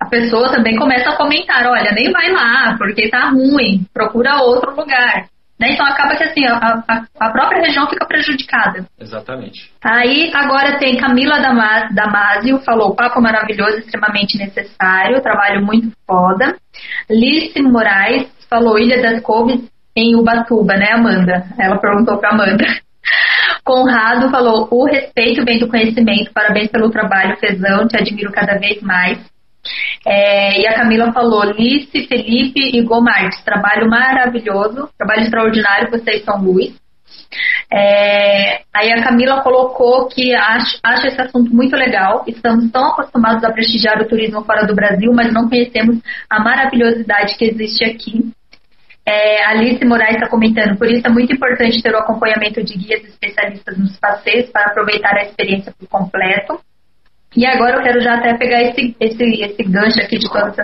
a 0.00 0.06
pessoa 0.06 0.52
também 0.52 0.76
começa 0.76 1.10
a 1.10 1.16
comentar, 1.16 1.66
olha, 1.66 1.92
nem 1.92 2.10
vai 2.12 2.30
lá, 2.30 2.76
porque 2.78 3.08
tá 3.08 3.30
ruim, 3.30 3.86
procura 3.92 4.42
outro 4.42 4.74
lugar. 4.76 5.26
Né? 5.58 5.72
Então 5.72 5.86
acaba 5.86 6.14
que 6.14 6.22
assim, 6.22 6.44
a, 6.44 6.82
a, 6.86 7.06
a, 7.18 7.30
própria 7.30 7.62
região 7.62 7.88
fica 7.88 8.04
prejudicada. 8.04 8.84
Exatamente. 9.00 9.72
Aí 9.82 10.30
agora 10.34 10.78
tem 10.78 10.98
Camila 10.98 11.40
Damasio, 11.94 12.58
falou 12.58 12.94
papo 12.94 13.22
maravilhoso, 13.22 13.78
extremamente 13.78 14.36
necessário, 14.36 15.22
trabalho 15.22 15.64
muito 15.64 15.90
foda. 16.06 16.54
Lice 17.08 17.62
Moraes 17.62 18.28
falou 18.50 18.78
Ilha 18.78 19.00
das 19.00 19.22
Couves 19.22 19.66
em 19.96 20.14
Ubatuba, 20.14 20.76
né, 20.76 20.92
Amanda? 20.92 21.46
Ela 21.58 21.78
perguntou 21.78 22.18
para 22.18 22.34
Amanda. 22.34 22.64
Conrado 23.64 24.30
falou: 24.30 24.68
o 24.70 24.84
respeito 24.84 25.42
vem 25.42 25.58
do 25.58 25.68
conhecimento, 25.68 26.32
parabéns 26.34 26.68
pelo 26.68 26.90
trabalho, 26.90 27.38
Fezão, 27.38 27.88
te 27.88 27.96
admiro 27.96 28.30
cada 28.30 28.58
vez 28.58 28.82
mais. 28.82 29.18
É, 30.06 30.60
e 30.60 30.66
a 30.66 30.74
Camila 30.74 31.12
falou, 31.12 31.44
Lice, 31.44 32.06
Felipe 32.06 32.60
e 32.60 32.82
Gomartes, 32.82 33.42
trabalho 33.44 33.88
maravilhoso, 33.88 34.88
trabalho 34.96 35.22
extraordinário, 35.22 35.90
vocês 35.90 36.24
são 36.24 36.40
luz. 36.40 36.74
É, 37.72 38.60
aí 38.72 38.92
a 38.92 39.02
Camila 39.02 39.42
colocou 39.42 40.06
que 40.08 40.34
acha, 40.34 40.78
acha 40.82 41.08
esse 41.08 41.20
assunto 41.20 41.52
muito 41.52 41.74
legal. 41.74 42.24
Estamos 42.26 42.70
tão 42.70 42.86
acostumados 42.86 43.42
a 43.44 43.52
prestigiar 43.52 44.00
o 44.00 44.08
turismo 44.08 44.44
fora 44.44 44.66
do 44.66 44.74
Brasil, 44.74 45.12
mas 45.12 45.32
não 45.32 45.48
conhecemos 45.48 45.98
a 46.30 46.40
maravilhosidade 46.40 47.36
que 47.36 47.44
existe 47.44 47.84
aqui. 47.84 48.30
É, 49.08 49.44
Alice 49.44 49.84
Moraes 49.84 50.16
está 50.16 50.28
comentando, 50.28 50.76
por 50.76 50.88
isso 50.88 51.06
é 51.06 51.10
muito 51.10 51.32
importante 51.32 51.80
ter 51.80 51.94
o 51.94 51.98
acompanhamento 51.98 52.60
de 52.64 52.76
guias 52.76 53.04
especialistas 53.04 53.78
nos 53.78 53.96
passeios 53.98 54.50
para 54.50 54.70
aproveitar 54.70 55.16
a 55.16 55.22
experiência 55.22 55.72
por 55.78 55.88
completo. 55.88 56.58
E 57.34 57.46
agora 57.46 57.76
eu 57.76 57.82
quero 57.82 58.00
já 58.00 58.14
até 58.14 58.36
pegar 58.36 58.62
esse, 58.62 58.96
esse, 59.00 59.42
esse 59.42 59.62
gancho 59.64 60.00
aqui 60.00 60.18
de 60.18 60.28
todos 60.28 60.56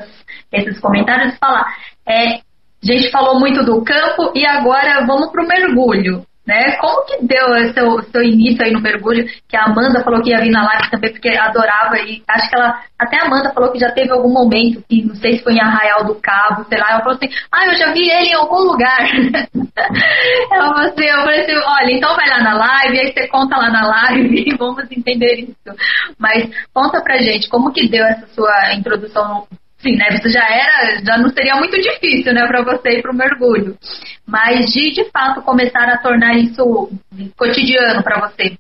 esses 0.53 0.81
comentários 0.81 1.35
e 1.35 1.39
falar. 1.39 1.67
É, 2.07 2.35
a 2.37 2.41
gente 2.83 3.11
falou 3.11 3.39
muito 3.39 3.65
do 3.65 3.83
campo 3.85 4.33
e 4.35 4.45
agora 4.45 5.07
vamos 5.07 5.31
para 5.31 5.45
o 5.45 5.49
mergulho. 5.49 6.27
Né? 6.45 6.77
Como 6.81 7.07
que 7.07 7.25
deu 7.25 7.47
o 7.47 7.73
seu, 7.73 8.03
seu 8.11 8.23
início 8.23 8.65
aí 8.65 8.73
no 8.73 8.81
mergulho? 8.81 9.25
Que 9.49 9.57
a 9.57 9.67
Amanda 9.67 10.03
falou 10.03 10.21
que 10.23 10.31
ia 10.31 10.41
vir 10.41 10.51
na 10.51 10.65
live 10.65 10.91
também 10.91 11.13
porque 11.13 11.29
adorava 11.29 11.97
e 11.99 12.21
acho 12.27 12.49
que 12.49 12.57
ela, 12.57 12.81
até 12.99 13.21
a 13.21 13.27
Amanda 13.27 13.53
falou 13.53 13.71
que 13.71 13.79
já 13.79 13.93
teve 13.93 14.11
algum 14.11 14.33
momento 14.33 14.83
que 14.89 15.05
não 15.05 15.15
sei 15.15 15.37
se 15.37 15.45
foi 15.45 15.55
em 15.55 15.61
Arraial 15.61 16.05
do 16.05 16.17
Cabo, 16.17 16.65
sei 16.69 16.79
lá, 16.79 16.91
ela 16.91 17.01
falou 17.01 17.15
assim, 17.15 17.29
ah, 17.53 17.67
eu 17.67 17.77
já 17.77 17.93
vi 17.93 18.11
ele 18.11 18.31
em 18.31 18.35
algum 18.35 18.59
lugar. 18.59 18.99
ela 20.51 20.69
falou 20.75 20.89
assim, 20.89 21.05
eu 21.05 21.23
falei 21.23 21.41
assim, 21.43 21.55
olha, 21.55 21.93
então 21.93 22.17
vai 22.17 22.29
lá 22.29 22.43
na 22.43 22.55
live, 22.55 23.01
aí 23.01 23.13
você 23.13 23.29
conta 23.29 23.57
lá 23.57 23.71
na 23.71 23.87
live 23.87 24.45
e 24.49 24.55
vamos 24.59 24.85
entender 24.91 25.35
isso. 25.45 25.77
Mas 26.19 26.51
conta 26.75 27.01
pra 27.03 27.19
gente, 27.19 27.49
como 27.49 27.73
que 27.73 27.89
deu 27.89 28.05
essa 28.05 28.27
sua 28.35 28.75
introdução 28.75 29.47
Sim, 29.83 29.97
né? 29.97 30.07
Isso 30.13 30.29
já 30.29 30.45
era, 30.49 31.05
já 31.05 31.19
não 31.19 31.29
seria 31.31 31.57
muito 31.57 31.77
difícil, 31.77 32.33
né, 32.33 32.47
para 32.47 32.63
você 32.63 32.99
ir 32.99 33.03
para 33.03 33.13
mergulho. 33.13 33.77
Mas 34.25 34.73
de 34.73 34.93
de 34.93 35.11
fato 35.11 35.43
começar 35.43 35.89
a 35.89 35.99
tornar 35.99 36.37
isso 36.37 36.89
cotidiano 37.37 38.03
para 38.03 38.29
você. 38.29 38.57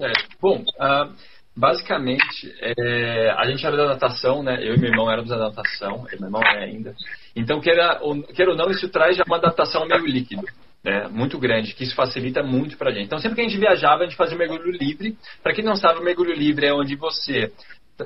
É, 0.00 0.12
bom, 0.40 0.58
uh, 0.58 1.12
basicamente 1.56 2.52
é, 2.60 3.30
a 3.36 3.46
gente 3.46 3.64
era 3.64 3.76
da 3.76 3.86
natação, 3.86 4.42
né? 4.42 4.58
Eu 4.60 4.74
e 4.74 4.80
meu 4.80 4.90
irmão 4.90 5.10
éramos 5.10 5.30
da 5.30 5.38
natação, 5.38 6.02
meu 6.02 6.26
irmão 6.26 6.42
é 6.42 6.64
ainda. 6.64 6.94
Então, 7.36 7.60
queira 7.60 7.98
ou, 8.02 8.20
queira 8.22 8.50
ou 8.50 8.56
não, 8.56 8.70
isso 8.70 8.88
traz 8.88 9.16
já 9.16 9.22
uma 9.24 9.36
adaptação 9.36 9.86
meio 9.86 10.04
líquido. 10.04 10.42
Né, 10.84 11.08
muito 11.10 11.36
grande, 11.40 11.74
que 11.74 11.82
isso 11.82 11.94
facilita 11.96 12.40
muito 12.40 12.78
para 12.78 12.92
gente. 12.92 13.06
Então, 13.06 13.18
sempre 13.18 13.34
que 13.34 13.40
a 13.40 13.48
gente 13.48 13.58
viajava, 13.58 14.02
a 14.02 14.06
gente 14.06 14.16
fazia 14.16 14.38
mergulho 14.38 14.70
livre. 14.70 15.16
Para 15.42 15.52
quem 15.52 15.64
não 15.64 15.74
sabe, 15.74 15.98
o 15.98 16.04
mergulho 16.04 16.32
livre 16.32 16.66
é 16.66 16.72
onde 16.72 16.94
você 16.94 17.52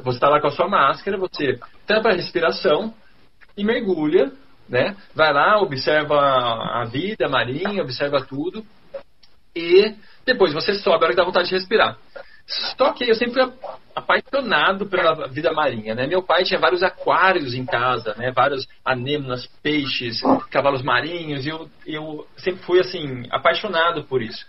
você 0.01 0.17
está 0.17 0.29
lá 0.29 0.41
com 0.41 0.47
a 0.47 0.51
sua 0.51 0.69
máscara, 0.69 1.19
você 1.19 1.59
tampa 1.93 2.09
a 2.09 2.15
respiração 2.15 2.95
e 3.57 3.63
mergulha, 3.63 4.33
né? 4.69 4.97
Vai 5.15 5.33
lá, 5.33 5.61
observa 5.61 6.19
a 6.19 6.85
vida 6.85 7.29
marinha, 7.29 7.83
observa 7.83 8.25
tudo 8.25 8.65
e 9.55 9.95
depois 10.25 10.55
você 10.55 10.75
sobe 10.75 11.05
a 11.05 11.09
que 11.09 11.15
dá 11.17 11.25
vontade 11.25 11.49
de 11.49 11.55
respirar. 11.55 11.99
Só 12.77 12.93
que 12.93 13.09
eu 13.09 13.15
sempre 13.15 13.35
fui 13.35 13.53
apaixonado 13.95 14.87
pela 14.87 15.29
vida 15.29 15.53
marinha, 15.53 15.95
né? 15.95 16.07
Meu 16.07 16.23
pai 16.23 16.45
tinha 16.45 16.59
vários 16.59 16.83
aquários 16.83 17.55
em 17.55 17.65
casa, 17.67 18.15
né? 18.17 18.33
Vários 18.33 18.67
anêmonas, 18.85 19.47
peixes, 19.63 20.21
cavalos 20.51 20.83
marinhos, 20.83 21.45
e 21.45 21.51
eu, 21.51 21.71
eu 21.87 22.27
sempre 22.37 22.63
fui, 22.63 22.81
assim, 22.81 23.27
apaixonado 23.31 24.05
por 24.05 24.23
isso. 24.23 24.45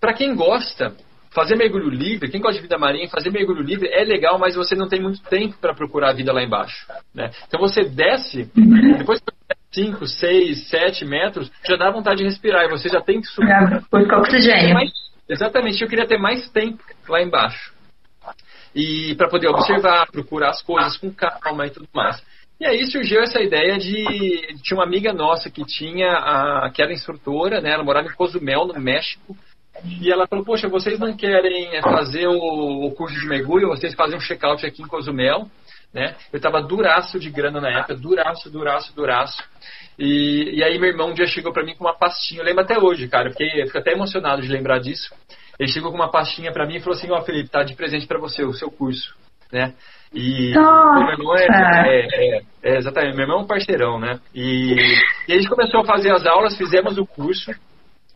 Para 0.00 0.12
quem 0.12 0.34
gosta, 0.34 0.94
fazer 1.38 1.54
mergulho 1.54 1.88
livre, 1.88 2.28
quem 2.28 2.40
gosta 2.40 2.56
de 2.56 2.62
vida 2.62 2.76
marinha, 2.76 3.08
fazer 3.08 3.30
mergulho 3.30 3.62
livre 3.62 3.88
é 3.88 4.02
legal, 4.02 4.40
mas 4.40 4.56
você 4.56 4.74
não 4.74 4.88
tem 4.88 5.00
muito 5.00 5.22
tempo 5.22 5.56
para 5.60 5.72
procurar 5.72 6.10
a 6.10 6.12
vida 6.12 6.32
lá 6.32 6.42
embaixo. 6.42 6.84
Né? 7.14 7.30
Então 7.46 7.60
você 7.60 7.84
desce, 7.84 8.50
depois 8.98 9.20
de 9.20 9.84
5, 9.84 10.04
6, 10.04 10.68
7 10.68 11.04
metros, 11.04 11.48
já 11.64 11.76
dá 11.76 11.92
vontade 11.92 12.18
de 12.18 12.24
respirar 12.24 12.64
e 12.64 12.70
você 12.70 12.88
já 12.88 13.00
tem 13.00 13.20
que 13.20 13.28
subir. 13.28 13.50
É, 13.50 14.16
oxigênio. 14.16 14.74
Mais, 14.74 14.90
exatamente, 15.28 15.80
eu 15.80 15.88
queria 15.88 16.08
ter 16.08 16.18
mais 16.18 16.48
tempo 16.50 16.82
lá 17.08 17.22
embaixo. 17.22 17.72
e 18.74 19.14
para 19.14 19.28
poder 19.28 19.46
observar, 19.46 20.10
procurar 20.10 20.50
as 20.50 20.60
coisas 20.60 20.96
com 20.96 21.12
calma 21.12 21.68
e 21.68 21.70
tudo 21.70 21.88
mais. 21.94 22.20
E 22.60 22.66
aí 22.66 22.84
surgiu 22.90 23.22
essa 23.22 23.40
ideia 23.40 23.78
de 23.78 24.56
tinha 24.64 24.76
uma 24.76 24.84
amiga 24.84 25.12
nossa 25.12 25.48
que 25.48 25.64
tinha 25.64 26.10
a, 26.10 26.70
que 26.74 26.82
era 26.82 26.92
instrutora, 26.92 27.60
né? 27.60 27.70
Ela 27.70 27.84
morava 27.84 28.08
em 28.08 28.14
Cozumel, 28.14 28.66
no 28.66 28.80
México. 28.80 29.36
E 29.84 30.10
ela 30.10 30.26
falou: 30.26 30.44
"Poxa, 30.44 30.68
vocês 30.68 30.98
não 30.98 31.16
querem 31.16 31.80
fazer 31.82 32.26
o, 32.26 32.90
curso 32.96 33.18
de 33.18 33.26
mergulho? 33.26 33.68
Vocês 33.68 33.94
fazem 33.94 34.16
um 34.16 34.20
check-out 34.20 34.64
aqui 34.64 34.82
em 34.82 34.86
Cozumel?" 34.86 35.48
Né? 35.92 36.14
Eu 36.30 36.36
estava 36.36 36.60
duraço 36.60 37.18
de 37.18 37.30
grana 37.30 37.62
na 37.62 37.70
época, 37.70 37.94
duraço, 37.94 38.50
duraço, 38.50 38.94
duraço. 38.94 39.42
E, 39.98 40.58
e 40.58 40.62
aí 40.62 40.78
meu 40.78 40.90
irmão 40.90 41.10
um 41.10 41.14
dia 41.14 41.26
chegou 41.26 41.50
para 41.52 41.64
mim 41.64 41.74
com 41.74 41.84
uma 41.84 41.96
pastinha, 41.96 42.40
eu 42.40 42.44
lembro 42.44 42.62
até 42.62 42.78
hoje, 42.78 43.08
cara, 43.08 43.30
porque 43.30 43.44
eu 43.44 43.66
fico 43.66 43.78
até 43.78 43.92
emocionado 43.92 44.42
de 44.42 44.48
lembrar 44.48 44.80
disso. 44.80 45.14
Ele 45.58 45.72
chegou 45.72 45.90
com 45.90 45.96
uma 45.96 46.10
pastinha 46.10 46.52
para 46.52 46.66
mim 46.66 46.76
e 46.76 46.80
falou 46.80 46.96
assim: 46.96 47.10
"Ó, 47.10 47.18
oh, 47.18 47.22
Felipe, 47.22 47.48
tá 47.48 47.62
de 47.62 47.74
presente 47.74 48.06
para 48.06 48.18
você 48.18 48.44
o 48.44 48.52
seu 48.52 48.70
curso", 48.70 49.16
né? 49.50 49.74
E 50.12 50.54
Nossa. 50.54 51.04
meu 51.04 51.12
irmão 51.12 51.36
é, 51.36 51.46
é, 51.46 52.06
é, 52.12 52.42
é, 52.62 52.76
exatamente, 52.78 53.14
meu 53.14 53.24
irmão 53.24 53.40
é 53.40 53.42
um 53.42 53.46
parceirão, 53.46 53.98
né? 53.98 54.18
E, 54.34 54.74
e 55.28 55.32
a 55.32 55.36
gente 55.36 55.48
começou 55.48 55.80
a 55.80 55.84
fazer 55.84 56.12
as 56.12 56.26
aulas, 56.26 56.56
fizemos 56.56 56.96
o 56.96 57.06
curso 57.06 57.50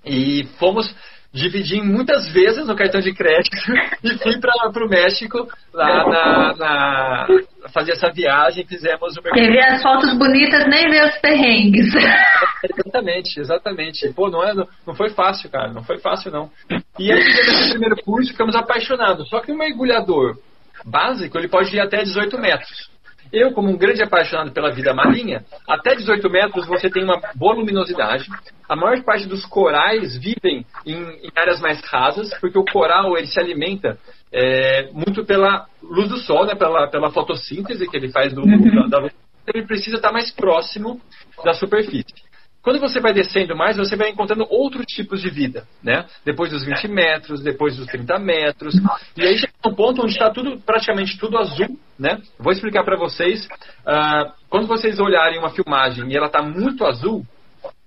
e 0.05 0.45
fomos 0.59 0.95
dividi 1.33 1.81
muitas 1.81 2.29
vezes 2.31 2.67
no 2.67 2.77
cartão 2.77 3.01
de 3.01 3.13
crédito 3.15 3.57
e 4.05 4.19
fui 4.19 4.39
para 4.39 4.85
o 4.85 4.89
México 4.89 5.49
lá 5.73 6.07
na, 6.07 6.57
na, 6.57 7.27
fazer 7.73 7.93
essa 7.93 8.11
viagem, 8.11 8.67
fizemos 8.67 9.17
o 9.17 9.23
Quem 9.23 9.51
vê 9.51 9.61
as 9.61 9.83
fotos 9.83 10.13
bonitas 10.19 10.67
nem 10.69 10.91
vê 10.91 11.03
os 11.05 11.17
perrengues. 11.19 11.93
Exatamente, 12.63 13.41
exatamente. 13.41 14.13
Pô, 14.13 14.29
não, 14.29 14.45
é, 14.45 14.55
não 14.55 14.95
foi 14.95 15.11
fácil, 15.11 15.51
cara, 15.51 15.73
não 15.73 15.83
foi 15.83 15.99
fácil 15.99 16.31
não. 16.31 16.51
E 16.99 17.11
aí 17.11 17.23
fizemos 17.23 17.67
o 17.67 17.71
primeiro 17.71 17.97
curso, 18.05 18.31
ficamos 18.31 18.55
apaixonados. 18.55 19.29
Só 19.29 19.41
que 19.41 19.51
um 19.51 19.57
mergulhador 19.57 20.37
básico, 20.85 21.37
ele 21.39 21.49
pode 21.49 21.75
ir 21.75 21.81
até 21.81 22.03
18 22.03 22.39
metros. 22.39 22.92
Eu, 23.33 23.53
como 23.53 23.71
um 23.71 23.77
grande 23.77 24.03
apaixonado 24.03 24.53
pela 24.53 24.71
vida 24.71 24.93
marinha, 24.93 25.43
até 25.67 25.95
18 25.95 26.29
metros 26.29 26.67
você 26.67 26.91
tem 26.91 27.03
uma 27.03 27.19
boa 27.35 27.55
luminosidade. 27.55 28.27
A 28.69 28.77
maior 28.77 29.03
parte 29.03 29.27
dos 29.27 29.47
corais 29.47 30.19
vivem 30.19 30.67
em, 30.85 30.97
em 30.97 31.31
áreas 31.35 31.61
mais 31.61 31.81
rasas, 31.85 32.31
porque 32.41 32.59
o 32.59 32.65
coral 32.65 33.17
ele 33.17 33.27
se 33.27 33.41
alimenta 33.41 33.99
é, 34.31 34.91
muito 34.93 35.25
pela 35.25 35.67
luz 35.83 36.09
do 36.09 36.19
sol, 36.19 36.45
né, 36.45 36.55
pela, 36.55 36.89
pela 36.89 37.11
fotossíntese 37.11 37.89
que 37.89 37.97
ele 37.97 38.11
faz 38.11 38.35
do, 38.35 38.43
uhum. 38.43 38.89
da, 38.89 38.99
da 38.99 38.99
luz. 38.99 39.13
Ele 39.47 39.67
precisa 39.67 39.97
estar 39.97 40.13
mais 40.13 40.31
próximo 40.31 41.01
da 41.43 41.55
superfície. 41.55 42.23
Quando 42.63 42.79
você 42.79 43.01
vai 43.01 43.13
descendo 43.13 43.57
mais, 43.57 43.77
você 43.77 43.97
vai 43.97 44.11
encontrando 44.11 44.47
outros 44.49 44.87
tipos 44.87 45.21
de 45.21 45.29
vida, 45.29 45.67
né? 45.83 46.07
Depois 46.25 46.53
dos 46.53 46.65
20 46.65 46.87
metros, 46.87 47.43
depois 47.43 47.77
dos 47.77 47.87
30 47.87 48.19
metros. 48.21 48.75
E 49.17 49.23
aí 49.23 49.37
chega 49.37 49.53
um 49.67 49.75
ponto 49.75 50.03
onde 50.03 50.13
está 50.13 50.31
tudo, 50.31 50.61
praticamente 50.61 51.19
tudo 51.19 51.39
azul, 51.39 51.77
né? 51.99 52.21
Vou 52.39 52.53
explicar 52.53 52.85
para 52.85 52.97
vocês. 52.97 53.47
Uh, 53.47 54.33
quando 54.49 54.69
vocês 54.69 55.01
olharem 55.01 55.41
uma 55.41 55.51
filmagem 55.51 56.09
e 56.09 56.17
ela 56.17 56.27
está 56.27 56.41
muito 56.41 56.85
azul, 56.87 57.27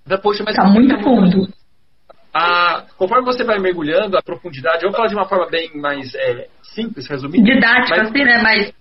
da 0.06 0.18
poxa, 0.18 0.44
mas... 0.44 0.54
Está 0.54 0.68
muito 0.68 1.02
fundo. 1.02 1.48
A, 2.34 2.84
conforme 2.98 3.24
você 3.24 3.44
vai 3.44 3.58
mergulhando, 3.58 4.18
a 4.18 4.22
profundidade, 4.22 4.84
eu 4.84 4.90
vou 4.90 4.96
falar 4.96 5.08
de 5.08 5.14
uma 5.14 5.26
forma 5.26 5.48
bem 5.48 5.70
mais 5.74 6.14
é, 6.14 6.48
simples, 6.62 7.08
resumida. 7.08 7.42
Didática, 7.42 7.96
mas, 7.96 8.10
assim, 8.10 8.24
né? 8.24 8.42
Mas... 8.42 8.72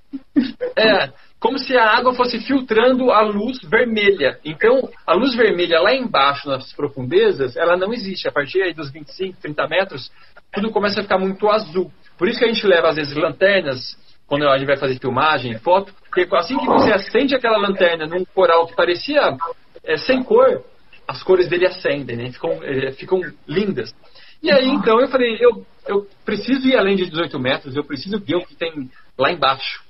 É, 0.78 1.10
como 1.40 1.60
se 1.60 1.78
a 1.78 1.86
água 1.86 2.14
fosse 2.14 2.40
filtrando 2.40 3.12
a 3.12 3.22
luz 3.22 3.60
vermelha. 3.64 4.40
Então, 4.44 4.90
a 5.06 5.14
luz 5.14 5.36
vermelha 5.36 5.80
lá 5.80 5.94
embaixo, 5.94 6.48
nas 6.48 6.74
profundezas, 6.74 7.56
ela 7.56 7.78
não 7.78 7.94
existe. 7.94 8.28
A 8.28 8.32
partir 8.32 8.74
dos 8.74 8.92
25, 8.92 9.40
30 9.42 9.68
metros, 9.68 10.12
tudo 10.52 10.72
começa 10.72 11.00
a 11.00 11.04
ficar 11.04 11.18
muito 11.18 11.48
azul. 11.50 11.92
Por 12.18 12.28
isso 12.28 12.40
que 12.40 12.46
a 12.46 12.48
gente 12.48 12.66
leva, 12.66 12.90
às 12.90 12.96
vezes, 12.96 13.14
lanternas, 13.16 13.98
quando 14.26 14.48
a 14.48 14.58
gente 14.58 14.68
vai 14.68 14.78
fazer 14.78 15.00
filmagem, 15.00 15.58
foto, 15.60 15.94
porque 16.06 16.28
assim 16.36 16.58
que 16.58 16.66
você 16.66 16.92
acende 16.92 17.36
aquela 17.36 17.58
lanterna 17.58 18.08
num 18.08 18.26
coral 18.26 18.66
que 18.66 18.76
parecia 18.76 19.38
é, 19.84 19.98
sem 19.98 20.24
cor, 20.24 20.64
as 21.08 21.22
cores 21.22 21.48
dele 21.48 21.68
acendem, 21.68 22.16
né? 22.16 22.32
ficam, 22.32 22.64
é, 22.64 22.92
ficam 22.94 23.22
lindas. 23.48 23.94
E 24.42 24.52
aí, 24.52 24.68
então, 24.68 25.00
eu 25.00 25.08
falei, 25.08 25.38
eu, 25.40 25.66
eu 25.88 26.08
preciso 26.24 26.68
ir 26.68 26.76
além 26.76 26.96
de 26.96 27.10
18 27.10 27.40
metros, 27.40 27.76
eu 27.76 27.84
preciso 27.84 28.20
ver 28.20 28.36
o 28.36 28.46
que 28.46 28.56
tem 28.56 28.90
lá 29.18 29.32
embaixo. 29.32 29.85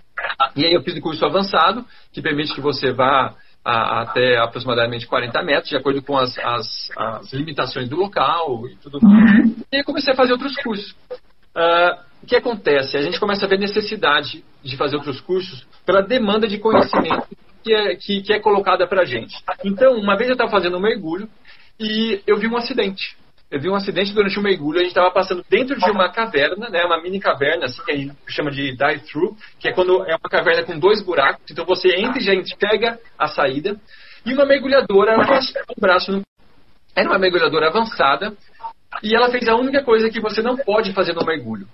E 0.56 0.66
aí 0.66 0.74
eu 0.74 0.82
fiz 0.82 0.96
o 0.98 1.02
curso 1.02 1.26
avançado, 1.26 1.86
que 2.12 2.22
permite 2.22 2.54
que 2.54 2.62
você 2.62 2.92
vá 2.92 3.36
a, 3.64 4.02
até 4.02 4.38
aproximadamente 4.38 5.08
40 5.08 5.44
metros, 5.44 5.70
de 5.70 5.76
acordo 5.76 6.02
com 6.02 6.18
as, 6.18 6.38
as, 6.38 6.92
as 6.96 7.34
limitações 7.34 7.90
do 7.90 7.96
local 7.96 8.68
e 8.68 8.76
tudo 8.78 9.00
mais. 9.02 9.46
Uhum. 9.46 9.56
E 9.72 9.78
aí 9.78 9.84
comecei 9.84 10.14
a 10.14 10.16
fazer 10.16 10.34
outros 10.34 10.56
cursos. 10.58 10.92
Uh, 11.56 12.06
o 12.24 12.28
que 12.28 12.36
acontece? 12.36 12.98
A 12.98 13.02
gente 13.02 13.20
começa 13.20 13.46
a 13.46 13.50
ver 13.50 13.60
necessidade 13.60 14.44
de 14.64 14.78
fazer 14.78 14.96
outros 14.96 15.20
cursos 15.20 15.66
pela 15.86 16.02
demanda 16.02 16.48
de 16.48 16.58
conhecimento 16.58 17.28
que 17.64 17.74
é, 17.74 17.96
que, 17.96 18.22
que 18.22 18.34
é 18.34 18.40
colocada 18.40 18.88
para 18.88 19.02
a 19.02 19.06
gente. 19.06 19.36
Então, 19.64 19.98
uma 19.98 20.16
vez 20.16 20.30
eu 20.30 20.34
estava 20.34 20.52
fazendo 20.52 20.78
um 20.78 20.82
mergulho 20.82 21.28
e 21.80 22.22
eu 22.26 22.38
vi 22.38 22.48
um 22.48 22.58
acidente 22.58 23.18
eu 23.50 23.60
vi 23.60 23.70
um 23.70 23.76
acidente 23.76 24.14
durante 24.14 24.40
um 24.40 24.44
mergulho. 24.44 24.80
A 24.80 24.82
gente 24.82 24.90
estava 24.90 25.12
passando 25.12 25.46
dentro 25.50 25.78
de 25.78 25.92
uma 25.92 26.12
caverna, 26.12 26.70
né, 26.70 26.84
uma 26.84 27.02
mini 27.02 27.20
caverna, 27.20 27.66
assim, 27.66 27.82
que 27.84 27.92
a 27.92 27.96
gente 27.96 28.16
chama 28.28 28.52
de 28.52 28.76
dive-through, 28.76 29.36
que 29.60 29.68
é 29.68 29.74
quando 29.74 30.04
é 30.06 30.16
uma 30.16 30.30
caverna 30.30 30.64
com 30.64 30.78
dois 30.80 31.04
buracos. 31.04 31.44
Então 31.50 31.66
você 31.66 31.96
entra 31.96 32.20
e 32.20 32.24
já 32.24 32.34
pega 32.58 33.00
a 33.18 33.28
saída. 33.28 33.80
E 34.26 34.34
uma 34.34 34.46
mergulhadora 34.46 35.16
o 35.16 35.80
braço 35.80 36.12
no... 36.12 36.22
Era 36.96 37.10
uma 37.10 37.20
mergulhadora 37.20 37.68
avançada. 37.68 38.34
E 39.04 39.16
ela 39.16 39.30
fez 39.30 39.48
a 39.48 39.56
única 39.56 39.84
coisa 39.84 40.10
que 40.10 40.20
você 40.20 40.42
não 40.42 40.58
pode 40.58 40.94
fazer 40.94 41.14
no 41.14 41.26
mergulho. 41.26 41.68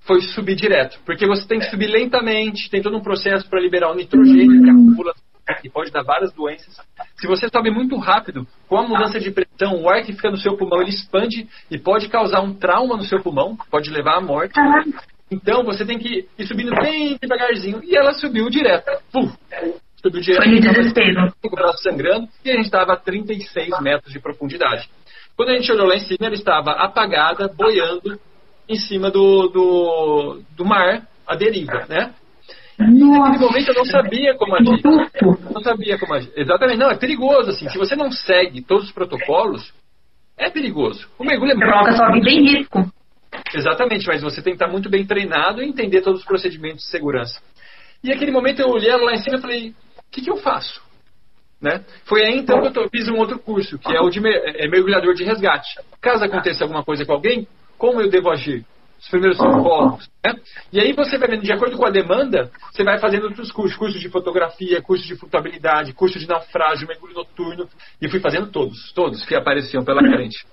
Foi 0.00 0.20
subir 0.22 0.54
direto. 0.54 0.98
Porque 1.04 1.26
você 1.26 1.46
tem 1.46 1.58
que 1.58 1.68
subir 1.68 1.88
lentamente, 1.88 2.70
tem 2.70 2.80
todo 2.80 2.96
um 2.96 3.02
processo 3.02 3.48
para 3.48 3.60
liberar 3.60 3.90
o 3.90 3.94
nitrogênio 3.94 4.62
que 4.62 4.70
acumula 4.70 5.12
que 5.54 5.70
pode 5.70 5.90
dar 5.90 6.02
várias 6.02 6.32
doenças. 6.32 6.76
Se 7.16 7.26
você 7.26 7.48
sobe 7.48 7.70
muito 7.70 7.96
rápido, 7.96 8.46
com 8.68 8.78
a 8.78 8.86
mudança 8.86 9.18
de 9.18 9.30
pressão, 9.30 9.82
o 9.82 9.88
ar 9.88 10.02
que 10.02 10.12
fica 10.12 10.30
no 10.30 10.36
seu 10.36 10.56
pulmão 10.56 10.80
ele 10.80 10.90
expande 10.90 11.48
e 11.70 11.78
pode 11.78 12.08
causar 12.08 12.40
um 12.40 12.54
trauma 12.54 12.96
no 12.96 13.04
seu 13.04 13.20
pulmão, 13.22 13.56
pode 13.70 13.90
levar 13.90 14.18
à 14.18 14.20
morte. 14.20 14.54
Então 15.30 15.62
você 15.62 15.84
tem 15.84 15.98
que 15.98 16.26
ir 16.38 16.46
subindo 16.46 16.74
bem 16.76 17.18
devagarzinho. 17.20 17.82
E 17.84 17.96
ela 17.96 18.12
subiu 18.12 18.48
direto. 18.48 18.90
Puf, 19.12 19.32
subiu 20.02 20.20
direto. 20.20 20.44
Foi 20.44 20.60
desespero. 20.60 21.32
Com 21.42 21.48
o 21.48 21.50
braço 21.50 21.82
sangrando 21.82 22.28
e 22.44 22.50
a 22.50 22.54
gente 22.54 22.66
estava 22.66 22.94
a 22.94 22.96
36 22.96 23.80
metros 23.80 24.12
de 24.12 24.20
profundidade. 24.20 24.88
Quando 25.36 25.50
a 25.50 25.56
gente 25.56 25.70
olhou 25.70 25.86
lá 25.86 25.94
em 25.94 26.00
cima, 26.00 26.26
ela 26.26 26.34
estava 26.34 26.72
apagada, 26.72 27.48
boiando 27.48 28.18
em 28.68 28.76
cima 28.76 29.10
do, 29.10 29.48
do, 29.48 30.42
do 30.56 30.64
mar, 30.64 31.06
a 31.26 31.36
deriva, 31.36 31.86
né? 31.88 32.12
Naquele 32.78 33.44
momento 33.44 33.68
eu 33.68 33.74
não 33.74 33.84
sabia 33.84 34.34
como 34.36 34.54
agir. 34.54 34.82
Não 35.52 35.62
sabia 35.62 35.98
como 35.98 36.14
agir. 36.14 36.32
Exatamente. 36.36 36.78
Não, 36.78 36.90
é 36.90 36.96
perigoso, 36.96 37.50
assim. 37.50 37.68
Se 37.68 37.76
você 37.76 37.96
não 37.96 38.10
segue 38.10 38.62
todos 38.62 38.84
os 38.84 38.92
protocolos, 38.92 39.72
é 40.36 40.48
perigoso. 40.48 41.08
O 41.18 41.24
mergulho 41.24 41.52
é 41.52 41.54
muito. 41.54 41.70
Coloca 41.70 41.92
sua 41.92 42.12
vida 42.12 42.30
em 42.30 42.46
risco. 42.46 42.90
Exatamente, 43.54 44.06
mas 44.06 44.22
você 44.22 44.40
tem 44.40 44.52
que 44.52 44.62
estar 44.62 44.68
muito 44.68 44.88
bem 44.88 45.04
treinado 45.04 45.62
e 45.62 45.68
entender 45.68 46.02
todos 46.02 46.20
os 46.20 46.26
procedimentos 46.26 46.84
de 46.84 46.90
segurança. 46.90 47.40
E 48.02 48.08
naquele 48.08 48.30
momento 48.30 48.60
eu 48.60 48.68
olhei 48.68 48.94
lá 48.96 49.12
em 49.12 49.18
cima 49.18 49.38
e 49.38 49.40
falei: 49.40 49.74
o 49.96 50.10
que, 50.10 50.22
que 50.22 50.30
eu 50.30 50.36
faço? 50.36 50.80
Né? 51.60 51.84
Foi 52.04 52.24
aí 52.24 52.38
então 52.38 52.60
que 52.60 52.78
eu 52.78 52.88
fiz 52.88 53.08
um 53.08 53.16
outro 53.16 53.38
curso, 53.40 53.78
que 53.78 53.92
é 53.92 54.00
o 54.00 54.08
de 54.08 54.20
é 54.24 54.68
mergulhador 54.68 55.14
de 55.14 55.24
resgate. 55.24 55.68
Caso 56.00 56.24
aconteça 56.24 56.62
alguma 56.62 56.84
coisa 56.84 57.04
com 57.04 57.12
alguém, 57.12 57.48
como 57.76 58.00
eu 58.00 58.08
devo 58.08 58.30
agir? 58.30 58.64
Os 58.98 59.08
primeiros 59.08 59.36
socorros. 59.36 60.08
Né? 60.24 60.34
E 60.72 60.80
aí 60.80 60.92
você 60.92 61.16
vai 61.18 61.28
vendo, 61.28 61.42
de 61.42 61.52
acordo 61.52 61.76
com 61.76 61.86
a 61.86 61.90
demanda, 61.90 62.50
você 62.72 62.82
vai 62.82 62.98
fazendo 62.98 63.24
outros 63.24 63.50
cursos, 63.52 63.76
cursos 63.76 64.00
de 64.00 64.08
fotografia, 64.08 64.82
cursos 64.82 65.06
de 65.06 65.16
flutuabilidade, 65.16 65.92
curso 65.92 66.18
de 66.18 66.26
naufrágio, 66.26 66.88
mergulho 66.88 67.14
noturno, 67.14 67.68
e 68.00 68.08
fui 68.08 68.20
fazendo 68.20 68.48
todos, 68.50 68.92
todos 68.92 69.24
que 69.24 69.34
apareciam 69.34 69.84
pela 69.84 70.00
frente. 70.00 70.44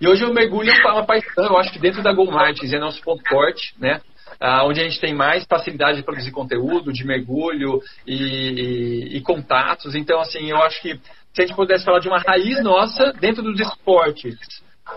E 0.00 0.08
hoje 0.08 0.24
o 0.24 0.32
mergulho 0.32 0.70
é 0.70 0.92
uma 0.92 1.06
paixão, 1.06 1.46
eu 1.46 1.58
acho 1.58 1.72
que 1.72 1.78
dentro 1.78 2.02
da 2.02 2.12
Go 2.12 2.30
Martins 2.30 2.72
é 2.72 2.78
nosso 2.78 3.00
ponto 3.02 3.22
forte, 3.28 3.74
né? 3.78 4.00
Ah, 4.40 4.64
onde 4.66 4.80
a 4.80 4.84
gente 4.84 5.00
tem 5.00 5.14
mais 5.14 5.44
facilidade 5.44 5.98
de 5.98 6.02
produzir 6.02 6.32
conteúdo, 6.32 6.92
de 6.92 7.04
mergulho 7.04 7.80
e, 8.06 8.14
e, 8.14 9.16
e 9.16 9.20
contatos. 9.20 9.94
Então, 9.94 10.20
assim, 10.20 10.50
eu 10.50 10.56
acho 10.58 10.82
que 10.82 10.94
se 11.32 11.42
a 11.42 11.46
gente 11.46 11.54
pudesse 11.54 11.84
falar 11.84 12.00
de 12.00 12.08
uma 12.08 12.18
raiz 12.18 12.62
nossa 12.62 13.12
dentro 13.12 13.42
dos 13.42 13.60
esportes, 13.60 14.36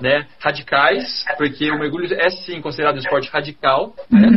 né, 0.01 0.27
radicais, 0.39 1.25
porque 1.37 1.71
o 1.71 1.79
mergulho 1.79 2.13
é 2.13 2.29
sim 2.29 2.61
considerado 2.61 2.95
um 2.95 2.99
esporte 2.99 3.29
radical, 3.29 3.93
né, 4.11 4.27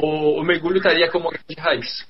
o, 0.00 0.40
o, 0.40 0.44
mergulho 0.44 0.78
estaria 0.78 1.10
como 1.10 1.30
de 1.30 1.54
raiz. 1.58 2.06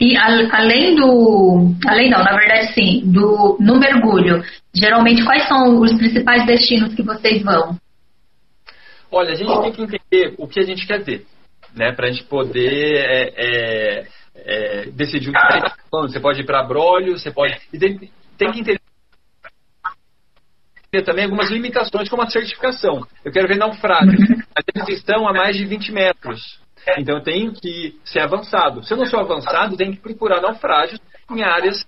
E 0.00 0.16
a, 0.16 0.56
além 0.56 0.94
do. 0.94 1.74
Além 1.86 2.08
não, 2.08 2.22
na 2.22 2.34
verdade 2.34 2.72
sim, 2.72 3.02
do, 3.04 3.58
no 3.60 3.78
mergulho, 3.78 4.42
geralmente 4.74 5.22
quais 5.24 5.46
são 5.46 5.80
os 5.80 5.92
principais 5.94 6.46
destinos 6.46 6.94
que 6.94 7.02
vocês 7.02 7.42
vão? 7.42 7.76
Olha, 9.10 9.32
a 9.32 9.34
gente 9.34 9.60
tem 9.60 9.72
que 9.72 9.82
entender 9.82 10.34
o 10.38 10.46
que 10.46 10.60
a 10.60 10.62
gente 10.62 10.86
quer 10.86 11.02
ver, 11.02 11.26
né? 11.74 11.92
Para 11.92 12.08
a 12.08 12.10
gente 12.10 12.24
poder 12.24 12.96
é, 12.96 13.32
é, 13.36 14.06
é, 14.36 14.90
decidir 14.90 15.30
o 15.30 15.32
que 15.32 15.38
tá 15.38 15.74
Você 15.90 16.20
pode 16.20 16.40
ir 16.40 16.44
para 16.44 16.62
Brolho, 16.62 17.18
você 17.18 17.30
pode. 17.30 17.58
Tem, 17.72 18.10
tem 18.38 18.52
que 18.52 18.60
entender 18.60 18.77
ter 20.90 21.02
também 21.02 21.24
algumas 21.24 21.50
limitações 21.50 22.08
como 22.08 22.22
a 22.22 22.30
certificação. 22.30 23.06
Eu 23.24 23.32
quero 23.32 23.48
ver 23.48 23.56
naufrágio, 23.56 24.18
mas 24.18 24.64
eles 24.74 24.98
estão 24.98 25.28
a 25.28 25.32
mais 25.32 25.56
de 25.56 25.64
20 25.64 25.92
metros. 25.92 26.60
Então 26.96 27.18
eu 27.18 27.22
tenho 27.22 27.52
que 27.52 27.98
ser 28.04 28.20
avançado. 28.20 28.82
Se 28.84 28.92
eu 28.92 28.96
não 28.96 29.06
sou 29.06 29.20
avançado, 29.20 29.76
tenho 29.76 29.92
que 29.92 30.00
procurar 30.00 30.40
naufrágios 30.40 31.00
em 31.30 31.42
áreas 31.42 31.84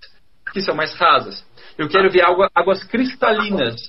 que 0.53 0.61
são 0.61 0.75
mais 0.75 0.95
rasas. 0.95 1.45
Eu 1.79 1.89
quero 1.89 2.11
ver 2.11 2.23
água, 2.23 2.51
águas 2.55 2.85
cristalinas. 2.85 3.81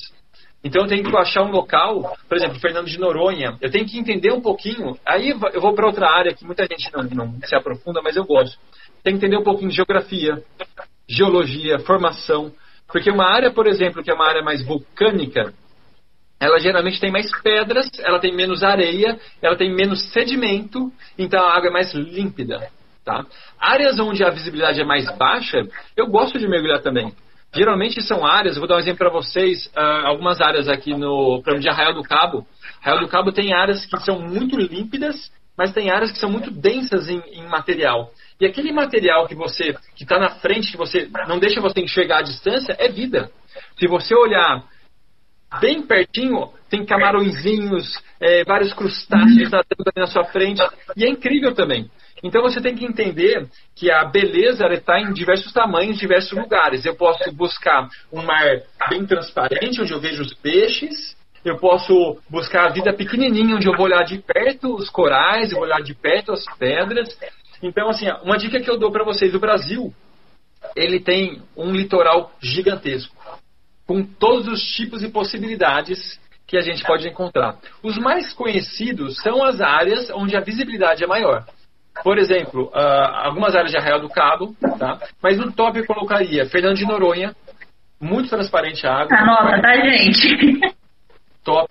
Então 0.63 0.83
eu 0.83 0.87
tenho 0.87 1.03
que 1.03 1.17
achar 1.17 1.41
um 1.41 1.51
local, 1.51 2.15
por 2.29 2.37
exemplo, 2.37 2.59
Fernando 2.59 2.85
de 2.85 2.99
Noronha, 2.99 3.57
eu 3.59 3.71
tenho 3.71 3.85
que 3.85 3.97
entender 3.97 4.31
um 4.31 4.41
pouquinho. 4.41 4.95
Aí 5.05 5.29
eu 5.29 5.59
vou 5.59 5.73
para 5.73 5.87
outra 5.87 6.07
área 6.07 6.33
que 6.33 6.45
muita 6.45 6.65
gente 6.65 6.91
não, 6.93 7.03
não 7.03 7.39
se 7.43 7.55
aprofunda, 7.55 7.99
mas 8.01 8.15
eu 8.15 8.23
gosto. 8.23 8.57
Tem 9.03 9.13
que 9.13 9.17
entender 9.17 9.37
um 9.37 9.43
pouquinho 9.43 9.69
de 9.69 9.75
geografia, 9.75 10.41
geologia, 11.09 11.79
formação. 11.79 12.53
Porque 12.91 13.09
uma 13.09 13.25
área, 13.25 13.51
por 13.51 13.67
exemplo, 13.67 14.03
que 14.03 14.11
é 14.11 14.13
uma 14.13 14.27
área 14.27 14.43
mais 14.43 14.65
vulcânica, 14.65 15.53
ela 16.39 16.59
geralmente 16.59 16.99
tem 16.99 17.11
mais 17.11 17.29
pedras, 17.41 17.87
ela 17.99 18.19
tem 18.19 18.35
menos 18.35 18.63
areia, 18.63 19.19
ela 19.41 19.55
tem 19.55 19.73
menos 19.73 20.11
sedimento, 20.11 20.91
então 21.17 21.39
a 21.39 21.55
água 21.55 21.69
é 21.69 21.71
mais 21.71 21.93
límpida. 21.93 22.67
Tá? 23.05 23.25
Áreas 23.59 23.99
onde 23.99 24.23
a 24.23 24.29
visibilidade 24.29 24.81
é 24.81 24.83
mais 24.83 25.05
baixa, 25.17 25.61
eu 25.95 26.07
gosto 26.07 26.39
de 26.39 26.47
mergulhar 26.47 26.81
também. 26.81 27.13
Geralmente 27.53 28.01
são 28.01 28.25
áreas, 28.25 28.57
vou 28.57 28.67
dar 28.67 28.77
um 28.77 28.79
exemplo 28.79 28.99
para 28.99 29.09
vocês, 29.09 29.67
uh, 29.67 30.07
algumas 30.07 30.39
áreas 30.39 30.69
aqui 30.69 30.93
no 30.93 31.41
programa 31.43 31.59
de 31.59 31.69
Arraial 31.69 31.93
do 31.93 32.03
Cabo. 32.03 32.47
Arraial 32.81 33.01
do 33.01 33.09
Cabo 33.09 33.31
tem 33.31 33.53
áreas 33.53 33.85
que 33.85 33.99
são 33.99 34.19
muito 34.19 34.57
límpidas, 34.57 35.31
mas 35.57 35.73
tem 35.73 35.91
áreas 35.91 36.11
que 36.11 36.17
são 36.17 36.29
muito 36.29 36.49
densas 36.49 37.09
em, 37.09 37.21
em 37.33 37.47
material. 37.47 38.09
E 38.41 38.45
aquele 38.47 38.71
material 38.71 39.27
que 39.27 39.35
você 39.35 39.75
que 39.95 40.01
está 40.01 40.17
na 40.17 40.31
frente, 40.31 40.71
que 40.71 40.77
você 40.77 41.07
não 41.27 41.37
deixa 41.37 41.61
você 41.61 41.79
enxergar 41.79 42.17
a 42.17 42.23
distância, 42.23 42.75
é 42.79 42.89
vida. 42.89 43.29
Se 43.77 43.85
você 43.85 44.15
olhar 44.15 44.63
bem 45.59 45.83
pertinho, 45.83 46.49
tem 46.67 46.83
camarõezinhos, 46.83 48.01
é, 48.19 48.43
vários 48.43 48.73
crustáceos 48.73 49.51
nadando 49.51 49.91
na 49.95 50.07
sua 50.07 50.23
frente, 50.23 50.59
e 50.97 51.05
é 51.05 51.09
incrível 51.09 51.53
também. 51.53 51.91
Então 52.23 52.41
você 52.41 52.59
tem 52.59 52.73
que 52.73 52.85
entender 52.85 53.47
que 53.75 53.91
a 53.91 54.05
beleza 54.05 54.65
está 54.73 54.99
em 54.99 55.13
diversos 55.13 55.53
tamanhos, 55.53 55.99
diversos 55.99 56.31
lugares. 56.31 56.83
Eu 56.83 56.95
posso 56.95 57.31
buscar 57.33 57.89
um 58.11 58.23
mar 58.23 58.61
bem 58.89 59.05
transparente, 59.05 59.81
onde 59.81 59.93
eu 59.93 59.99
vejo 59.99 60.23
os 60.23 60.33
peixes. 60.33 61.15
Eu 61.43 61.57
posso 61.57 62.19
buscar 62.29 62.67
a 62.67 62.69
vida 62.69 62.93
pequenininha, 62.93 63.55
onde 63.55 63.67
eu 63.67 63.75
vou 63.75 63.87
olhar 63.87 64.03
de 64.03 64.19
perto 64.19 64.75
os 64.75 64.89
corais, 64.91 65.51
eu 65.51 65.57
vou 65.57 65.65
olhar 65.65 65.81
de 65.81 65.95
perto 65.95 66.31
as 66.31 66.45
pedras. 66.57 67.09
Então, 67.61 67.89
assim, 67.89 68.07
uma 68.23 68.37
dica 68.37 68.59
que 68.59 68.69
eu 68.69 68.77
dou 68.77 68.91
para 68.91 69.03
vocês: 69.03 69.33
o 69.33 69.39
Brasil, 69.39 69.93
ele 70.75 70.99
tem 70.99 71.41
um 71.55 71.71
litoral 71.71 72.31
gigantesco, 72.41 73.15
com 73.85 74.03
todos 74.03 74.47
os 74.47 74.61
tipos 74.75 75.03
e 75.03 75.09
possibilidades 75.09 76.19
que 76.47 76.57
a 76.57 76.61
gente 76.61 76.83
pode 76.83 77.07
encontrar. 77.07 77.57
Os 77.81 77.97
mais 77.97 78.33
conhecidos 78.33 79.15
são 79.21 79.43
as 79.43 79.61
áreas 79.61 80.09
onde 80.11 80.35
a 80.35 80.41
visibilidade 80.41 81.03
é 81.03 81.07
maior. 81.07 81.45
Por 82.03 82.17
exemplo, 82.17 82.65
uh, 82.73 83.25
algumas 83.25 83.55
áreas 83.55 83.71
de 83.71 83.77
Arraial 83.77 83.99
do 83.99 84.09
Cabo, 84.09 84.55
tá? 84.79 84.99
mas 85.21 85.37
no 85.37 85.51
top 85.51 85.77
eu 85.77 85.85
colocaria 85.85 86.45
Fernando 86.45 86.77
de 86.77 86.85
Noronha, 86.85 87.35
muito 87.99 88.29
transparente 88.29 88.87
a 88.87 89.01
água. 89.01 89.17
Anota, 89.17 89.61
tá, 89.61 89.75
gente? 89.75 90.73
Top. 91.43 91.67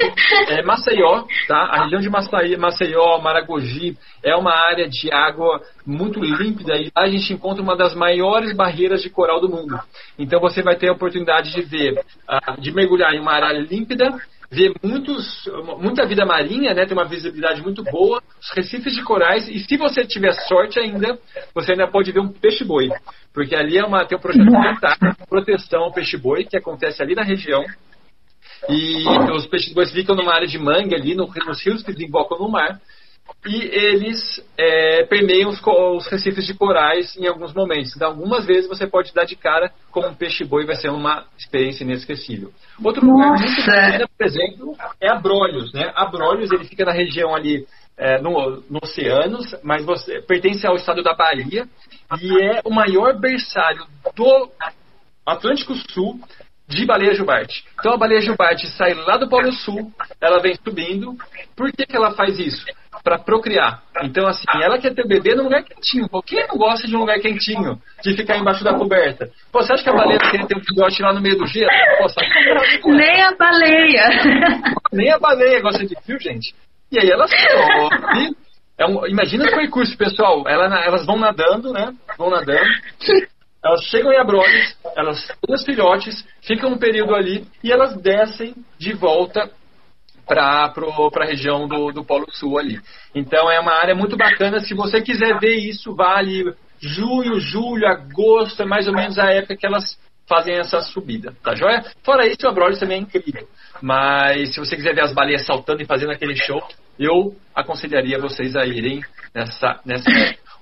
É, 0.48 0.62
Maceió, 0.62 1.24
tá? 1.46 1.56
A 1.56 1.84
região 1.84 2.00
de 2.00 2.10
Maceió, 2.10 3.18
Maragogi, 3.20 3.96
é 4.22 4.34
uma 4.34 4.52
área 4.52 4.88
de 4.88 5.12
água 5.12 5.60
muito 5.86 6.18
límpida 6.18 6.76
e 6.76 6.90
lá 6.96 7.04
a 7.04 7.08
gente 7.08 7.32
encontra 7.32 7.62
uma 7.62 7.76
das 7.76 7.94
maiores 7.94 8.54
barreiras 8.54 9.00
de 9.00 9.10
coral 9.10 9.40
do 9.40 9.48
mundo. 9.48 9.78
Então 10.18 10.40
você 10.40 10.60
vai 10.60 10.74
ter 10.74 10.88
a 10.88 10.92
oportunidade 10.92 11.52
de 11.52 11.62
ver, 11.62 11.92
uh, 12.28 12.60
de 12.60 12.72
mergulhar 12.72 13.14
em 13.14 13.20
uma 13.20 13.32
área 13.32 13.60
límpida 13.60 14.18
vê 14.50 14.72
muitos, 14.82 15.48
muita 15.78 16.04
vida 16.04 16.26
marinha, 16.26 16.74
né? 16.74 16.84
Tem 16.84 16.96
uma 16.96 17.04
visibilidade 17.04 17.62
muito 17.62 17.84
boa, 17.84 18.20
os 18.40 18.50
recifes 18.50 18.94
de 18.94 19.02
corais, 19.04 19.48
e 19.48 19.60
se 19.60 19.76
você 19.76 20.04
tiver 20.04 20.32
sorte 20.48 20.80
ainda, 20.80 21.16
você 21.54 21.72
ainda 21.72 21.86
pode 21.86 22.10
ver 22.10 22.20
um 22.20 22.28
peixe-boi. 22.28 22.90
Porque 23.32 23.54
ali 23.54 23.78
é 23.78 23.84
uma, 23.84 24.04
tem 24.04 24.18
um 24.18 24.20
projeto 24.20 24.44
de 24.44 25.26
proteção 25.28 25.84
ao 25.84 25.92
peixe-boi, 25.92 26.44
que 26.44 26.56
acontece 26.56 27.00
ali 27.00 27.14
na 27.14 27.22
região. 27.22 27.64
E 28.68 29.04
os 29.32 29.46
peixes-bois 29.46 29.90
ficam 29.90 30.14
numa 30.14 30.34
área 30.34 30.46
de 30.46 30.58
mangue 30.58 30.94
ali, 30.94 31.14
no, 31.14 31.26
nos 31.26 31.64
rios 31.64 31.82
que 31.82 31.92
desembocam 31.92 32.38
no 32.38 32.48
mar 32.48 32.80
e 33.46 33.56
eles 33.56 34.44
é, 34.58 35.04
permeiam 35.04 35.48
os, 35.50 35.60
os, 35.64 36.06
recifes 36.08 36.46
de 36.46 36.54
corais 36.54 37.16
em 37.16 37.26
alguns 37.26 37.54
momentos. 37.54 37.94
Então, 37.96 38.08
algumas 38.08 38.44
vezes 38.44 38.68
você 38.68 38.86
pode 38.86 39.14
dar 39.14 39.24
de 39.24 39.36
cara 39.36 39.72
como 39.90 40.08
um 40.08 40.14
peixe-boi, 40.14 40.66
vai 40.66 40.76
ser 40.76 40.90
uma 40.90 41.24
experiência 41.38 41.84
inesquecível. 41.84 42.50
Outro 42.82 43.06
Nossa. 43.06 43.28
lugar 43.28 43.40
muito 43.40 43.66
bacana, 43.66 44.08
por 44.18 44.26
exemplo, 44.26 44.76
é 45.00 45.08
Abrolhos. 45.08 45.72
Né? 45.72 45.90
Abrolhos, 45.94 46.50
ele 46.50 46.64
fica 46.64 46.84
na 46.84 46.92
região 46.92 47.34
ali 47.34 47.66
é, 47.96 48.20
no, 48.20 48.62
no 48.68 48.78
Oceanos, 48.82 49.54
mas 49.62 49.84
você, 49.84 50.20
pertence 50.20 50.66
ao 50.66 50.76
estado 50.76 51.02
da 51.02 51.14
Bahia 51.14 51.66
e 52.20 52.42
é 52.42 52.60
o 52.64 52.70
maior 52.70 53.18
berçário 53.18 53.86
do 54.14 54.50
Atlântico 55.24 55.74
Sul 55.92 56.20
de 56.70 56.86
baleia 56.86 57.14
jubarte. 57.14 57.64
Então 57.78 57.92
a 57.92 57.96
baleia 57.96 58.20
jubarte 58.20 58.66
sai 58.68 58.94
lá 58.94 59.16
do 59.16 59.28
Polo 59.28 59.52
Sul, 59.52 59.92
ela 60.20 60.40
vem 60.40 60.54
subindo. 60.54 61.16
Por 61.56 61.70
que, 61.72 61.84
que 61.84 61.96
ela 61.96 62.12
faz 62.12 62.38
isso? 62.38 62.64
Para 63.02 63.18
procriar. 63.18 63.82
Então, 64.02 64.26
assim, 64.26 64.44
ela 64.62 64.78
quer 64.78 64.94
ter 64.94 65.06
bebê 65.06 65.34
num 65.34 65.44
lugar 65.44 65.62
quentinho. 65.62 66.06
Quem 66.26 66.46
não 66.46 66.56
gosta 66.56 66.86
de 66.86 66.94
um 66.94 67.00
lugar 67.00 67.18
quentinho? 67.18 67.80
De 68.02 68.14
ficar 68.14 68.36
embaixo 68.36 68.62
da 68.62 68.74
coberta? 68.74 69.30
Pô, 69.50 69.62
você 69.62 69.72
acha 69.72 69.82
que 69.82 69.90
a 69.90 69.94
baleia 69.94 70.18
quer 70.18 70.46
ter 70.46 70.56
um 70.56 70.62
filhote 70.62 71.02
lá 71.02 71.12
no 71.12 71.20
meio 71.20 71.36
do 71.36 71.46
gelo? 71.46 71.70
Pô, 71.98 72.90
Nem 72.90 73.22
a 73.22 73.34
baleia. 73.36 74.08
Nem 74.92 75.10
a 75.12 75.18
baleia 75.18 75.60
gosta 75.60 75.84
de 75.84 75.94
frio, 76.02 76.20
gente. 76.20 76.54
E 76.92 76.98
aí 76.98 77.10
elas 77.10 77.30
sobe. 77.30 78.36
É 78.78 78.86
um, 78.86 79.06
imagina 79.06 79.44
o 79.44 79.50
percurso, 79.50 79.96
pessoal. 79.96 80.44
Ela, 80.46 80.84
elas 80.84 81.04
vão 81.06 81.18
nadando, 81.18 81.72
né? 81.72 81.92
Vão 82.16 82.30
nadando. 82.30 82.68
Elas 83.64 83.84
chegam 83.84 84.12
em 84.12 84.18
Abrolhos, 84.18 84.76
elas 84.96 85.26
têm 85.26 85.54
os 85.54 85.64
filhotes, 85.64 86.26
ficam 86.42 86.70
um 86.72 86.78
período 86.78 87.14
ali 87.14 87.46
e 87.62 87.70
elas 87.70 87.96
descem 88.00 88.54
de 88.78 88.94
volta 88.94 89.50
para 90.26 90.72
a 90.72 91.24
região 91.26 91.66
do, 91.66 91.92
do 91.92 92.04
Polo 92.04 92.26
Sul 92.30 92.58
ali. 92.58 92.80
Então 93.14 93.50
é 93.50 93.58
uma 93.60 93.72
área 93.72 93.94
muito 93.94 94.16
bacana. 94.16 94.60
Se 94.60 94.74
você 94.74 95.02
quiser 95.02 95.38
ver 95.38 95.56
isso, 95.56 95.94
vale 95.94 96.54
junho, 96.80 97.38
julho, 97.38 97.86
agosto, 97.86 98.62
é 98.62 98.66
mais 98.66 98.88
ou 98.88 98.94
menos 98.94 99.18
a 99.18 99.30
época 99.30 99.56
que 99.56 99.66
elas 99.66 99.98
fazem 100.26 100.54
essa 100.54 100.80
subida, 100.80 101.34
tá 101.42 101.56
joia? 101.56 101.84
Fora 102.04 102.26
isso, 102.26 102.46
o 102.46 102.48
Abrolhos 102.48 102.78
também 102.78 102.98
é 102.98 103.00
incrível. 103.00 103.48
Mas 103.82 104.54
se 104.54 104.60
você 104.60 104.76
quiser 104.76 104.94
ver 104.94 105.02
as 105.02 105.12
baleias 105.12 105.44
saltando 105.44 105.82
e 105.82 105.86
fazendo 105.86 106.12
aquele 106.12 106.36
show, 106.36 106.62
eu 106.98 107.34
aconselharia 107.52 108.18
vocês 108.18 108.54
a 108.54 108.64
irem 108.64 109.02
nessa, 109.34 109.80
nessa 109.84 110.08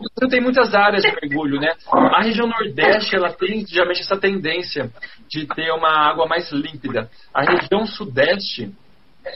o 0.01 0.05
Brasil 0.15 0.31
tem 0.31 0.41
muitas 0.41 0.75
áreas 0.75 1.03
de 1.03 1.13
mergulho, 1.21 1.61
né? 1.61 1.73
A 1.93 2.23
região 2.23 2.47
Nordeste, 2.47 3.17
ela 3.17 3.33
tem 3.33 3.67
geralmente 3.67 4.01
essa 4.01 4.17
tendência 4.17 4.91
de 5.29 5.47
ter 5.47 5.71
uma 5.73 5.91
água 5.91 6.27
mais 6.27 6.51
límpida. 6.53 7.11
A 7.35 7.43
região 7.43 7.85
Sudeste, 7.87 8.73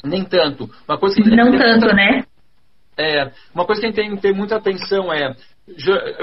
nem 0.04 0.24
tanto. 0.24 0.70
Uma 0.88 0.98
coisa 0.98 1.16
que 1.16 1.30
não 1.30 1.50
tanto, 1.50 1.80
muita, 1.80 1.94
né? 1.94 2.24
É, 2.96 3.30
uma 3.54 3.64
coisa 3.64 3.80
que 3.80 3.86
a 3.86 3.90
gente 3.90 3.96
tem 3.96 4.14
que 4.14 4.22
ter 4.22 4.32
muita 4.32 4.56
atenção 4.56 5.12
é 5.12 5.34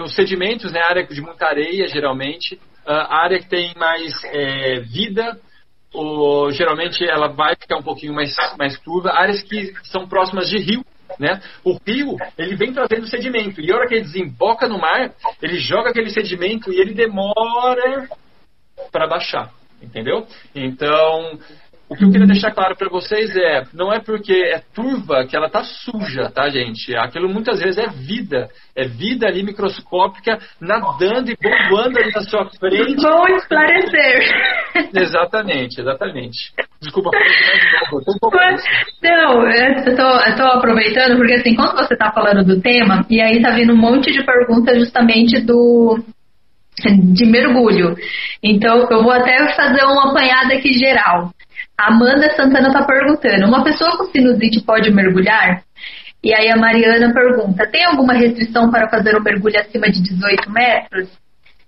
os 0.01 0.15
sedimentos, 0.15 0.71
né? 0.71 0.79
A 0.81 0.87
área 0.87 1.05
de 1.05 1.21
muita 1.21 1.45
areia, 1.45 1.87
geralmente. 1.87 2.59
A 2.85 3.17
área 3.17 3.39
que 3.39 3.49
tem 3.49 3.73
mais 3.75 4.13
é, 4.25 4.79
vida, 4.79 5.37
ou, 5.93 6.51
geralmente 6.51 7.03
ela 7.03 7.27
vai 7.27 7.55
ficar 7.55 7.77
um 7.77 7.83
pouquinho 7.83 8.13
mais, 8.13 8.33
mais 8.57 8.79
turva. 8.79 9.11
Áreas 9.11 9.41
que 9.43 9.73
são 9.83 10.07
próximas 10.07 10.49
de 10.49 10.57
rio, 10.57 10.85
né? 11.17 11.41
O 11.63 11.77
rio, 11.85 12.17
ele 12.37 12.55
vem 12.55 12.73
trazendo 12.73 13.07
sedimento. 13.07 13.61
E 13.61 13.71
a 13.71 13.75
hora 13.75 13.87
que 13.87 13.95
ele 13.95 14.03
desemboca 14.03 14.67
no 14.67 14.77
mar, 14.77 15.13
ele 15.41 15.57
joga 15.57 15.89
aquele 15.89 16.09
sedimento 16.09 16.71
e 16.71 16.79
ele 16.79 16.93
demora 16.93 18.07
para 18.91 19.07
baixar. 19.07 19.51
Entendeu? 19.81 20.27
Então, 20.53 21.39
o 21.89 21.95
que 21.95 22.05
eu 22.05 22.11
queria 22.11 22.27
deixar 22.27 22.51
claro 22.51 22.75
para 22.77 22.87
vocês 22.87 23.35
é, 23.35 23.63
não 23.73 23.91
é 23.91 23.99
porque 23.99 24.31
é 24.31 24.61
turva 24.75 25.25
que 25.25 25.35
ela 25.35 25.49
tá 25.49 25.63
suja, 25.63 26.29
tá, 26.29 26.47
gente? 26.47 26.95
Aquilo 26.95 27.27
muitas 27.27 27.59
vezes 27.59 27.79
é 27.79 27.87
vida, 27.87 28.47
é 28.75 28.87
vida 28.87 29.25
ali 29.25 29.41
microscópica 29.41 30.37
nadando 30.61 31.31
e 31.31 31.37
bombando 31.41 31.97
ali 31.97 32.11
na 32.13 32.21
sua 32.21 32.47
frente. 32.59 33.01
Vou 33.01 33.27
esclarecer. 33.29 34.21
Exatamente, 34.93 35.81
exatamente. 35.81 36.37
Desculpa, 36.79 37.09
mas, 38.31 38.63
não, 39.01 39.49
eu 39.49 39.95
tô, 39.95 40.29
eu 40.29 40.35
tô 40.35 40.43
aproveitando 40.43 41.17
porque 41.17 41.33
assim, 41.33 41.55
quando 41.55 41.75
você 41.75 41.97
tá 41.97 42.11
falando 42.11 42.45
do 42.45 42.61
tema 42.61 43.03
e 43.09 43.19
aí 43.19 43.41
tá 43.41 43.49
vindo 43.49 43.73
um 43.73 43.77
monte 43.77 44.11
de 44.11 44.23
perguntas 44.23 44.77
justamente 44.77 45.41
do 45.41 45.97
de 46.87 47.25
mergulho. 47.25 47.95
Então, 48.41 48.87
eu 48.89 49.03
vou 49.03 49.11
até 49.11 49.53
fazer 49.53 49.83
uma 49.83 50.11
apanhada 50.11 50.53
aqui 50.53 50.73
geral. 50.73 51.31
Amanda 51.87 52.29
Santana 52.35 52.67
está 52.67 52.83
perguntando: 52.83 53.47
uma 53.47 53.63
pessoa 53.63 53.97
com 53.97 54.05
sinusite 54.05 54.61
pode 54.61 54.91
mergulhar? 54.91 55.63
E 56.23 56.33
aí 56.33 56.49
a 56.49 56.57
Mariana 56.57 57.13
pergunta: 57.13 57.69
tem 57.71 57.85
alguma 57.85 58.13
restrição 58.13 58.69
para 58.69 58.89
fazer 58.89 59.15
um 59.15 59.23
mergulho 59.23 59.59
acima 59.59 59.89
de 59.89 60.01
18 60.01 60.51
metros? 60.51 61.09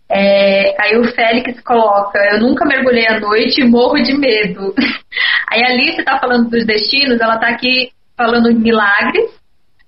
É, 0.10 0.76
aí 0.82 0.98
o 0.98 1.06
Félix 1.16 1.62
coloca: 1.62 2.20
eu 2.34 2.42
nunca 2.42 2.66
mergulhei 2.66 3.08
à 3.08 3.20
noite 3.20 3.62
e 3.62 3.68
morro 3.68 4.02
de 4.04 4.14
medo. 4.18 4.76
Aí 5.50 5.64
a 5.64 5.68
Alice 5.68 6.00
está 6.00 6.18
falando 6.18 6.50
dos 6.50 6.66
destinos, 6.66 7.20
ela 7.20 7.36
está 7.36 7.48
aqui 7.48 7.92
falando 8.16 8.54
de 8.54 8.60
milagres. 8.60 9.30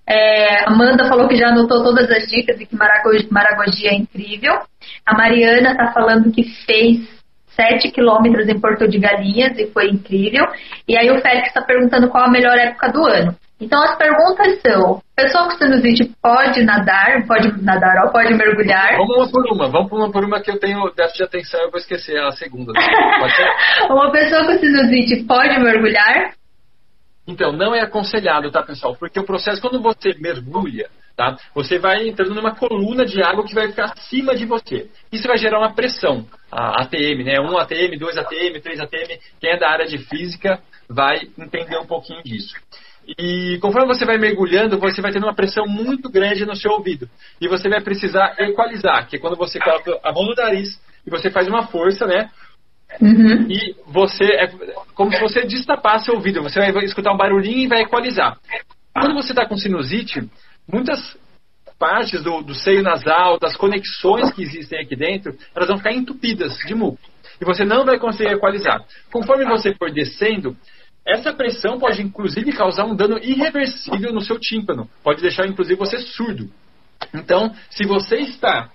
É, 0.05 0.67
Amanda 0.67 1.07
falou 1.07 1.30
que 1.30 1.38
já 1.38 1.47
anotou 1.47 1.82
todas 1.82 2.09
as 2.11 2.28
dicas 2.28 2.59
e 2.59 2.65
que 2.65 2.76
Maragogi 2.76 3.88
é 3.88 3.93
incrível. 3.93 4.59
A 5.05 5.15
Mariana 5.15 5.71
está 5.71 5.93
falando 5.93 6.32
que 6.32 6.43
fez 6.65 6.99
7 7.56 7.91
quilômetros 7.91 8.47
em 8.47 8.60
Porto 8.60 8.88
de 8.88 8.99
Galinhas 8.99 9.58
e 9.58 9.68
foi 9.68 9.89
incrível. 9.89 10.45
E 10.88 10.97
aí 10.97 11.10
o 11.12 11.22
Félix 11.22 11.47
está 11.47 11.62
perguntando 11.62 12.10
qual 12.10 12.26
a 12.26 12.30
melhor 12.32 12.58
época 12.58 12.91
do 12.91 13.06
ano. 13.06 13.36
Então 13.60 13.82
as 13.82 13.95
perguntas 13.97 14.62
são: 14.62 15.01
pessoa 15.16 15.45
com 15.45 15.51
sinusite 15.51 16.12
pode 16.22 16.64
nadar, 16.64 17.26
pode 17.26 17.64
nadar 17.64 18.06
ou 18.06 18.12
pode 18.12 18.34
mergulhar? 18.34 18.97
Vamos 18.97 19.16
uma 19.16 19.32
por 19.32 19.54
uma, 19.54 19.70
vamos 19.70 19.91
uma 19.91 20.12
por 20.12 20.24
uma 20.26 20.41
que 20.41 20.51
eu 20.51 20.60
tenho 20.60 20.91
déficit 20.95 21.18
de 21.18 21.24
atenção, 21.24 21.62
eu 21.62 21.72
vou 21.72 21.80
esquecer 21.80 22.18
a 22.20 22.32
segunda. 22.32 22.74
Pode 22.74 23.36
ser? 23.36 23.47
uma 23.89 24.12
pessoa 24.12 24.45
com 24.45 24.60
sinusite 24.60 25.24
pode 25.24 25.60
mergulhar? 25.60 26.34
Então, 27.26 27.54
não 27.54 27.74
é 27.74 27.82
aconselhado, 27.82 28.51
tá, 28.51 28.62
pessoal? 28.62 28.95
Porque 28.97 29.18
o 29.18 29.24
processo, 29.24 29.62
quando 29.62 29.82
você 29.82 30.14
mergulha, 30.20 30.89
tá? 31.16 31.38
Você 31.56 31.80
vai 31.80 32.08
entrando 32.08 32.36
numa 32.36 32.54
coluna 32.54 33.06
de 33.06 33.24
água 33.24 33.45
que 33.45 33.56
vai 33.56 33.70
ficar 33.70 33.93
acima 33.93 34.36
de 34.36 34.45
você. 34.45 34.89
Isso 35.12 35.28
vai 35.28 35.38
gerar 35.38 35.60
uma 35.60 35.74
pressão, 35.74 36.26
ATM, 36.54 37.24
né? 37.24 37.39
1 37.39 37.58
ATM, 37.58 37.97
2 37.97 38.18
ATM, 38.18 38.60
3 38.62 38.80
ATM. 38.80 39.20
Quem 39.39 39.51
é 39.51 39.58
da 39.58 39.70
área 39.70 39.86
de 39.86 39.97
física 39.97 40.60
vai 40.89 41.28
entender 41.38 41.78
um 41.78 41.86
pouquinho 41.86 42.24
disso. 42.24 42.56
E 43.18 43.58
conforme 43.62 43.88
você 43.88 44.06
vai 44.06 44.18
mergulhando, 44.18 44.80
você 44.80 45.01
vai 45.01 45.12
tendo 45.12 45.26
uma 45.26 45.36
pressão 45.36 45.66
muito 45.66 46.10
grande 46.10 46.45
no 46.45 46.56
seu 46.56 46.72
ouvido. 46.72 47.10
E 47.41 47.47
você 47.47 47.68
vai 47.68 47.82
precisar 47.82 48.36
equalizar, 48.39 49.08
que 49.08 49.18
é 49.18 49.20
quando 49.20 49.36
você 49.36 49.60
coloca 49.60 49.99
a 50.04 50.12
mão 50.14 50.26
no 50.26 50.36
nariz 50.36 50.80
e 51.06 51.10
você 51.10 51.30
faz 51.30 51.47
uma 51.47 51.68
força, 51.68 52.06
né? 52.06 52.30
Uhum. 53.01 53.47
E 53.49 53.76
você 53.88 54.24
é 54.24 54.47
como 54.93 55.12
se 55.12 55.20
você 55.20 55.45
destapasse 55.45 56.10
o 56.12 56.16
ouvido. 56.16 56.43
Você 56.43 56.60
vai 56.72 56.86
escutar 56.86 57.12
um 57.12 57.18
barulhinho 57.18 57.66
e 57.66 57.68
vai 57.68 57.82
equalizar. 57.82 58.38
Quando 58.93 59.16
você 59.16 59.32
está 59.32 59.45
com 59.45 59.58
sinusite, 59.58 60.30
muitas 60.68 61.18
partes 61.84 62.24
do, 62.24 62.42
do, 62.42 62.56
seio 62.56 62.82
nasal, 62.82 63.38
das 63.38 63.58
conexões 63.58 64.32
que 64.32 64.42
existem 64.42 64.80
aqui 64.80 64.96
dentro, 64.96 65.36
elas 65.54 65.68
vão 65.68 65.78
ficar 65.78 65.92
entupidas 65.92 66.56
de 66.60 66.74
muco. 66.74 66.98
E 67.42 67.44
você 67.44 67.66
não 67.66 67.84
vai 67.84 68.00
conseguir 68.00 68.32
equalizar. 68.32 68.82
Conforme 69.12 69.44
você 69.44 69.76
for 69.76 69.92
descendo, 69.92 70.56
essa 71.06 71.34
pressão 71.34 71.78
pode 71.78 72.02
inclusive 72.02 72.54
causar 72.54 72.86
um 72.86 72.96
dano 72.96 73.20
irreversível 73.22 74.14
no 74.14 74.22
seu 74.22 74.40
tímpano. 74.40 74.90
Pode 75.04 75.22
deixar 75.22 75.46
inclusive 75.46 75.78
você 75.78 75.98
surdo. 75.98 76.50
Então, 77.14 77.54
se 77.70 77.86
você 77.86 78.16
está 78.16 78.70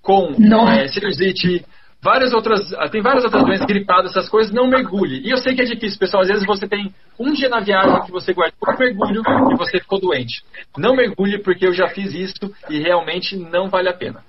com 0.00 0.32
é, 0.70 0.88
sinusite, 0.88 1.66
várias 2.04 2.34
outras, 2.34 2.70
ah, 2.74 2.88
tem 2.90 3.00
várias 3.00 3.24
outras 3.24 3.42
doenças 3.42 3.66
gripadas, 3.66 4.10
essas 4.10 4.28
coisas, 4.28 4.52
não 4.52 4.68
mergulhe. 4.68 5.22
E 5.24 5.30
eu 5.30 5.38
sei 5.38 5.54
que 5.54 5.62
é 5.62 5.64
difícil, 5.64 5.98
pessoal. 5.98 6.22
Às 6.22 6.28
vezes 6.28 6.46
você 6.46 6.68
tem 6.68 6.94
um 7.18 7.32
dia 7.32 7.48
na 7.48 7.60
viagem 7.60 8.02
que 8.04 8.12
você 8.12 8.34
guardou 8.34 8.58
um 8.68 8.78
mergulho 8.78 9.22
e 9.52 9.56
você 9.56 9.80
ficou 9.80 9.98
doente. 9.98 10.42
Não 10.76 10.94
mergulhe 10.94 11.38
porque 11.42 11.66
eu 11.66 11.72
já 11.72 11.88
fiz 11.88 12.12
isso 12.12 12.54
e 12.68 12.78
realmente 12.78 13.34
não 13.34 13.70
vale 13.70 13.88
a 13.88 13.94
pena. 13.94 14.20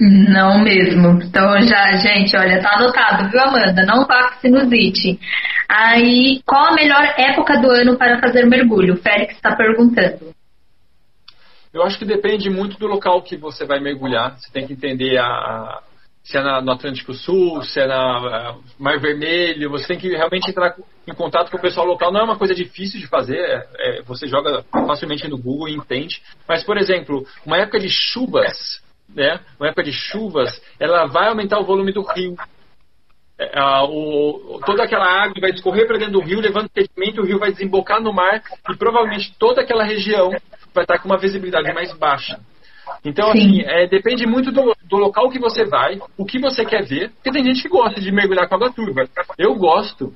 Não 0.00 0.58
mesmo. 0.60 1.22
Então 1.22 1.60
já, 1.62 1.96
gente, 1.96 2.36
olha, 2.36 2.60
tá 2.60 2.74
anotado, 2.74 3.30
viu, 3.30 3.40
Amanda? 3.40 3.86
Não 3.86 4.04
vá 4.04 4.32
com 4.32 4.40
sinusite. 4.40 5.20
Aí, 5.68 6.40
qual 6.44 6.72
a 6.72 6.74
melhor 6.74 7.14
época 7.16 7.60
do 7.60 7.70
ano 7.70 7.96
para 7.96 8.18
fazer 8.20 8.44
mergulho? 8.44 8.94
O 8.94 8.98
Félix 8.98 9.36
está 9.36 9.54
perguntando. 9.54 10.34
Eu 11.72 11.82
acho 11.82 11.98
que 11.98 12.04
depende 12.04 12.50
muito 12.50 12.78
do 12.78 12.86
local 12.86 13.22
que 13.22 13.36
você 13.36 13.64
vai 13.64 13.78
mergulhar. 13.78 14.36
Você 14.36 14.50
tem 14.50 14.66
que 14.66 14.72
entender 14.72 15.18
a, 15.18 15.80
se 16.28 16.36
é 16.36 16.42
na, 16.42 16.60
no 16.60 16.72
Atlântico 16.72 17.14
Sul, 17.14 17.62
se 17.62 17.80
é 17.80 17.86
na 17.86 18.58
Mar 18.78 19.00
Vermelho, 19.00 19.70
você 19.70 19.86
tem 19.86 19.98
que 19.98 20.08
realmente 20.08 20.50
entrar 20.50 20.76
em 21.06 21.14
contato 21.14 21.50
com 21.50 21.56
o 21.56 21.60
pessoal 21.60 21.86
local. 21.86 22.12
Não 22.12 22.20
é 22.20 22.24
uma 22.24 22.36
coisa 22.36 22.54
difícil 22.54 23.00
de 23.00 23.06
fazer, 23.06 23.38
é, 23.38 23.66
é, 23.78 24.02
você 24.02 24.28
joga 24.28 24.62
facilmente 24.86 25.26
no 25.26 25.38
Google 25.38 25.70
e 25.70 25.74
entende. 25.74 26.20
Mas, 26.46 26.62
por 26.62 26.76
exemplo, 26.76 27.26
uma 27.46 27.56
época 27.56 27.80
de 27.80 27.88
chuvas, 27.88 28.82
né, 29.08 29.40
uma 29.58 29.68
época 29.70 29.82
de 29.82 29.92
chuvas, 29.92 30.62
ela 30.78 31.06
vai 31.06 31.28
aumentar 31.28 31.58
o 31.60 31.64
volume 31.64 31.94
do 31.94 32.02
rio. 32.02 32.36
É, 33.38 33.58
a, 33.58 33.84
o, 33.84 34.60
toda 34.66 34.84
aquela 34.84 35.06
água 35.06 35.40
vai 35.40 35.50
escorrer 35.50 35.86
para 35.86 35.96
dentro 35.96 36.12
do 36.12 36.20
rio, 36.20 36.42
levando 36.42 36.68
sedimento, 36.74 37.22
o 37.22 37.24
rio 37.24 37.38
vai 37.38 37.52
desembocar 37.52 38.02
no 38.02 38.12
mar 38.12 38.42
e 38.68 38.76
provavelmente 38.76 39.34
toda 39.38 39.62
aquela 39.62 39.82
região 39.82 40.28
vai 40.74 40.84
estar 40.84 40.98
com 40.98 41.08
uma 41.08 41.16
visibilidade 41.16 41.72
mais 41.72 41.90
baixa. 41.96 42.38
Então, 43.04 43.32
Sim. 43.32 43.38
assim, 43.38 43.62
é, 43.62 43.86
depende 43.86 44.26
muito 44.26 44.50
do, 44.50 44.74
do, 44.84 44.96
local 44.96 45.30
que 45.30 45.38
você 45.38 45.64
vai, 45.64 45.98
o 46.16 46.24
que 46.24 46.38
você 46.38 46.64
quer 46.64 46.84
ver, 46.84 47.10
porque 47.10 47.30
tem 47.30 47.44
gente 47.44 47.62
que 47.62 47.68
gosta 47.68 48.00
de 48.00 48.10
mergulhar 48.12 48.48
com 48.48 48.54
água 48.56 48.72
turva. 48.72 49.04
Eu 49.36 49.54
gosto 49.54 50.12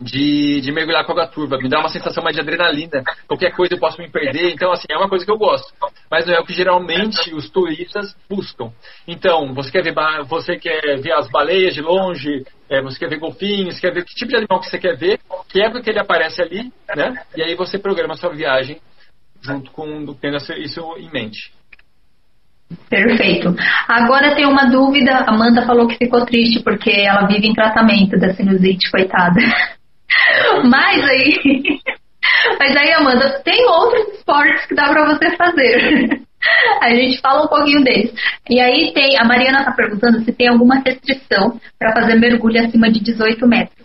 de, 0.00 0.60
de 0.60 0.72
mergulhar 0.72 1.04
com 1.04 1.12
água 1.12 1.26
turva, 1.26 1.56
me 1.56 1.68
dá 1.68 1.78
uma 1.78 1.88
sensação 1.88 2.22
mais 2.22 2.34
de 2.34 2.42
adrenalina. 2.42 3.02
Qualquer 3.26 3.52
coisa 3.54 3.74
eu 3.74 3.78
posso 3.78 4.00
me 4.00 4.10
perder, 4.10 4.52
então, 4.52 4.72
assim, 4.72 4.86
é 4.90 4.96
uma 4.96 5.08
coisa 5.08 5.24
que 5.24 5.30
eu 5.30 5.38
gosto. 5.38 5.72
Mas 6.10 6.26
não 6.26 6.34
é 6.34 6.40
o 6.40 6.44
que 6.44 6.52
geralmente 6.52 7.34
os 7.34 7.48
turistas 7.48 8.14
buscam. 8.28 8.72
Então, 9.06 9.54
você 9.54 9.70
quer 9.70 9.82
ver, 9.82 9.94
você 10.24 10.56
quer 10.56 11.00
ver 11.00 11.12
as 11.12 11.30
baleias 11.30 11.74
de 11.74 11.80
longe, 11.80 12.44
é, 12.68 12.82
você 12.82 12.98
quer 12.98 13.08
ver 13.08 13.18
golfinhos, 13.18 13.80
quer 13.80 13.92
ver 13.92 14.04
que 14.04 14.14
tipo 14.14 14.30
de 14.30 14.36
animal 14.36 14.60
que 14.60 14.68
você 14.68 14.78
quer 14.78 14.96
ver, 14.96 15.20
que 15.48 15.62
época 15.62 15.82
que 15.82 15.90
ele 15.90 16.00
aparece 16.00 16.42
ali, 16.42 16.72
né? 16.94 17.22
E 17.36 17.42
aí 17.42 17.54
você 17.54 17.78
programa 17.78 18.14
a 18.14 18.16
sua 18.16 18.30
viagem 18.30 18.80
junto 19.40 19.70
com 19.70 20.14
tendo 20.14 20.36
isso 20.36 20.80
em 20.96 21.10
mente. 21.10 21.52
Perfeito. 22.88 23.54
Agora 23.88 24.34
tem 24.34 24.46
uma 24.46 24.64
dúvida. 24.66 25.24
Amanda 25.26 25.66
falou 25.66 25.86
que 25.86 25.96
ficou 25.96 26.24
triste 26.24 26.62
porque 26.62 26.90
ela 26.90 27.26
vive 27.26 27.46
em 27.46 27.54
tratamento 27.54 28.18
da 28.18 28.32
sinusite, 28.34 28.90
coitada. 28.90 29.40
Mas 30.64 31.04
aí. 31.04 31.80
Mas 32.58 32.76
aí, 32.76 32.92
Amanda, 32.92 33.40
tem 33.44 33.66
outros 33.68 34.08
esportes 34.16 34.66
que 34.66 34.74
dá 34.74 34.88
para 34.88 35.14
você 35.14 35.36
fazer. 35.36 36.22
A 36.82 36.90
gente 36.90 37.20
fala 37.20 37.44
um 37.44 37.48
pouquinho 37.48 37.82
deles. 37.82 38.12
E 38.50 38.60
aí 38.60 38.92
tem. 38.92 39.18
A 39.18 39.24
Mariana 39.24 39.60
está 39.60 39.72
perguntando 39.72 40.22
se 40.22 40.32
tem 40.32 40.48
alguma 40.48 40.76
restrição 40.76 41.58
para 41.78 41.94
fazer 41.94 42.16
mergulho 42.16 42.60
acima 42.62 42.90
de 42.90 43.00
18 43.00 43.46
metros. 43.46 43.84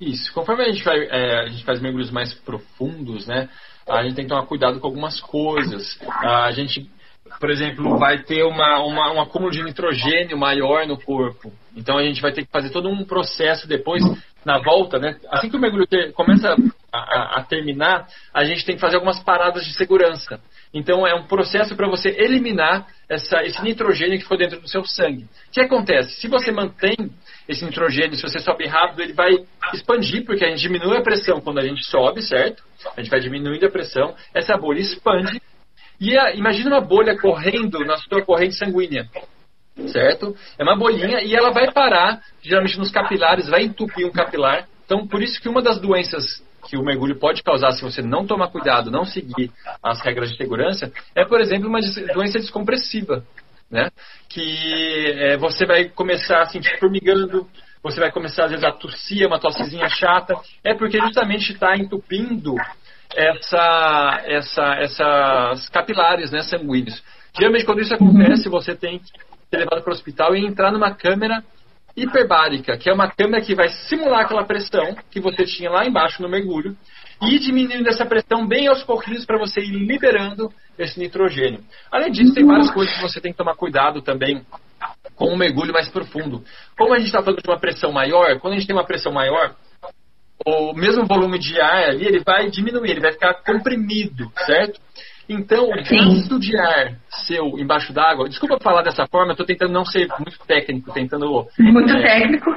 Isso. 0.00 0.32
Conforme 0.32 0.64
a 0.64 0.66
gente, 0.66 0.82
vai, 0.82 0.98
é, 0.98 1.40
a 1.42 1.46
gente 1.46 1.64
faz 1.64 1.80
mergulhos 1.80 2.10
mais 2.10 2.34
profundos, 2.34 3.26
né? 3.26 3.48
A 3.88 4.02
gente 4.02 4.16
tem 4.16 4.24
que 4.24 4.30
tomar 4.30 4.46
cuidado 4.46 4.80
com 4.80 4.88
algumas 4.88 5.20
coisas. 5.20 5.96
A 6.08 6.50
gente 6.50 6.90
por 7.38 7.50
exemplo, 7.50 7.98
vai 7.98 8.22
ter 8.22 8.42
uma, 8.44 8.80
uma, 8.80 9.12
um 9.12 9.20
acúmulo 9.20 9.50
de 9.50 9.62
nitrogênio 9.62 10.38
maior 10.38 10.86
no 10.86 11.00
corpo. 11.00 11.52
Então 11.76 11.98
a 11.98 12.02
gente 12.02 12.20
vai 12.22 12.32
ter 12.32 12.44
que 12.44 12.50
fazer 12.50 12.70
todo 12.70 12.88
um 12.88 13.04
processo 13.04 13.68
depois, 13.68 14.02
na 14.44 14.58
volta, 14.58 14.98
né? 14.98 15.16
Assim 15.30 15.50
que 15.50 15.56
o 15.56 15.60
mergulho 15.60 15.86
ter, 15.86 16.12
começa 16.12 16.54
a, 16.92 17.40
a, 17.40 17.42
terminar, 17.42 18.06
a 18.32 18.44
gente 18.44 18.64
tem 18.64 18.76
que 18.76 18.80
fazer 18.80 18.94
algumas 18.94 19.18
paradas 19.22 19.64
de 19.66 19.74
segurança. 19.74 20.40
Então 20.72 21.06
é 21.06 21.14
um 21.14 21.26
processo 21.26 21.74
para 21.74 21.88
você 21.88 22.10
eliminar 22.10 22.86
essa, 23.08 23.42
esse 23.42 23.62
nitrogênio 23.62 24.16
que 24.16 24.22
ficou 24.22 24.38
dentro 24.38 24.60
do 24.60 24.68
seu 24.68 24.84
sangue. 24.84 25.24
O 25.24 25.50
que 25.52 25.60
acontece? 25.60 26.20
Se 26.20 26.28
você 26.28 26.52
mantém 26.52 26.94
esse 27.48 27.64
nitrogênio, 27.64 28.16
se 28.16 28.22
você 28.22 28.38
sobe 28.38 28.66
rápido, 28.66 29.02
ele 29.02 29.12
vai 29.12 29.32
expandir, 29.74 30.24
porque 30.24 30.44
a 30.44 30.48
gente 30.48 30.60
diminui 30.60 30.96
a 30.96 31.02
pressão 31.02 31.40
quando 31.40 31.58
a 31.58 31.62
gente 31.62 31.84
sobe, 31.84 32.22
certo? 32.22 32.62
A 32.96 33.00
gente 33.00 33.10
vai 33.10 33.20
diminuindo 33.20 33.66
a 33.66 33.70
pressão, 33.70 34.14
essa 34.32 34.56
bolha 34.56 34.80
expande 34.80 35.40
e 36.00 36.16
a, 36.18 36.34
imagina 36.34 36.70
uma 36.70 36.80
bolha 36.80 37.18
correndo 37.18 37.84
na 37.84 37.96
sua 37.96 38.22
corrente 38.22 38.54
sanguínea. 38.54 39.08
Certo? 39.88 40.34
É 40.58 40.62
uma 40.62 40.76
bolinha 40.76 41.22
e 41.22 41.34
ela 41.34 41.50
vai 41.50 41.70
parar, 41.70 42.22
geralmente 42.42 42.78
nos 42.78 42.90
capilares, 42.90 43.48
vai 43.48 43.64
entupir 43.64 44.06
um 44.06 44.10
capilar. 44.10 44.66
Então, 44.84 45.06
por 45.06 45.22
isso 45.22 45.40
que 45.40 45.48
uma 45.48 45.60
das 45.60 45.78
doenças 45.78 46.42
que 46.66 46.76
o 46.76 46.82
mergulho 46.82 47.18
pode 47.18 47.42
causar 47.42 47.72
se 47.72 47.82
você 47.82 48.02
não 48.02 48.26
tomar 48.26 48.48
cuidado, 48.48 48.90
não 48.90 49.04
seguir 49.04 49.50
as 49.82 50.00
regras 50.00 50.30
de 50.30 50.36
segurança, 50.36 50.90
é, 51.14 51.24
por 51.24 51.40
exemplo, 51.40 51.68
uma 51.68 51.80
doença 52.12 52.38
descompressiva. 52.38 53.24
Né? 53.70 53.90
Que 54.28 55.12
é, 55.18 55.36
você 55.36 55.66
vai 55.66 55.88
começar 55.88 56.42
a 56.42 56.46
sentir 56.46 56.78
formigando, 56.78 57.46
você 57.82 58.00
vai 58.00 58.10
começar 58.10 58.44
às 58.44 58.50
vezes 58.50 58.64
a 58.64 58.72
tossir, 58.72 59.26
uma 59.26 59.38
tossezinha 59.38 59.88
chata, 59.88 60.34
é 60.64 60.74
porque 60.74 60.98
justamente 60.98 61.52
está 61.52 61.76
entupindo 61.76 62.54
essa, 63.16 64.22
essa, 64.26 64.74
essas 64.74 65.68
capilares 65.70 66.30
né, 66.30 66.42
sanguíneos. 66.42 67.02
Geralmente, 67.36 67.64
quando 67.64 67.80
isso 67.80 67.94
acontece, 67.94 68.48
você 68.48 68.74
tem 68.74 68.98
que 68.98 69.06
ser 69.50 69.58
levado 69.58 69.82
para 69.82 69.90
o 69.90 69.94
hospital 69.94 70.36
e 70.36 70.46
entrar 70.46 70.70
numa 70.70 70.94
câmera 70.94 71.42
hiperbárica, 71.96 72.76
que 72.76 72.90
é 72.90 72.92
uma 72.92 73.10
câmera 73.10 73.42
que 73.42 73.54
vai 73.54 73.68
simular 73.68 74.20
aquela 74.20 74.44
pressão 74.44 74.94
que 75.10 75.18
você 75.18 75.44
tinha 75.44 75.70
lá 75.70 75.86
embaixo 75.86 76.20
no 76.20 76.28
mergulho 76.28 76.76
e 77.22 77.38
diminuindo 77.38 77.88
essa 77.88 78.04
pressão 78.04 78.46
bem 78.46 78.66
aos 78.66 78.84
pouquinhos 78.84 79.24
para 79.24 79.38
você 79.38 79.60
ir 79.60 79.72
liberando 79.72 80.52
esse 80.78 81.00
nitrogênio. 81.00 81.60
Além 81.90 82.12
disso, 82.12 82.34
tem 82.34 82.44
várias 82.44 82.70
coisas 82.70 82.94
que 82.94 83.00
você 83.00 83.18
tem 83.18 83.32
que 83.32 83.38
tomar 83.38 83.54
cuidado 83.54 84.02
também 84.02 84.44
com 85.14 85.32
o 85.32 85.38
mergulho 85.38 85.72
mais 85.72 85.88
profundo. 85.88 86.44
Como 86.76 86.92
a 86.92 86.98
gente 86.98 87.06
está 87.06 87.22
falando 87.22 87.42
de 87.42 87.48
uma 87.48 87.58
pressão 87.58 87.90
maior, 87.90 88.38
quando 88.40 88.52
a 88.52 88.56
gente 88.56 88.66
tem 88.66 88.76
uma 88.76 88.84
pressão 88.84 89.10
maior, 89.10 89.54
o 90.44 90.74
mesmo 90.74 91.06
volume 91.06 91.38
de 91.38 91.60
ar 91.60 91.90
ali, 91.90 92.06
ele 92.06 92.22
vai 92.24 92.50
diminuir, 92.50 92.90
ele 92.90 93.00
vai 93.00 93.12
ficar 93.12 93.34
comprimido, 93.34 94.30
certo? 94.44 94.80
Então, 95.28 95.64
o 95.64 95.70
gasto 95.70 96.38
de 96.38 96.56
ar 96.56 96.94
seu 97.26 97.58
embaixo 97.58 97.92
d'água, 97.92 98.28
desculpa 98.28 98.58
falar 98.60 98.82
dessa 98.82 99.06
forma, 99.06 99.30
eu 99.30 99.32
estou 99.32 99.46
tentando 99.46 99.72
não 99.72 99.84
ser 99.84 100.06
muito 100.20 100.38
técnico, 100.46 100.92
tentando. 100.92 101.46
Muito 101.58 101.92
é, 101.94 102.02
técnico. 102.02 102.50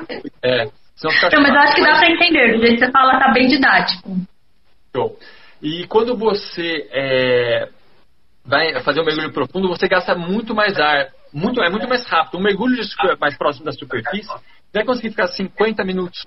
É. 0.43 0.65
Não, 1.01 1.41
mas 1.41 1.53
eu 1.53 1.59
acho 1.59 1.75
que 1.75 1.82
dá 1.82 1.97
para 1.97 2.11
entender, 2.11 2.57
do 2.57 2.59
jeito 2.59 2.80
que 2.80 2.86
você 2.86 2.91
fala, 2.91 3.19
tá 3.19 3.32
bem 3.32 3.47
didático. 3.47 4.17
Show. 4.95 5.17
E 5.61 5.88
quando 5.88 6.15
você 6.15 6.88
é, 6.91 7.69
vai 8.45 8.80
fazer 8.82 9.01
um 9.01 9.05
mergulho 9.05 9.32
profundo, 9.32 9.69
você 9.69 9.88
gasta 9.88 10.13
muito 10.13 10.53
mais 10.53 10.77
ar, 10.77 11.07
muito, 11.34 11.61
é 11.63 11.69
muito 11.69 11.88
mais 11.88 12.05
rápido. 12.05 12.38
Um 12.38 12.43
mergulho 12.43 12.75
mais 13.19 13.38
próximo 13.38 13.65
da 13.65 13.71
superfície 13.71 14.30
vai 14.73 14.84
conseguir 14.84 15.11
ficar 15.11 15.27
50 15.27 15.84
minutos. 15.84 16.25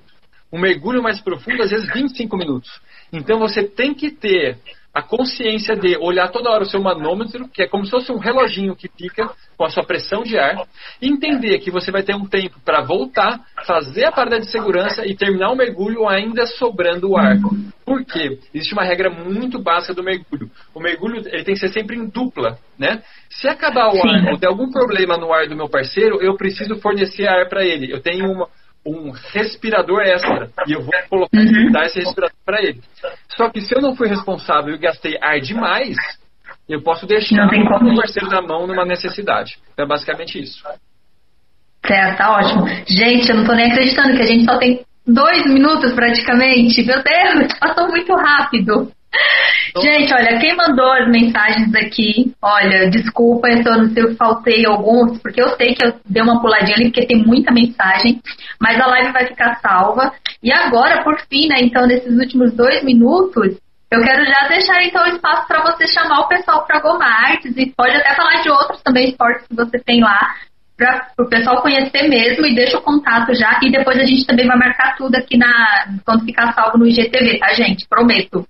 Um 0.52 0.60
mergulho 0.60 1.02
mais 1.02 1.20
profundo, 1.20 1.62
às 1.62 1.70
vezes 1.70 1.90
25 1.92 2.36
minutos. 2.36 2.70
Então 3.12 3.38
você 3.38 3.62
tem 3.62 3.94
que 3.94 4.10
ter 4.10 4.58
a 4.94 5.00
consciência 5.00 5.74
de 5.74 5.96
olhar 5.96 6.28
toda 6.28 6.50
hora 6.50 6.64
o 6.64 6.68
seu 6.68 6.80
manômetro, 6.80 7.48
que 7.48 7.62
é 7.62 7.66
como 7.66 7.84
se 7.84 7.90
fosse 7.90 8.12
um 8.12 8.18
reloginho 8.18 8.76
que 8.76 8.88
fica 8.88 9.30
com 9.56 9.64
a 9.64 9.70
sua 9.70 9.84
pressão 9.84 10.22
de 10.22 10.38
ar, 10.38 10.66
e 11.00 11.08
entender 11.08 11.58
que 11.60 11.70
você 11.70 11.90
vai 11.90 12.02
ter 12.02 12.14
um 12.14 12.26
tempo 12.26 12.60
para 12.62 12.82
voltar, 12.82 13.40
fazer 13.66 14.04
a 14.04 14.12
parada 14.12 14.38
de 14.38 14.50
segurança 14.50 15.06
e 15.06 15.16
terminar 15.16 15.50
o 15.50 15.56
mergulho 15.56 16.06
ainda 16.06 16.46
sobrando 16.46 17.10
o 17.10 17.16
ar. 17.16 17.38
Por 17.86 18.04
quê? 18.04 18.38
Existe 18.52 18.74
uma 18.74 18.84
regra 18.84 19.08
muito 19.08 19.58
básica 19.58 19.94
do 19.94 20.04
mergulho. 20.04 20.50
O 20.74 20.80
mergulho 20.80 21.22
ele 21.26 21.44
tem 21.44 21.54
que 21.54 21.60
ser 21.60 21.68
sempre 21.68 21.96
em 21.96 22.06
dupla, 22.06 22.58
né? 22.78 23.02
Se 23.30 23.48
acabar 23.48 23.88
o 23.94 24.06
ar 24.06 24.32
ou 24.32 24.38
der 24.38 24.48
algum 24.48 24.70
problema 24.70 25.16
no 25.16 25.32
ar 25.32 25.48
do 25.48 25.56
meu 25.56 25.70
parceiro, 25.70 26.20
eu 26.20 26.36
preciso 26.36 26.76
fornecer 26.76 27.26
ar 27.26 27.48
para 27.48 27.64
ele. 27.64 27.90
Eu 27.90 28.00
tenho 28.00 28.30
uma, 28.30 28.46
um 28.84 29.10
respirador 29.10 30.00
extra 30.00 30.50
e 30.66 30.72
eu 30.72 30.82
vou 30.82 30.92
colocar 31.08 31.38
uhum. 31.38 31.70
dar 31.70 31.86
esse 31.86 32.00
respirador 32.00 32.36
para 32.44 32.62
ele. 32.62 32.80
Só 33.36 33.48
que 33.48 33.60
se 33.60 33.74
eu 33.74 33.80
não 33.80 33.94
fui 33.94 34.08
responsável 34.08 34.74
e 34.74 34.78
gastei 34.78 35.16
ar 35.20 35.40
demais, 35.40 35.96
eu 36.68 36.82
posso 36.82 37.06
deixar 37.06 37.46
o 37.46 37.96
parceiro 37.96 38.28
na 38.28 38.42
mão 38.42 38.66
numa 38.66 38.84
necessidade. 38.84 39.58
Então 39.72 39.84
é 39.84 39.88
basicamente 39.88 40.40
isso. 40.40 40.62
Certo, 41.84 42.18
tá 42.18 42.36
ótimo. 42.38 42.66
Gente, 42.86 43.30
eu 43.30 43.36
não 43.36 43.44
tô 43.44 43.54
nem 43.54 43.70
acreditando 43.70 44.16
que 44.16 44.22
a 44.22 44.26
gente 44.26 44.44
só 44.44 44.56
tem 44.58 44.84
dois 45.06 45.44
minutos 45.46 45.92
praticamente. 45.92 46.84
Meu 46.84 47.02
Deus, 47.02 47.52
passou 47.58 47.88
muito 47.88 48.14
rápido. 48.14 48.92
Gente, 49.80 50.12
olha, 50.12 50.38
quem 50.38 50.54
mandou 50.54 50.90
as 50.92 51.08
mensagens 51.08 51.74
aqui, 51.74 52.34
olha, 52.42 52.90
desculpa 52.90 53.48
eu 53.48 53.62
não 53.62 53.90
sei 53.90 54.06
se 54.08 54.16
faltei 54.16 54.66
alguns, 54.66 55.18
porque 55.20 55.40
eu 55.40 55.48
sei 55.56 55.74
que 55.74 55.86
eu 55.86 55.94
dei 56.08 56.22
uma 56.22 56.40
puladinha 56.40 56.76
ali, 56.76 56.84
porque 56.86 57.06
tem 57.06 57.24
muita 57.24 57.52
mensagem, 57.52 58.20
mas 58.60 58.78
a 58.80 58.86
live 58.86 59.12
vai 59.12 59.26
ficar 59.26 59.58
salva. 59.60 60.12
E 60.42 60.52
agora, 60.52 61.02
por 61.02 61.18
fim, 61.28 61.48
né, 61.48 61.56
então, 61.60 61.86
nesses 61.86 62.12
últimos 62.18 62.52
dois 62.54 62.82
minutos, 62.84 63.58
eu 63.90 64.02
quero 64.02 64.24
já 64.24 64.48
deixar 64.48 64.82
então 64.84 65.04
o 65.04 65.08
espaço 65.08 65.46
para 65.46 65.62
você 65.62 65.86
chamar 65.86 66.20
o 66.20 66.28
pessoal 66.28 66.66
para 66.66 66.80
Goma 66.80 67.04
Artes 67.04 67.54
e 67.56 67.72
pode 67.76 67.96
até 67.96 68.14
falar 68.14 68.42
de 68.42 68.50
outros 68.50 68.82
também 68.82 69.10
esportes 69.10 69.46
que 69.46 69.54
você 69.54 69.78
tem 69.78 70.00
lá, 70.00 70.34
para 70.76 71.24
o 71.24 71.28
pessoal 71.28 71.62
conhecer 71.62 72.08
mesmo 72.08 72.46
e 72.46 72.54
deixa 72.54 72.78
o 72.78 72.82
contato 72.82 73.34
já. 73.34 73.60
E 73.62 73.70
depois 73.70 73.98
a 73.98 74.04
gente 74.04 74.26
também 74.26 74.46
vai 74.46 74.56
marcar 74.56 74.96
tudo 74.96 75.14
aqui 75.14 75.36
na 75.36 75.94
quando 76.04 76.24
ficar 76.24 76.52
salvo 76.52 76.78
no 76.78 76.86
IGTV, 76.86 77.38
tá, 77.38 77.52
gente? 77.54 77.86
Prometo. 77.88 78.46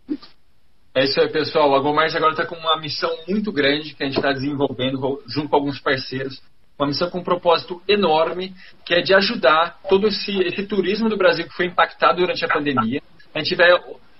É 0.94 1.04
isso 1.04 1.18
aí, 1.20 1.28
pessoal. 1.28 1.74
A 1.74 1.80
Gomars 1.80 2.14
agora 2.14 2.32
está 2.32 2.44
com 2.44 2.54
uma 2.54 2.76
missão 2.76 3.10
muito 3.26 3.50
grande 3.50 3.94
que 3.94 4.02
a 4.02 4.06
gente 4.06 4.16
está 4.16 4.30
desenvolvendo 4.32 5.22
junto 5.26 5.48
com 5.48 5.56
alguns 5.56 5.80
parceiros. 5.80 6.42
Uma 6.78 6.88
missão 6.88 7.08
com 7.08 7.18
um 7.18 7.24
propósito 7.24 7.80
enorme, 7.88 8.54
que 8.84 8.94
é 8.94 9.00
de 9.00 9.14
ajudar 9.14 9.78
todo 9.88 10.08
esse, 10.08 10.38
esse 10.42 10.66
turismo 10.66 11.08
do 11.08 11.16
Brasil 11.16 11.46
que 11.46 11.54
foi 11.54 11.66
impactado 11.66 12.18
durante 12.20 12.44
a 12.44 12.48
pandemia. 12.48 13.00
A 13.34 13.38
gente 13.38 13.54
vai, 13.54 13.70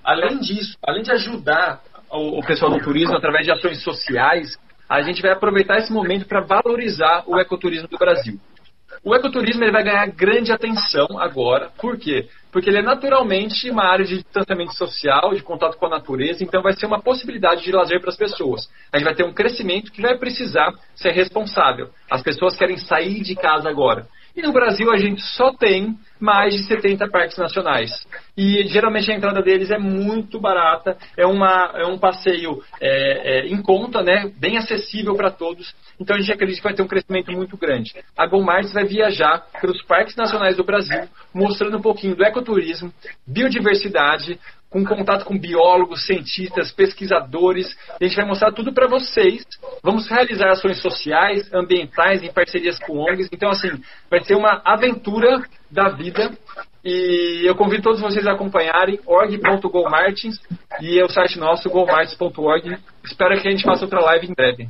além 0.03 0.39
disso, 0.39 0.77
além 0.83 1.03
de 1.03 1.13
ajudar 1.13 1.83
o, 2.11 2.39
o 2.39 2.47
pessoal 2.47 2.71
do 2.71 2.83
turismo 2.83 3.17
através 3.17 3.45
de 3.45 3.53
ações 3.53 3.83
sociais, 3.83 4.57
a 4.89 5.03
gente 5.03 5.21
vai 5.21 5.33
aproveitar 5.33 5.79
esse 5.79 5.93
momento 5.93 6.27
para 6.27 6.41
valorizar 6.41 7.25
o 7.27 7.39
ecoturismo 7.39 7.89
do 7.89 7.99
Brasil. 7.99 8.41
O 9.05 9.17
ecoturismo 9.17 9.65
ele 9.65 9.73
vai 9.73 9.83
ganhar 9.83 10.07
grande 10.07 10.53
atenção 10.53 11.19
agora. 11.19 11.71
Por 11.77 11.99
quê? 11.99 12.29
Porque 12.53 12.71
ele 12.71 12.79
é 12.79 12.83
naturalmente 12.83 13.69
uma 13.69 13.85
área 13.85 14.05
de 14.05 14.23
distanciamento 14.23 14.75
social, 14.75 15.35
de 15.35 15.43
contato 15.43 15.77
com 15.77 15.87
a 15.87 15.91
natureza, 15.91 16.45
então 16.45 16.63
vai 16.63 16.73
ser 16.73 16.87
uma 16.87 17.03
possibilidade 17.03 17.65
de 17.65 17.73
lazer 17.73 18.01
para 18.01 18.11
as 18.11 18.17
pessoas. 18.17 18.71
A 18.93 18.99
gente 18.99 19.07
vai 19.07 19.15
ter 19.15 19.25
um 19.25 19.33
crescimento 19.33 19.91
que 19.91 20.01
vai 20.01 20.17
precisar 20.17 20.73
ser 20.95 21.11
responsável. 21.11 21.91
As 22.09 22.23
pessoas 22.23 22.57
querem 22.57 22.77
sair 22.77 23.23
de 23.23 23.35
casa 23.35 23.69
agora. 23.69 24.07
E 24.37 24.43
no 24.43 24.53
Brasil 24.53 24.91
a 24.93 24.97
gente 24.97 25.21
só 25.21 25.53
tem 25.53 25.99
mais 26.23 26.55
de 26.55 26.63
70 26.65 27.09
parques 27.09 27.37
nacionais. 27.37 27.91
E 28.37 28.65
geralmente 28.69 29.11
a 29.11 29.15
entrada 29.15 29.43
deles 29.43 29.71
é 29.73 29.79
muito 29.79 30.41
barata, 30.41 30.97
é, 31.17 31.27
uma, 31.27 31.73
é 31.75 31.85
um 31.85 31.99
passeio 31.99 32.63
é, 32.81 33.41
é, 33.41 33.47
em 33.49 33.61
conta, 33.61 34.03
né, 34.03 34.31
bem 34.39 34.57
acessível 34.57 35.17
para 35.17 35.33
todos. 35.33 35.75
Então 35.99 36.17
a 36.17 36.21
gente 36.21 36.33
acredita 36.33 36.59
que 36.59 36.65
vai 36.65 36.75
ter 36.75 36.83
um 36.83 36.89
crescimento 36.89 37.33
muito 37.33 37.57
grande. 37.57 37.93
A 38.17 38.27
GoMarts 38.27 38.73
vai 38.73 38.85
viajar 38.85 39.45
pelos 39.61 39.83
parques 39.83 40.15
nacionais 40.15 40.57
do 40.57 40.65
Brasil, 40.65 41.09
mostrando 41.35 41.79
um 41.79 41.83
pouquinho 41.83 42.15
do 42.15 42.25
ecoturismo, 42.25 42.93
biodiversidade, 43.27 44.39
com 44.73 44.85
contato 44.85 45.27
com 45.27 45.39
biólogos, 45.39 46.07
cientistas, 46.07 46.73
pesquisadores. 46.73 47.77
a 48.01 48.03
gente 48.03 48.17
vai 48.17 48.25
mostrar 48.25 48.53
tudo 48.53 48.73
para 48.73 48.89
vocês. 48.89 49.45
Vamos 49.83 50.09
realizar 50.09 50.51
ações 50.51 50.81
sociais, 50.81 51.53
ambientais, 51.53 52.23
em 52.23 52.33
parcerias 52.33 52.79
com 52.79 52.99
ONGs. 52.99 53.29
Então, 53.31 53.51
assim, 53.51 53.71
vai 54.11 54.25
ser 54.25 54.35
uma 54.35 54.63
aventura 54.65 55.43
da 55.71 55.91
vida. 55.91 56.33
E 56.85 57.43
eu 57.45 57.55
convido 57.55 57.83
todos 57.83 58.01
vocês 58.01 58.27
a 58.27 58.33
acompanharem 58.33 58.99
org.gomartins 59.07 60.37
e 60.81 60.99
é 60.99 61.05
o 61.05 61.09
site 61.09 61.39
nosso, 61.39 61.69
gomartins.org. 61.71 62.79
Espero 63.05 63.41
que 63.41 63.47
a 63.47 63.51
gente 63.51 63.63
faça 63.63 63.85
outra 63.85 64.01
live 64.01 64.27
em 64.27 64.35
breve. 64.35 64.69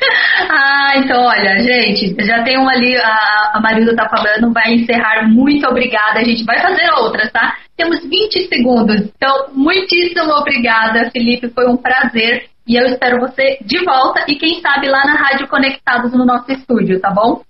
Ah, 0.50 0.92
então 0.96 1.20
olha, 1.20 1.58
gente, 1.58 2.14
já 2.24 2.42
tem 2.42 2.56
um 2.58 2.68
ali, 2.68 2.96
a, 2.96 3.50
a 3.54 3.60
Marilda 3.60 3.94
tá 3.94 4.08
falando, 4.08 4.52
vai 4.52 4.72
encerrar. 4.72 5.28
Muito 5.28 5.66
obrigada, 5.68 6.20
a 6.20 6.24
gente 6.24 6.44
vai 6.44 6.60
fazer 6.60 6.88
outras, 6.92 7.30
tá? 7.32 7.56
Temos 7.76 8.00
20 8.08 8.48
segundos. 8.48 9.10
Então, 9.16 9.48
muitíssimo 9.52 10.32
obrigada, 10.32 11.10
Felipe, 11.10 11.48
foi 11.50 11.66
um 11.68 11.76
prazer. 11.76 12.46
E 12.66 12.76
eu 12.76 12.86
espero 12.86 13.18
você 13.18 13.58
de 13.62 13.84
volta 13.84 14.24
e 14.28 14.36
quem 14.36 14.60
sabe 14.60 14.88
lá 14.88 15.04
na 15.04 15.14
Rádio 15.14 15.48
Conectados 15.48 16.12
no 16.12 16.24
nosso 16.24 16.50
estúdio, 16.52 17.00
tá 17.00 17.10
bom? 17.10 17.42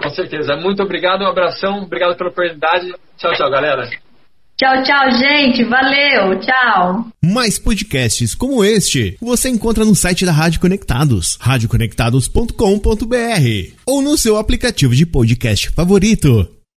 Com 0.00 0.10
certeza. 0.10 0.56
Muito 0.56 0.82
obrigado, 0.82 1.22
um 1.22 1.28
abração, 1.28 1.82
obrigado 1.82 2.16
pela 2.16 2.30
oportunidade. 2.30 2.94
Tchau, 3.16 3.32
tchau, 3.32 3.50
galera. 3.50 3.88
Tchau, 4.58 4.82
tchau, 4.82 5.10
gente. 5.12 5.62
Valeu. 5.62 6.40
Tchau. 6.40 7.06
Mais 7.22 7.60
podcasts 7.60 8.34
como 8.34 8.64
este 8.64 9.16
você 9.20 9.48
encontra 9.48 9.84
no 9.84 9.94
site 9.94 10.26
da 10.26 10.32
Rádio 10.32 10.60
Conectados, 10.60 11.38
radioconectados.com.br 11.40 13.72
ou 13.86 14.02
no 14.02 14.16
seu 14.16 14.36
aplicativo 14.36 14.96
de 14.96 15.06
podcast 15.06 15.70
favorito. 15.70 16.57